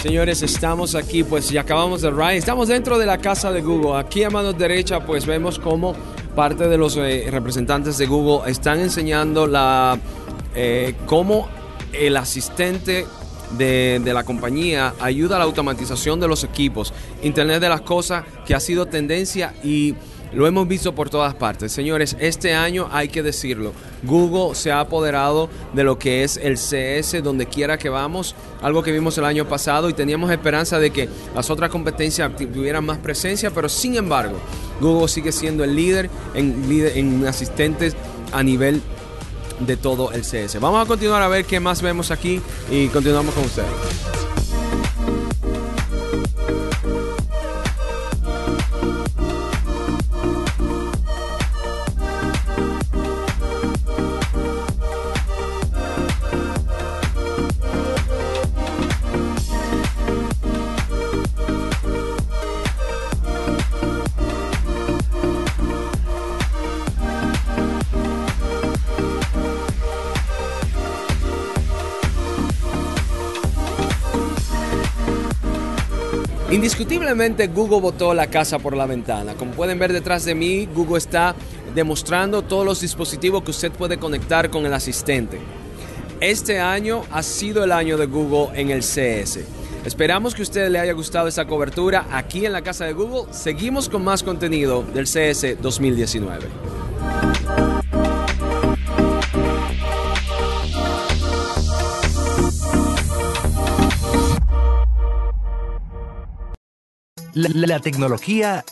Señores, 0.03 0.43
estamos 0.43 0.97
aquí, 0.97 1.23
pues 1.23 1.49
ya 1.49 1.61
acabamos 1.61 2.03
de 2.03 2.11
ride. 2.11 2.37
Estamos 2.37 2.67
dentro 2.67 2.99
de 2.99 3.07
la 3.07 3.19
casa 3.19 3.53
de 3.53 3.63
Google. 3.63 3.97
Aquí 4.01 4.25
a 4.25 4.31
mano 4.31 4.53
derecha, 4.53 5.07
pues 5.07 5.27
vemos 5.27 5.61
cómo 5.61 5.95
parte 6.35 6.67
de 6.67 6.77
los 6.77 6.97
eh, 6.97 7.29
representantes 7.31 7.99
de 7.99 8.07
Google 8.07 8.51
están 8.51 8.81
enseñando 8.81 9.47
la 9.47 9.97
eh, 10.57 10.97
cómo 11.07 11.49
el 11.93 12.17
asistente 12.17 13.07
de, 13.57 14.01
de, 14.03 14.13
la 14.13 14.25
compañía 14.25 14.93
ayuda 14.99 15.37
a 15.37 15.39
la 15.39 15.45
automatización 15.45 16.19
de 16.19 16.27
los 16.27 16.43
equipos, 16.43 16.93
Internet 17.23 17.61
de 17.61 17.69
las 17.69 17.83
cosas, 17.83 18.25
que 18.45 18.57
ha 18.57 18.61
sido 18.61 18.87
tendencia 18.87 19.55
y 19.63 19.95
lo 20.33 20.47
hemos 20.47 20.67
visto 20.67 20.95
por 20.95 21.11
todas 21.11 21.35
partes. 21.35 21.73
Señores, 21.73 22.17
este 22.21 22.55
año 22.55 22.89
hay 22.91 23.09
que 23.09 23.23
decirlo, 23.23 23.73
Google 24.03 24.55
se 24.55 24.73
ha 24.73 24.81
apoderado 24.81 25.49
de 25.73 25.85
lo 25.85 25.99
que 25.99 26.25
es 26.25 26.37
el 26.37 26.57
CS 26.57 27.23
donde 27.23 27.47
quiera 27.47 27.79
que 27.79 27.89
vamos, 27.89 28.35
algo 28.61 28.83
que 28.83 28.93
vimos 28.93 29.17
el 29.19 29.25
año 29.25 29.47
pasado 29.47 29.89
y 29.89 29.95
teníamos 29.95 30.31
esperanza 30.31 30.79
de 30.79 30.91
que 30.91 31.09
las 31.35 31.51
otras 31.51 31.71
competencias 31.71 32.31
tuvieran 32.37 32.85
más 32.85 32.99
presencia, 32.99 33.51
pero 33.51 33.69
sin 33.69 33.97
embargo, 33.97 34.39
Google 34.81 35.09
sigue 35.09 35.33
siendo 35.33 35.65
el 35.65 35.75
líder 35.77 36.11
en, 36.35 36.65
en 36.95 37.27
asistentes 37.27 37.95
a 38.33 38.43
nivel 38.43 38.83
de 39.61 39.77
todo 39.77 40.13
el 40.13 40.23
CS. 40.23 40.59
Vamos 40.61 40.85
a 40.85 40.89
continuar 40.89 41.23
a 41.23 41.29
ver 41.29 41.45
qué 41.45 41.61
más 41.61 41.83
vemos 41.83 42.11
aquí 42.11 42.41
y 42.71 42.89
continuamos 42.89 43.35
con 43.35 43.45
ustedes. 43.45 44.32
Indiscutiblemente 76.83 77.47
Google 77.47 77.81
botó 77.81 78.13
la 78.13 78.27
casa 78.27 78.59
por 78.59 78.77
la 78.77 78.87
ventana. 78.87 79.35
Como 79.35 79.53
pueden 79.53 79.79
ver 79.79 79.93
detrás 79.93 80.25
de 80.25 80.35
mí, 80.35 80.67
Google 80.75 80.99
está 80.99 81.33
demostrando 81.77 82.43
todos 82.43 82.67
los 82.67 82.81
dispositivos 82.81 83.45
que 83.45 83.53
usted 83.53 83.71
puede 83.71 83.99
conectar 83.99 84.51
con 84.51 84.67
el 84.67 84.75
asistente. 84.75 85.39
Este 86.21 86.59
año 86.59 87.03
ha 87.13 87.23
sido 87.23 87.63
el 87.63 87.71
año 87.71 87.97
de 87.97 88.07
Google 88.07 88.61
en 88.61 88.71
el 88.71 88.81
CS. 88.81 89.39
Esperamos 89.85 90.35
que 90.35 90.43
a 90.43 90.45
usted 90.45 90.71
le 90.71 90.81
haya 90.81 90.93
gustado 90.93 91.29
esta 91.29 91.47
cobertura 91.47 92.07
aquí 92.11 92.47
en 92.47 92.53
la 92.53 92.63
casa 92.63 92.85
de 92.85 92.95
Google. 92.95 93.33
Seguimos 93.33 93.89
con 93.89 94.03
más 94.03 94.25
contenido 94.25 94.83
del 94.83 95.05
CS 95.05 95.63
2019. 95.63 96.49
La, 107.35 107.81
tecnología 107.81 108.63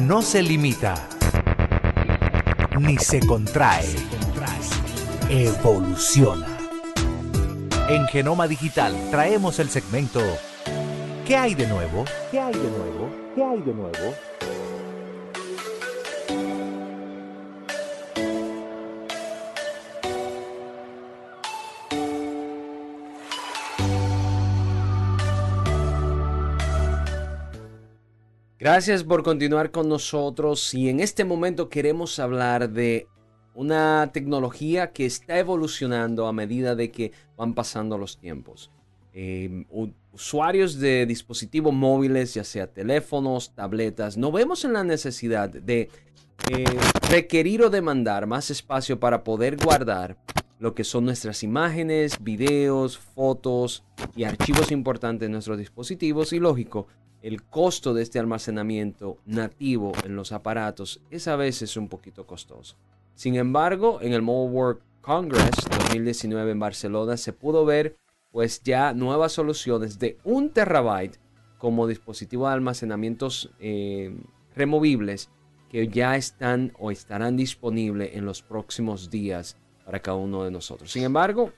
no 0.00 0.20
se 0.20 0.42
limita 0.42 1.08
ni 2.80 2.98
se 2.98 3.20
contrae, 3.20 3.86
evoluciona. 5.28 6.58
En 7.88 8.06
Genoma 8.08 8.48
Digital 8.48 8.96
traemos 9.12 9.60
el 9.60 9.70
segmento 9.70 10.20
¿Qué 11.24 11.36
hay 11.36 11.54
de 11.54 11.68
nuevo? 11.68 12.04
¿Qué 12.32 12.40
hay 12.40 12.52
de 12.52 12.70
nuevo? 12.70 13.08
¿Qué 13.36 13.44
hay 13.44 13.62
de 13.62 13.74
nuevo? 13.74 14.14
Gracias 28.60 29.04
por 29.04 29.22
continuar 29.22 29.70
con 29.70 29.88
nosotros 29.88 30.74
y 30.74 30.90
en 30.90 31.00
este 31.00 31.24
momento 31.24 31.70
queremos 31.70 32.18
hablar 32.18 32.68
de 32.68 33.06
una 33.54 34.10
tecnología 34.12 34.92
que 34.92 35.06
está 35.06 35.38
evolucionando 35.38 36.26
a 36.26 36.34
medida 36.34 36.74
de 36.74 36.90
que 36.90 37.12
van 37.38 37.54
pasando 37.54 37.96
los 37.96 38.18
tiempos. 38.18 38.70
Em, 39.14 39.64
usuarios 40.12 40.78
de 40.78 41.06
dispositivos 41.06 41.72
móviles, 41.72 42.34
ya 42.34 42.44
sea 42.44 42.66
teléfonos, 42.66 43.54
tabletas, 43.54 44.18
no 44.18 44.30
vemos 44.30 44.62
en 44.66 44.74
la 44.74 44.84
necesidad 44.84 45.48
de 45.48 45.88
eh, 46.50 46.64
requerir 47.08 47.62
o 47.62 47.70
demandar 47.70 48.26
más 48.26 48.50
espacio 48.50 49.00
para 49.00 49.24
poder 49.24 49.56
guardar 49.56 50.18
lo 50.58 50.74
que 50.74 50.84
son 50.84 51.06
nuestras 51.06 51.42
imágenes, 51.42 52.22
videos, 52.22 52.98
fotos 52.98 53.84
y 54.14 54.24
archivos 54.24 54.70
importantes 54.70 55.24
en 55.24 55.32
nuestros 55.32 55.56
dispositivos 55.56 56.34
y 56.34 56.38
lógico, 56.40 56.88
el 57.22 57.42
costo 57.42 57.94
de 57.94 58.02
este 58.02 58.18
almacenamiento 58.18 59.18
nativo 59.26 59.92
en 60.04 60.16
los 60.16 60.32
aparatos 60.32 61.00
es 61.10 61.28
a 61.28 61.36
veces 61.36 61.76
un 61.76 61.88
poquito 61.88 62.26
costoso. 62.26 62.76
Sin 63.14 63.34
embargo, 63.36 63.98
en 64.00 64.12
el 64.12 64.22
Mobile 64.22 64.54
World 64.54 64.80
Congress 65.00 65.56
2019 65.88 66.52
en 66.52 66.58
Barcelona 66.58 67.16
se 67.16 67.32
pudo 67.32 67.64
ver 67.64 67.96
pues 68.30 68.62
ya 68.62 68.92
nuevas 68.92 69.32
soluciones 69.32 69.98
de 69.98 70.18
un 70.24 70.50
terabyte 70.50 71.18
como 71.58 71.86
dispositivo 71.86 72.46
de 72.46 72.54
almacenamientos 72.54 73.50
eh, 73.58 74.14
removibles 74.54 75.30
que 75.68 75.88
ya 75.88 76.16
están 76.16 76.72
o 76.78 76.90
estarán 76.90 77.36
disponibles 77.36 78.14
en 78.14 78.24
los 78.24 78.42
próximos 78.42 79.10
días 79.10 79.56
para 79.84 80.00
cada 80.00 80.16
uno 80.16 80.44
de 80.44 80.50
nosotros. 80.50 80.90
Sin 80.90 81.04
embargo, 81.04 81.52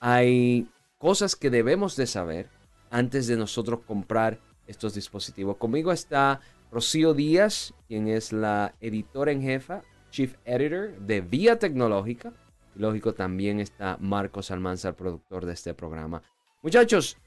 hay 0.00 0.68
cosas 0.98 1.36
que 1.36 1.50
debemos 1.50 1.96
de 1.96 2.06
saber 2.06 2.48
antes 2.90 3.26
de 3.26 3.36
nosotros 3.36 3.80
comprar 3.86 4.40
estos 4.66 4.94
dispositivos. 4.94 5.56
Conmigo 5.56 5.92
está 5.92 6.40
Rocío 6.70 7.14
Díaz, 7.14 7.74
quien 7.86 8.08
es 8.08 8.32
la 8.32 8.74
editora 8.80 9.32
en 9.32 9.42
jefa, 9.42 9.82
Chief 10.10 10.34
Editor 10.44 10.98
de 11.00 11.20
Vía 11.20 11.58
Tecnológica. 11.58 12.32
Lógico, 12.74 13.12
también 13.12 13.60
está 13.60 13.98
Marcos 14.00 14.50
Almanza, 14.50 14.88
el 14.88 14.94
productor 14.94 15.44
de 15.44 15.52
este 15.52 15.74
programa. 15.74 16.22
Muchachos, 16.62 17.18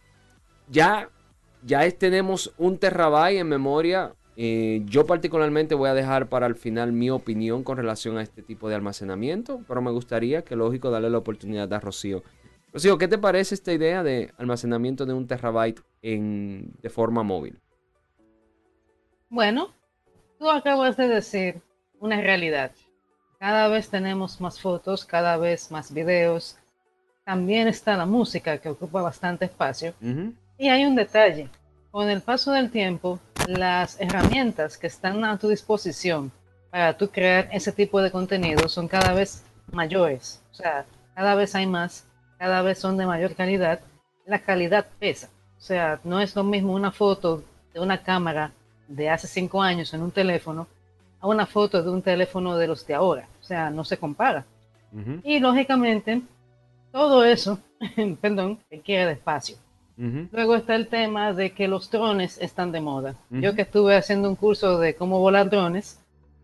ya, 0.70 1.10
ya 1.64 1.90
tenemos 1.92 2.54
un 2.58 2.78
terabyte 2.78 3.40
en 3.40 3.48
memoria. 3.50 4.16
Eh, 4.38 4.82
yo 4.86 5.06
particularmente 5.06 5.76
voy 5.76 5.90
a 5.90 5.94
dejar 5.94 6.28
para 6.28 6.48
el 6.48 6.56
final 6.56 6.92
mi 6.92 7.10
opinión 7.10 7.64
con 7.64 7.78
relación 7.78 8.18
a 8.18 8.24
este 8.24 8.42
tipo 8.42 8.68
de 8.68 8.76
almacenamiento, 8.76 9.62
pero 9.68 9.82
me 9.82 9.92
gustaría 9.92 10.44
que, 10.44 10.56
lógico, 10.56 10.90
darle 10.90 11.10
la 11.10 11.20
oportunidad 11.20 11.72
a 11.74 11.80
Rocío 11.80 12.24
Rocío, 12.76 12.98
¿qué 12.98 13.08
te 13.08 13.18
parece 13.18 13.56
esta 13.56 13.72
idea 13.72 14.04
de 14.04 14.34
almacenamiento 14.38 15.06
de 15.06 15.14
un 15.14 15.28
terabyte 15.28 15.80
en, 16.02 16.74
de 16.82 16.90
forma 16.90 17.24
móvil? 17.24 17.58
Bueno, 19.30 19.74
tú 20.38 20.50
acabas 20.50 20.98
de 20.98 21.08
decir 21.08 21.62
una 22.02 22.20
realidad. 22.20 22.74
Cada 23.40 23.70
vez 23.70 23.88
tenemos 23.88 24.42
más 24.42 24.60
fotos, 24.60 25.06
cada 25.06 25.38
vez 25.38 25.72
más 25.72 25.94
videos. 25.94 26.58
También 27.24 27.70
está 27.70 27.96
la 27.96 28.06
música 28.06 28.58
que 28.58 28.68
ocupa 28.68 29.02
bastante 29.02 29.46
espacio. 29.46 29.94
Y 30.58 30.68
hay 30.68 30.84
un 30.84 30.96
detalle. 30.96 31.48
Con 31.92 32.10
el 32.10 32.20
paso 32.20 32.52
del 32.52 32.72
tiempo, 32.72 33.22
las 33.48 34.02
herramientas 34.02 34.78
que 34.78 34.88
están 34.88 35.24
a 35.24 35.40
tu 35.40 35.48
disposición 35.48 36.30
para 36.72 36.98
tú 36.98 37.08
crear 37.08 37.48
ese 37.54 37.72
tipo 37.72 38.02
de 38.02 38.12
contenido 38.12 38.68
son 38.68 38.90
cada 38.90 39.14
vez 39.14 39.46
mayores. 39.72 40.44
O 40.52 40.56
sea, 40.56 40.86
cada 41.16 41.36
vez 41.36 41.56
hay 41.56 41.68
más 41.68 42.06
cada 42.46 42.62
vez 42.62 42.78
son 42.78 42.96
de 42.96 43.08
mayor 43.08 43.34
calidad, 43.34 43.80
la 44.28 44.38
calidad 44.38 44.86
pesa. 45.00 45.30
O 45.58 45.62
sea, 45.62 46.00
no 46.04 46.20
es 46.22 46.36
lo 46.36 46.43
mismo 46.43 46.74
una 46.74 46.91
foto 46.91 47.43
de 47.74 47.80
una 47.80 48.04
cámara 48.04 48.52
de 48.88 49.10
hace 49.10 49.28
cinco 49.28 49.64
años 49.64 49.91
en 49.96 50.04
un 50.04 50.12
teléfono 50.12 50.68
a 51.20 51.26
una 51.28 51.48
foto 51.48 51.82
de 51.82 51.89
un 51.89 52.04
teléfono 52.04 52.56
de 52.56 52.68
los 52.68 52.86
de 52.86 52.93
ahora. 52.93 53.28
O 53.41 53.43
sea, 53.43 53.72
no 53.72 53.84
se 53.84 53.98
compara. 53.98 54.46
Ujú, 54.93 55.22
Y 55.24 55.39
lógicamente, 55.39 56.22
todo 56.91 57.26
eso, 57.26 57.58
perdón, 58.22 58.60
requiere 58.70 59.08
de 59.08 59.14
espacio. 59.14 59.56
ujú. 59.98 60.30
Luego 60.32 60.56
está 60.56 60.76
el 60.76 60.88
tema 60.88 61.34
de 61.34 61.52
que 61.52 61.68
los 61.68 61.89
drones 61.89 62.38
están 62.38 62.72
de 62.72 62.80
moda. 62.80 63.16
Yo 63.32 63.50
Ujú. 63.50 63.56
que 63.56 63.64
estuve 63.64 63.96
haciendo 63.98 64.30
un 64.30 64.36
curso 64.36 64.78
de 64.78 64.93
cómo 64.93 65.18
volar 65.20 65.50
drones, 65.50 66.00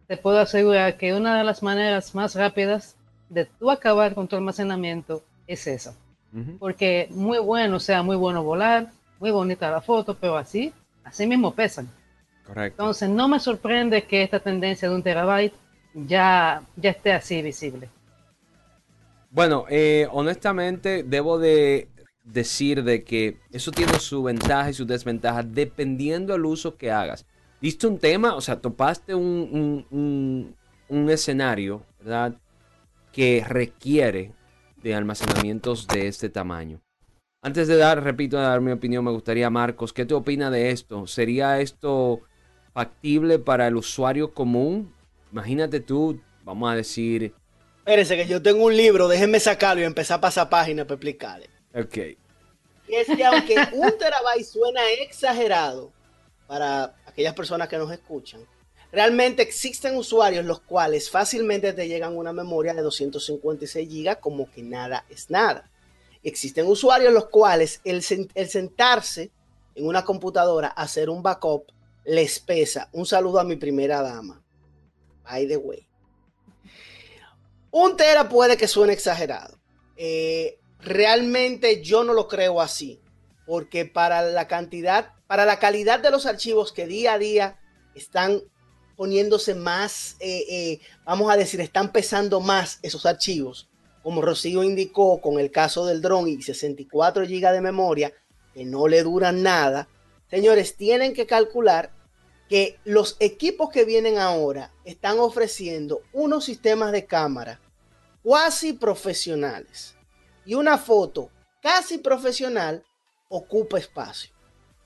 te 0.07 0.17
puedo 0.17 0.39
asegurar 0.39 0.97
que 0.97 1.13
una 1.13 1.37
de 1.37 1.43
las 1.43 1.61
maneras 1.61 2.15
más 2.15 2.33
rápidas 2.33 2.95
de 3.29 3.45
tú 3.45 3.69
acabar 3.69 4.15
con 4.15 4.27
tu 4.27 4.35
almacenamiento 4.35 5.21
es 5.53 5.67
esa. 5.67 5.95
Ujú. 6.33 6.57
Porque 6.59 7.07
muy 7.11 7.39
bueno, 7.39 7.77
o 7.77 7.79
sea, 7.79 8.03
muy 8.03 8.15
bueno 8.15 8.43
volar, 8.43 8.91
muy 9.19 9.31
bonita 9.31 9.69
la 9.69 9.81
foto, 9.81 10.15
pero 10.19 10.37
así, 10.37 10.73
así 11.03 11.27
mismo 11.27 11.53
pesan. 11.53 11.89
Correcto. 12.45 12.81
Entonces, 12.81 13.09
no 13.09 13.27
me 13.27 13.39
sorprende 13.39 14.03
que 14.03 14.23
esta 14.23 14.39
tendencia 14.39 14.89
de 14.89 14.95
un 14.95 15.03
terabyte 15.03 15.53
ya, 15.93 16.63
ya 16.75 16.89
esté 16.91 17.13
así 17.13 17.41
visible. 17.41 17.89
Bueno, 19.29 19.65
eh, 19.69 20.07
honestamente 20.11 21.03
debo 21.03 21.37
de 21.39 21.87
decir 22.23 22.83
de 22.83 23.03
que 23.03 23.37
eso 23.51 23.71
tiene 23.71 23.97
su 23.99 24.23
ventaja 24.23 24.69
y 24.69 24.73
su 24.73 24.85
desventaja 24.85 25.43
dependiendo 25.43 26.33
del 26.33 26.45
uso 26.45 26.75
que 26.77 26.91
hagas. 26.91 27.25
¿Viste 27.61 27.87
un 27.87 27.97
tema? 27.99 28.35
O 28.35 28.41
sea, 28.41 28.59
topaste 28.59 29.15
un, 29.15 29.25
un- 29.51 29.85
un- 29.91 30.55
un 30.89 31.09
escenario, 31.09 31.83
¿verdad? 31.99 32.33
Que 33.13 33.43
requiere 33.47 34.33
de 34.81 34.95
almacenamientos 34.95 35.87
de 35.87 36.07
este 36.07 36.29
tamaño. 36.29 36.81
Antes 37.43 37.67
de 37.67 37.77
dar, 37.77 38.03
repito, 38.03 38.37
de 38.37 38.43
dar 38.43 38.61
mi 38.61 38.71
opinión, 38.71 39.03
me 39.03 39.11
gustaría, 39.11 39.49
Marcos, 39.49 39.93
¿qué 39.93 40.05
te 40.05 40.13
opina 40.13 40.51
de 40.51 40.69
esto? 40.71 41.07
¿Sería 41.07 41.59
esto 41.59 42.21
factible 42.73 43.39
para 43.39 43.67
el 43.67 43.75
usuario 43.77 44.33
común? 44.33 44.93
Imagínate 45.31 45.79
tú, 45.79 46.19
vamos 46.43 46.71
a 46.71 46.75
decir, 46.75 47.33
Espérense 47.79 48.15
que 48.15 48.27
yo 48.27 48.41
tengo 48.41 48.65
un 48.65 48.77
libro, 48.77 49.07
déjenme 49.07 49.39
sacarlo 49.39 49.81
y 49.81 49.85
empezar 49.85 50.19
a 50.19 50.21
pasar 50.21 50.49
páginas 50.49 50.85
para 50.85 50.95
explicarle. 50.95 51.49
ok, 51.73 51.97
Y 52.87 52.95
es 52.95 53.07
que 53.07 53.25
aunque 53.25 53.55
un 53.73 53.97
terabyte 53.97 54.45
suena 54.45 54.81
exagerado 55.01 55.91
para 56.45 56.95
aquellas 57.05 57.33
personas 57.33 57.67
que 57.67 57.77
nos 57.77 57.91
escuchan, 57.91 58.41
realmente 58.91 59.41
existen 59.41 59.95
usuarios 59.95 60.45
los 60.45 60.61
cuales 60.61 61.09
fácilmente 61.09 61.73
te 61.73 61.87
llegan 61.87 62.17
una 62.17 62.33
memoria 62.33 62.73
de 62.73 62.81
256 62.81 63.89
gigas 63.89 64.17
como 64.17 64.49
que 64.51 64.63
nada 64.63 65.05
es 65.09 65.29
nada. 65.29 65.69
Existen 66.23 66.67
usuarios 66.67 67.13
los 67.13 67.29
cuales 67.29 67.81
el 67.83 68.03
sentarse 68.03 69.31
en 69.75 69.87
una 69.87 70.03
computadora 70.03 70.67
a 70.75 70.83
hacer 70.83 71.09
un 71.09 71.23
backup 71.23 71.71
les 72.05 72.39
pesa. 72.39 72.89
Un 72.91 73.05
saludo 73.05 73.39
a 73.39 73.43
mi 73.43 73.55
primera 73.55 74.01
dama. 74.01 74.41
By 75.23 75.47
the 75.47 75.57
way. 75.57 75.87
Un 77.71 77.95
tera 77.95 78.27
puede 78.27 78.57
que 78.57 78.67
suene 78.67 78.93
exagerado. 78.93 79.57
Eh, 79.95 80.59
realmente 80.79 81.81
yo 81.81 82.03
no 82.03 82.13
lo 82.13 82.27
creo 82.27 82.59
así, 82.59 82.99
porque 83.45 83.85
para 83.85 84.23
la 84.23 84.47
cantidad, 84.47 85.13
para 85.27 85.45
la 85.45 85.59
calidad 85.59 85.99
de 85.99 86.11
los 86.11 86.25
archivos 86.25 86.73
que 86.73 86.87
día 86.87 87.13
a 87.13 87.19
día 87.19 87.59
están 87.95 88.41
poniéndose 88.95 89.55
más, 89.55 90.15
eh, 90.19 90.45
eh, 90.49 90.79
vamos 91.05 91.31
a 91.31 91.37
decir, 91.37 91.61
están 91.61 91.91
pesando 91.91 92.39
más 92.39 92.79
esos 92.81 93.05
archivos, 93.05 93.69
como 94.03 94.21
Rocío 94.21 94.63
indicó 94.63 95.21
con 95.21 95.39
el 95.39 95.51
caso 95.51 95.85
del 95.85 96.01
dron 96.01 96.27
y 96.27 96.41
64 96.41 97.23
GB 97.23 97.51
de 97.51 97.61
memoria, 97.61 98.13
que 98.53 98.65
no 98.65 98.87
le 98.87 99.03
duran 99.03 99.43
nada, 99.43 99.87
señores, 100.29 100.75
tienen 100.75 101.13
que 101.13 101.25
calcular 101.25 101.91
que 102.49 102.77
los 102.83 103.15
equipos 103.19 103.69
que 103.69 103.85
vienen 103.85 104.17
ahora 104.17 104.73
están 104.83 105.19
ofreciendo 105.19 106.01
unos 106.11 106.43
sistemas 106.45 106.91
de 106.91 107.05
cámara 107.05 107.61
cuasi 108.23 108.73
profesionales 108.73 109.95
y 110.45 110.55
una 110.55 110.77
foto 110.77 111.29
casi 111.61 111.97
profesional 111.97 112.83
ocupa 113.29 113.79
espacio. 113.79 114.31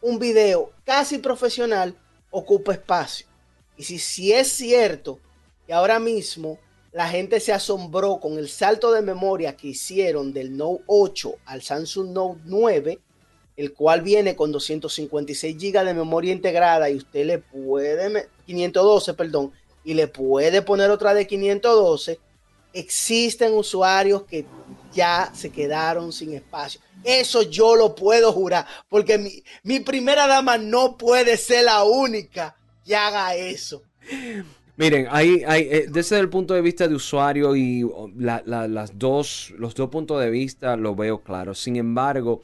Un 0.02 0.20
video 0.20 0.72
casi 0.84 1.18
profesional 1.18 1.98
ocupa 2.30 2.74
espacio. 2.74 3.26
Y 3.78 3.84
si, 3.84 4.00
si 4.00 4.32
es 4.34 4.48
cierto 4.50 5.20
que 5.68 5.74
ahora 5.74 6.00
mismo 6.00 6.58
la 6.92 7.10
gente 7.10 7.40
se 7.40 7.52
asombró 7.52 8.20
con 8.20 8.38
el 8.38 8.48
salto 8.48 8.92
de 8.92 9.02
memoria 9.02 9.58
que 9.58 9.68
hicieron 9.70 10.32
del 10.32 10.56
Note 10.56 10.84
8 10.88 11.36
al 11.46 11.62
Samsung 11.62 12.12
Note 12.12 12.40
9, 12.46 13.00
el 13.58 13.74
cual 13.74 14.02
viene 14.02 14.36
con 14.36 14.52
256 14.52 15.58
GB 15.58 15.84
de 15.86 15.94
memoria 15.94 16.32
integrada 16.32 16.90
y 16.90 16.96
usted 16.96 17.26
le 17.26 17.40
puede, 17.40 18.10
me- 18.10 18.26
512, 18.46 19.14
perdón, 19.14 19.52
y 19.84 19.94
le 19.94 20.08
puede 20.08 20.62
poner 20.62 20.90
otra 20.90 21.14
de 21.14 21.28
512, 21.28 22.20
existen 22.74 23.54
usuarios 23.54 24.24
que 24.24 24.46
ya 24.94 25.32
se 25.34 25.50
quedaron 25.52 26.12
sin 26.12 26.34
espacio. 26.34 26.82
Eso 27.04 27.44
yo 27.44 27.76
lo 27.76 27.94
puedo 27.96 28.32
jurar, 28.34 28.66
porque 28.90 29.18
mi, 29.18 29.44
mi 29.64 29.80
primera 29.80 30.28
dama 30.28 30.58
no 30.58 30.98
puede 30.98 31.38
ser 31.38 31.66
la 31.66 31.84
única 31.84 32.56
que 32.86 32.96
haga 32.96 33.36
eso. 33.36 33.82
Miren, 34.78 35.08
ahí, 35.10 35.42
ahí, 35.48 35.68
eh, 35.72 35.86
desde 35.90 36.20
el 36.20 36.30
punto 36.30 36.54
de 36.54 36.62
vista 36.62 36.88
de 36.88 36.96
usuario 36.96 37.56
y 37.56 37.84
oh, 37.84 38.10
la- 38.18 38.44
la- 38.46 38.68
las 38.68 38.98
dos, 39.00 39.54
los 39.58 39.74
dos 39.74 39.90
puntos 39.90 40.20
de 40.22 40.30
vista 40.30 40.76
lo 40.76 40.96
veo 40.96 41.22
claro. 41.24 41.54
Sin 41.54 41.78
embargo, 41.78 42.42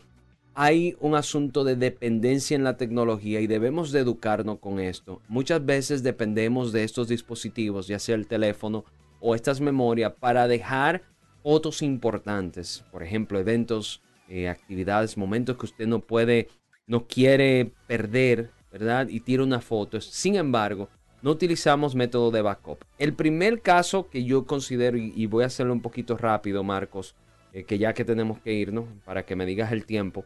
hay 0.54 0.96
un 1.02 1.16
asunto 1.16 1.64
de 1.66 1.76
dependencia 1.76 2.56
en 2.56 2.64
la 2.64 2.78
tecnología 2.78 3.42
y 3.42 3.48
debemos 3.48 3.92
de 3.92 4.00
educarnos 4.00 4.60
con 4.60 4.80
esto. 4.80 5.22
Muchas 5.28 5.66
veces 5.66 6.04
dependemos 6.04 6.72
de 6.72 6.84
estos 6.86 7.10
dispositivos, 7.10 7.88
ya 7.88 8.00
sea 8.00 8.16
el 8.16 8.28
teléfono 8.28 8.86
o 9.20 9.36
estas 9.36 9.60
memorias, 9.62 10.14
para 10.20 10.48
dejar 10.48 11.04
fotos 11.44 11.82
importantes. 11.82 12.84
Por 12.92 13.04
ejemplo, 13.04 13.40
eventos, 13.40 14.02
eh, 14.30 14.48
actividades, 14.48 15.18
momentos 15.18 15.58
que 15.58 15.66
usted 15.66 15.88
no 15.88 16.00
puede, 16.00 16.48
no 16.88 17.08
quiere 17.08 17.72
perder, 17.88 18.52
¿verdad? 18.72 19.08
Y 19.10 19.20
tira 19.20 19.44
una 19.44 19.60
foto. 19.62 20.00
Sin 20.02 20.36
embargo, 20.36 20.90
no 21.22 21.32
utilizamos 21.32 21.96
método 21.96 22.32
de 22.32 22.42
backup. 22.42 22.84
El 22.98 23.14
primer 23.14 23.62
caso 23.62 24.10
que 24.10 24.24
yo 24.24 24.46
considero, 24.46 24.98
y, 24.98 25.26
voy 25.28 25.44
a 25.44 25.48
hacerlo 25.48 25.74
un 25.74 25.82
poquito 25.82 26.18
rápido, 26.18 26.64
Marcos, 26.64 27.16
eh, 27.54 27.64
que 27.64 27.78
ya 27.78 27.94
que 27.94 28.06
tenemos 28.06 28.40
que 28.40 28.54
irnos, 28.54 28.86
para 29.06 29.24
que 29.24 29.36
me 29.36 29.46
digas 29.46 29.72
el 29.72 29.86
tiempo. 29.86 30.26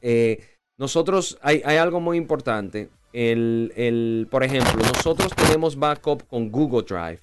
Eh, 0.00 0.40
nosotros, 0.78 1.38
hay, 1.42 1.62
algo 1.62 2.00
muy 2.00 2.16
importante. 2.16 2.88
El, 3.12 3.72
el- 3.76 4.28
por 4.30 4.44
ejemplo, 4.44 4.80
nosotros 4.94 5.32
tenemos 5.34 5.76
backup 5.76 6.26
con 6.28 6.50
Google 6.50 6.84
Drive, 6.88 7.20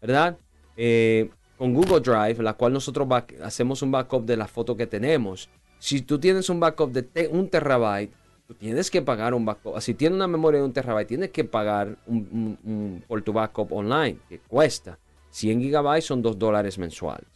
¿verdad? 0.00 0.36
Eh, 0.76 1.30
con 1.56 1.74
Google 1.74 2.00
Drive, 2.00 2.42
la 2.42 2.54
cual 2.54 2.72
nosotros 2.72 3.08
hacemos 3.42 3.82
un 3.82 3.90
backup 3.90 4.24
de 4.24 4.36
la 4.36 4.46
foto 4.46 4.76
que 4.76 4.86
tenemos. 4.86 5.48
Si 5.78 6.02
tú 6.02 6.18
tienes 6.18 6.48
un 6.50 6.60
backup 6.60 6.92
de 6.92 7.02
te- 7.02 7.28
un 7.28 7.48
terabyte, 7.48 8.12
tú 8.48 8.54
tienes 8.54 8.90
que 8.90 9.02
pagar 9.02 9.34
un 9.34 9.44
backup. 9.44 9.78
Si 9.80 9.92
tienes 9.92 10.16
una 10.16 10.26
memoria 10.26 10.60
de 10.60 10.64
un 10.66 10.72
terabyte, 10.72 11.06
tienes 11.06 11.30
que 11.30 11.44
pagar 11.44 11.98
un- 12.06 13.04
por 13.06 13.20
tu 13.20 13.32
backup 13.34 13.70
online, 13.72 14.18
que 14.26 14.38
cuesta 14.38 14.98
100 15.30 15.60
gigabytes, 15.60 16.06
son 16.06 16.22
2 16.22 16.38
dólares 16.38 16.78
mensuales, 16.78 17.28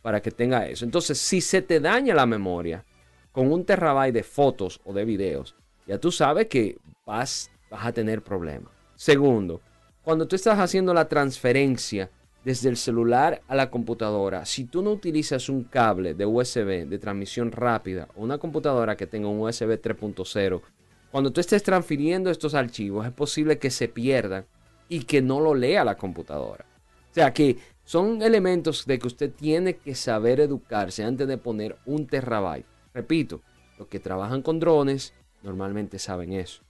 para 0.00 0.22
que 0.22 0.30
tenga 0.30 0.66
eso. 0.68 0.84
Entonces, 0.84 1.18
si 1.18 1.40
se 1.40 1.60
te 1.60 1.80
daña 1.80 2.14
la 2.14 2.24
memoria 2.24 2.84
con 3.32 3.52
un 3.52 3.64
terabyte 3.64 4.14
de 4.14 4.22
fotos 4.22 4.80
o 4.84 4.92
de 4.92 5.04
videos, 5.04 5.56
ya 5.88 5.98
tú 5.98 6.12
sabes 6.12 6.46
que 6.46 6.78
vas, 7.04 7.50
vas 7.68 7.86
a 7.86 7.92
tener 7.92 8.22
problemas. 8.22 8.72
Segundo, 8.94 9.60
cuando 10.04 10.28
tú 10.28 10.36
estás 10.36 10.60
haciendo 10.60 10.94
la 10.94 11.08
transferencia 11.08 12.10
desde 12.44 12.68
el 12.68 12.76
celular 12.76 13.42
a 13.48 13.54
la 13.54 13.70
computadora, 13.70 14.46
si 14.46 14.64
tú 14.64 14.82
no 14.82 14.92
utilizas 14.92 15.48
un 15.48 15.64
cable 15.64 16.14
de 16.14 16.26
USB 16.26 16.86
de 16.86 16.98
transmisión 16.98 17.52
rápida 17.52 18.08
o 18.16 18.22
una 18.22 18.38
computadora 18.38 18.96
que 18.96 19.06
tenga 19.06 19.28
un 19.28 19.40
USB 19.40 19.80
3.0, 19.80 20.62
cuando 21.10 21.32
tú 21.32 21.40
estés 21.40 21.62
transfiriendo 21.62 22.30
estos 22.30 22.54
archivos 22.54 23.06
es 23.06 23.12
posible 23.12 23.58
que 23.58 23.70
se 23.70 23.88
pierdan 23.88 24.46
y 24.88 25.00
que 25.04 25.20
no 25.20 25.40
lo 25.40 25.54
lea 25.54 25.84
la 25.84 25.96
computadora. 25.96 26.64
O 27.10 27.14
sea 27.14 27.32
que 27.32 27.58
son 27.84 28.22
elementos 28.22 28.86
de 28.86 28.98
que 28.98 29.08
usted 29.08 29.32
tiene 29.32 29.76
que 29.76 29.94
saber 29.94 30.40
educarse 30.40 31.02
antes 31.02 31.26
de 31.26 31.38
poner 31.38 31.76
un 31.84 32.06
terabyte. 32.06 32.66
Repito, 32.94 33.42
los 33.78 33.88
que 33.88 33.98
trabajan 33.98 34.42
con 34.42 34.60
drones 34.60 35.12
normalmente 35.42 35.98
saben 35.98 36.32
eso. 36.32 36.62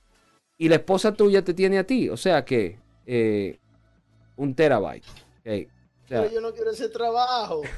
Y 0.56 0.68
la 0.68 0.76
esposa 0.76 1.12
tuya 1.12 1.42
te 1.42 1.54
tiene 1.54 1.78
a 1.78 1.84
ti, 1.84 2.08
o 2.08 2.16
sea 2.16 2.44
que 2.44 2.78
eh, 3.06 3.58
un 4.36 4.54
terabyte. 4.54 5.04
Ok. 5.52 5.68
O 6.04 6.08
sea, 6.08 6.22
Pero 6.22 6.32
yo 6.32 6.40
no 6.40 6.52
quiero 6.52 6.70
ese 6.70 6.88
trabajo. 6.88 7.62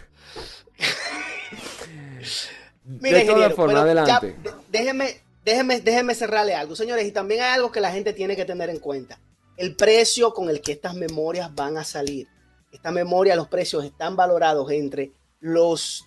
de 2.84 2.98
Mire, 3.00 3.24
todas 3.24 3.54
formas, 3.54 3.76
ya, 3.76 3.82
adelante. 3.82 4.26
de- 4.42 4.50
déjeme, 4.70 5.20
déjeme, 5.44 5.80
déjeme 5.80 6.14
cerrarle 6.14 6.54
algo, 6.54 6.74
señores. 6.76 7.06
Y 7.06 7.12
también 7.12 7.42
hay 7.42 7.52
algo 7.54 7.70
que 7.70 7.80
la 7.80 7.90
gente 7.92 8.12
tiene 8.12 8.36
que 8.36 8.44
tener 8.44 8.70
en 8.70 8.78
cuenta. 8.78 9.20
El 9.56 9.76
precio 9.76 10.32
con 10.32 10.48
el 10.48 10.60
que 10.60 10.72
estas 10.72 10.94
memorias 10.94 11.54
van 11.54 11.76
a 11.76 11.84
salir. 11.84 12.26
Esta 12.72 12.90
memoria, 12.90 13.36
los 13.36 13.48
precios 13.48 13.84
están 13.84 14.16
valorados 14.16 14.70
entre 14.70 15.12
los 15.40 16.06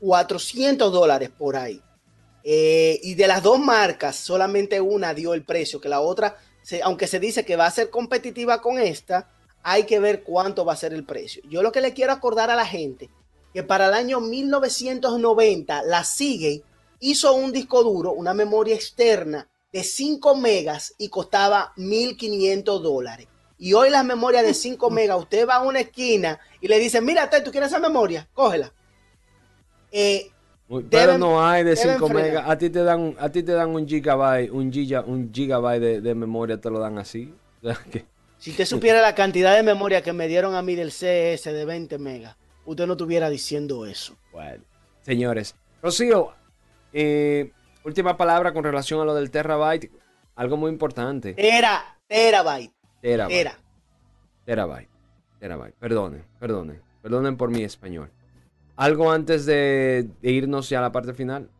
400 0.00 0.92
dólares 0.92 1.30
por 1.36 1.56
ahí. 1.56 1.82
Eh, 2.44 3.00
y 3.02 3.14
de 3.16 3.26
las 3.26 3.42
dos 3.42 3.58
marcas, 3.58 4.14
solamente 4.16 4.80
una 4.80 5.12
dio 5.12 5.34
el 5.34 5.44
precio, 5.44 5.80
que 5.80 5.88
la 5.88 6.00
otra, 6.00 6.36
se- 6.62 6.82
aunque 6.82 7.06
se 7.08 7.18
dice 7.18 7.44
que 7.44 7.56
va 7.56 7.66
a 7.66 7.70
ser 7.70 7.90
competitiva 7.90 8.60
con 8.62 8.78
esta, 8.78 9.28
hay 9.70 9.84
que 9.84 10.00
ver 10.00 10.22
cuánto 10.22 10.64
va 10.64 10.72
a 10.72 10.76
ser 10.76 10.92
el 10.94 11.04
precio. 11.04 11.42
Yo 11.48 11.62
lo 11.62 11.72
que 11.72 11.80
le 11.80 11.92
quiero 11.92 12.12
acordar 12.12 12.50
a 12.50 12.56
la 12.56 12.66
gente, 12.66 13.10
que 13.52 13.62
para 13.62 13.88
el 13.88 13.94
año 13.94 14.20
1990, 14.20 15.82
la 15.82 16.04
Seagate 16.04 16.62
hizo 17.00 17.34
un 17.34 17.52
disco 17.52 17.82
duro, 17.82 18.12
una 18.12 18.34
memoria 18.34 18.74
externa 18.74 19.48
de 19.72 19.84
5 19.84 20.36
megas 20.36 20.94
y 20.98 21.08
costaba 21.08 21.72
1.500 21.76 22.80
dólares. 22.80 23.28
Y 23.58 23.72
hoy 23.74 23.90
las 23.90 24.04
memorias 24.04 24.44
de 24.44 24.54
5 24.54 24.90
megas, 24.98 25.18
usted 25.18 25.46
va 25.46 25.56
a 25.56 25.62
una 25.62 25.80
esquina 25.80 26.38
y 26.60 26.68
le 26.68 26.78
dice, 26.78 27.00
mira, 27.00 27.28
¿tú 27.28 27.50
quieres 27.50 27.68
esa 27.70 27.78
memoria? 27.78 28.28
Cógela. 28.32 28.72
Eh, 29.90 30.30
Pero 30.68 31.12
Deben- 31.14 31.18
no 31.18 31.44
hay 31.46 31.64
de 31.64 31.74
deben 31.74 31.94
5 31.94 32.06
frenar. 32.08 32.24
megas. 32.24 32.44
A 32.48 32.58
ti 32.58 32.70
te 32.70 32.82
dan, 32.84 33.16
a 33.18 33.28
ti 33.30 33.42
te 33.42 33.52
dan 33.52 33.70
un 33.70 33.86
gigabyte, 33.86 34.50
un 34.50 34.72
giga, 34.72 35.02
un 35.02 35.32
gigabyte 35.32 35.80
de, 35.80 36.00
de 36.00 36.14
memoria, 36.14 36.60
te 36.60 36.70
lo 36.70 36.78
dan 36.78 36.98
así. 36.98 37.34
Que- 37.90 38.06
Si 38.38 38.50
usted 38.50 38.64
supiera 38.66 39.00
la 39.02 39.14
cantidad 39.14 39.54
de 39.56 39.62
memoria 39.62 40.02
que 40.02 40.12
me 40.12 40.28
dieron 40.28 40.54
a 40.54 40.62
mí 40.62 40.74
del 40.74 40.90
CS 40.90 41.44
de 41.44 41.64
20 41.64 41.98
megas, 41.98 42.36
usted 42.64 42.86
no 42.86 42.92
estuviera 42.92 43.28
diciendo 43.30 43.84
eso. 43.86 44.16
Bueno, 44.32 44.62
señores. 45.02 45.56
Rocío, 45.82 46.32
eh, 46.92 47.52
última 47.84 48.16
palabra 48.16 48.52
con 48.52 48.62
relación 48.64 49.00
a 49.00 49.04
lo 49.04 49.14
del 49.14 49.30
terabyte. 49.30 49.90
Algo 50.36 50.56
muy 50.56 50.70
importante. 50.70 51.34
Tera, 51.34 51.98
terabyte, 52.06 52.72
Terabyte. 53.02 53.36
tera. 53.36 53.58
Terabyte. 54.44 54.88
Terabyte. 55.40 55.74
Perdonen, 55.78 56.24
perdonen. 56.38 56.82
Perdonen 57.02 57.36
por 57.36 57.50
mi 57.50 57.62
español. 57.64 58.10
Algo 58.76 59.10
antes 59.10 59.46
de, 59.46 60.08
de 60.22 60.30
irnos 60.30 60.68
ya 60.68 60.78
a 60.78 60.82
la 60.82 60.92
parte 60.92 61.12
final. 61.12 61.50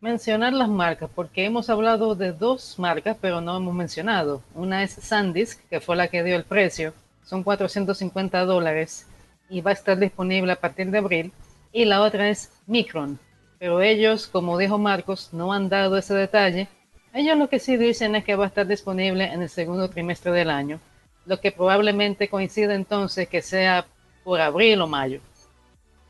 Mencionar 0.00 0.52
las 0.52 0.68
marcas, 0.68 1.08
porque 1.14 1.46
hemos 1.46 1.70
hablado 1.70 2.14
de 2.14 2.32
dos 2.32 2.78
marcas, 2.78 3.16
pero 3.18 3.40
no 3.40 3.56
hemos 3.56 3.74
mencionado. 3.74 4.42
Una 4.54 4.82
es 4.82 4.92
Sandisk, 4.92 5.66
que 5.70 5.80
fue 5.80 5.96
la 5.96 6.08
que 6.08 6.22
dio 6.22 6.36
el 6.36 6.44
precio, 6.44 6.92
son 7.24 7.42
450 7.42 8.44
dólares 8.44 9.06
y 9.48 9.62
va 9.62 9.70
a 9.70 9.74
estar 9.74 9.98
disponible 9.98 10.52
a 10.52 10.60
partir 10.60 10.90
de 10.90 10.98
abril. 10.98 11.32
Y 11.72 11.86
la 11.86 12.02
otra 12.02 12.28
es 12.28 12.52
Micron, 12.66 13.18
pero 13.58 13.80
ellos, 13.80 14.26
como 14.26 14.58
dijo 14.58 14.76
Marcos, 14.76 15.30
no 15.32 15.52
han 15.52 15.70
dado 15.70 15.96
ese 15.96 16.14
detalle. 16.14 16.68
Ellos 17.14 17.38
lo 17.38 17.48
que 17.48 17.58
sí 17.58 17.78
dicen 17.78 18.14
es 18.16 18.24
que 18.24 18.36
va 18.36 18.44
a 18.44 18.48
estar 18.48 18.66
disponible 18.66 19.24
en 19.24 19.40
el 19.40 19.48
segundo 19.48 19.88
trimestre 19.88 20.30
del 20.30 20.50
año, 20.50 20.78
lo 21.24 21.40
que 21.40 21.52
probablemente 21.52 22.28
coincide 22.28 22.74
entonces 22.74 23.28
que 23.28 23.40
sea 23.40 23.86
por 24.24 24.42
abril 24.42 24.82
o 24.82 24.86
mayo. 24.86 25.20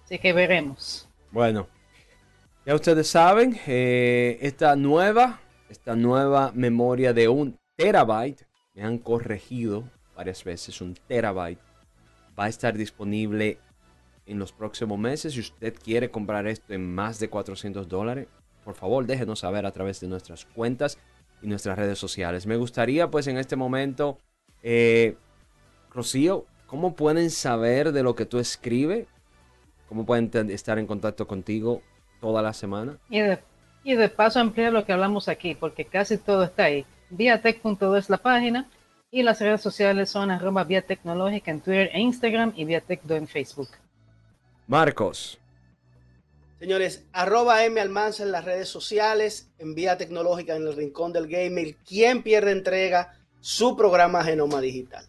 Así 0.05 0.19
que 0.19 0.33
veremos. 0.33 1.09
Bueno, 1.31 1.69
ya 2.67 2.75
ustedes 2.75 3.07
saben, 3.07 3.57
eh, 3.69 4.39
esta 4.43 4.75
nueva, 4.75 5.41
esta 5.69 5.95
nueva 5.95 6.51
memoria 6.53 7.13
de 7.13 7.29
un 7.29 7.57
terabyte, 7.77 8.45
me 8.75 8.83
han 8.83 8.99
corregido 8.99 9.85
varias 10.17 10.43
veces, 10.43 10.81
un 10.81 10.95
terabyte, 11.07 11.61
va 12.37 12.47
a 12.47 12.49
estar 12.49 12.77
disponible 12.77 13.61
en 14.27 14.41
los 14.41 14.53
próximos 14.53 14.99
meses. 14.99 15.35
Si 15.35 15.41
usted 15.41 15.75
quiere 15.75 16.11
comprar 16.11 16.49
esto 16.49 16.75
en 16.75 16.93
más 16.93 17.21
de 17.21 17.31
400 17.31 17.89
dólares, 17.89 18.27
por 18.65 18.75
favor 18.75 19.07
déjenos 19.07 19.39
saber 19.39 19.65
a 19.65 19.71
través 19.71 20.01
de 20.01 20.09
nuestras 20.09 20.45
cuentas 20.45 20.99
y 21.43 21.47
nuestras 21.47 21.79
redes 21.79 22.01
sociales. 22.01 22.49
Me 22.49 22.57
gustaría 22.57 23.09
pues 23.13 23.29
en 23.29 23.39
este 23.39 23.55
momento, 23.55 24.19
eh, 24.65 25.17
Rocío, 25.93 26.47
¿cómo 26.67 26.97
pueden 26.97 27.31
saber 27.31 27.93
de 27.93 28.03
lo 28.03 28.17
que 28.17 28.27
tú 28.27 28.41
escribes? 28.41 29.07
¿Cómo 29.89 30.05
pueden 30.05 30.51
estar 30.51 30.81
en 30.81 30.89
contacto 30.89 31.29
contigo 31.29 31.81
toda 32.21 32.43
la 32.43 32.53
semana? 32.53 32.99
Y 33.11 33.21
de, 33.21 33.39
y 33.85 33.95
de 33.95 34.09
paso 34.09 34.41
ampliar 34.41 34.73
lo 34.73 34.85
que 34.85 34.93
hablamos 34.93 35.29
aquí, 35.29 35.55
porque 35.55 35.85
casi 35.85 36.19
todo 36.19 36.45
está 36.45 36.65
ahí. 36.65 36.85
Viatech.do 37.11 37.97
es 37.97 38.11
la 38.11 38.19
página 38.19 38.69
y 39.11 39.23
las 39.23 39.41
redes 39.41 39.61
sociales 39.61 40.11
son 40.11 40.31
arroba 40.31 40.65
vía 40.65 40.83
tecnológica 40.83 41.51
en 41.51 41.61
Twitter 41.61 41.91
e 41.93 42.01
Instagram 42.01 42.53
y 42.57 42.65
Viatech.do 42.65 43.15
en 43.17 43.29
Facebook. 43.29 43.69
Marcos, 44.67 45.39
Señores, 46.59 47.05
arroba 47.13 47.65
M 47.67 47.79
Almanza 47.79 48.23
en 48.23 48.33
las 48.33 48.45
redes 48.47 48.69
sociales, 48.71 49.51
en 49.59 49.75
Vía 49.75 49.99
Tecnológica 49.99 50.57
en 50.57 50.67
el 50.67 50.75
Rincón 50.75 51.13
del 51.13 51.27
Gamer. 51.29 51.77
¿Quién 51.87 52.23
pierde 52.23 52.53
entrega? 52.53 53.13
Su 53.41 53.77
programa 53.77 54.25
Genoma 54.25 54.63
Digital. 54.63 55.05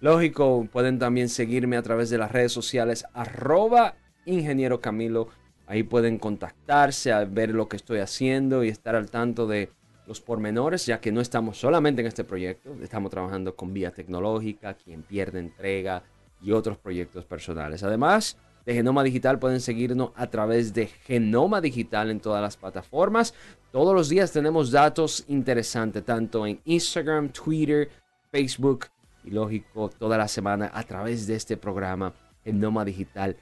lógico, 0.00 0.68
pueden 0.72 1.00
también 1.00 1.28
seguirme 1.28 1.76
a 1.76 1.82
través 1.82 2.08
de 2.08 2.18
las 2.18 2.30
redes 2.30 2.52
sociales 2.52 3.04
arroba 3.14 3.96
ingeniero 4.26 4.80
Camilo. 4.80 5.28
Ahí 5.66 5.82
pueden 5.82 6.18
contactarse, 6.18 7.12
a 7.12 7.24
ver 7.24 7.50
lo 7.50 7.68
que 7.68 7.76
estoy 7.76 7.98
haciendo 7.98 8.62
y 8.62 8.68
estar 8.68 8.94
al 8.94 9.10
tanto 9.10 9.46
de 9.46 9.70
los 10.06 10.20
pormenores, 10.20 10.86
ya 10.86 11.00
que 11.00 11.10
no 11.10 11.20
estamos 11.20 11.58
solamente 11.58 12.00
en 12.00 12.06
este 12.06 12.24
proyecto, 12.24 12.76
estamos 12.80 13.10
trabajando 13.10 13.56
con 13.56 13.74
Vía 13.74 13.90
Tecnológica, 13.90 14.74
quien 14.74 15.02
pierde 15.02 15.40
entrega 15.40 16.04
y 16.40 16.52
otros 16.52 16.78
proyectos 16.78 17.24
personales. 17.24 17.82
Además 17.82 18.36
de 18.64 18.74
Genoma 18.74 19.02
Digital 19.02 19.38
pueden 19.38 19.60
seguirnos 19.60 20.10
a 20.16 20.28
través 20.28 20.74
de 20.74 20.86
Genoma 20.86 21.60
Digital 21.60 22.10
en 22.10 22.20
todas 22.20 22.42
las 22.42 22.56
plataformas. 22.56 23.34
Todos 23.72 23.94
los 23.94 24.08
días 24.08 24.32
tenemos 24.32 24.70
datos 24.70 25.24
interesantes, 25.28 26.04
tanto 26.04 26.46
en 26.46 26.60
Instagram, 26.64 27.30
Twitter, 27.30 27.88
Facebook 28.30 28.86
y 29.24 29.30
lógico 29.30 29.88
toda 29.88 30.18
la 30.18 30.28
semana 30.28 30.70
a 30.72 30.82
través 30.82 31.26
de 31.26 31.36
este 31.36 31.56
programa 31.56 32.12
Genoma 32.44 32.84
Digital, 32.84 33.36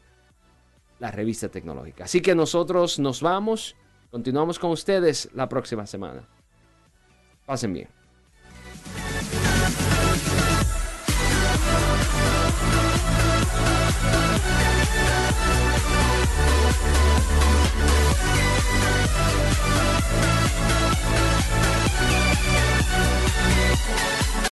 la 1.05 1.11
revista 1.11 1.51
tecnológica. 1.51 2.05
Así 2.05 2.23
que 2.23 2.35
nosotros 2.35 2.99
nos 2.99 3.21
vamos, 3.21 3.77
continuamos 4.11 4.59
con 4.59 4.71
ustedes 4.71 5.29
la 5.35 5.51
próxima 5.51 5.85
semana. 5.87 6.27
Pasen 7.45 7.75
bien. 7.75 7.89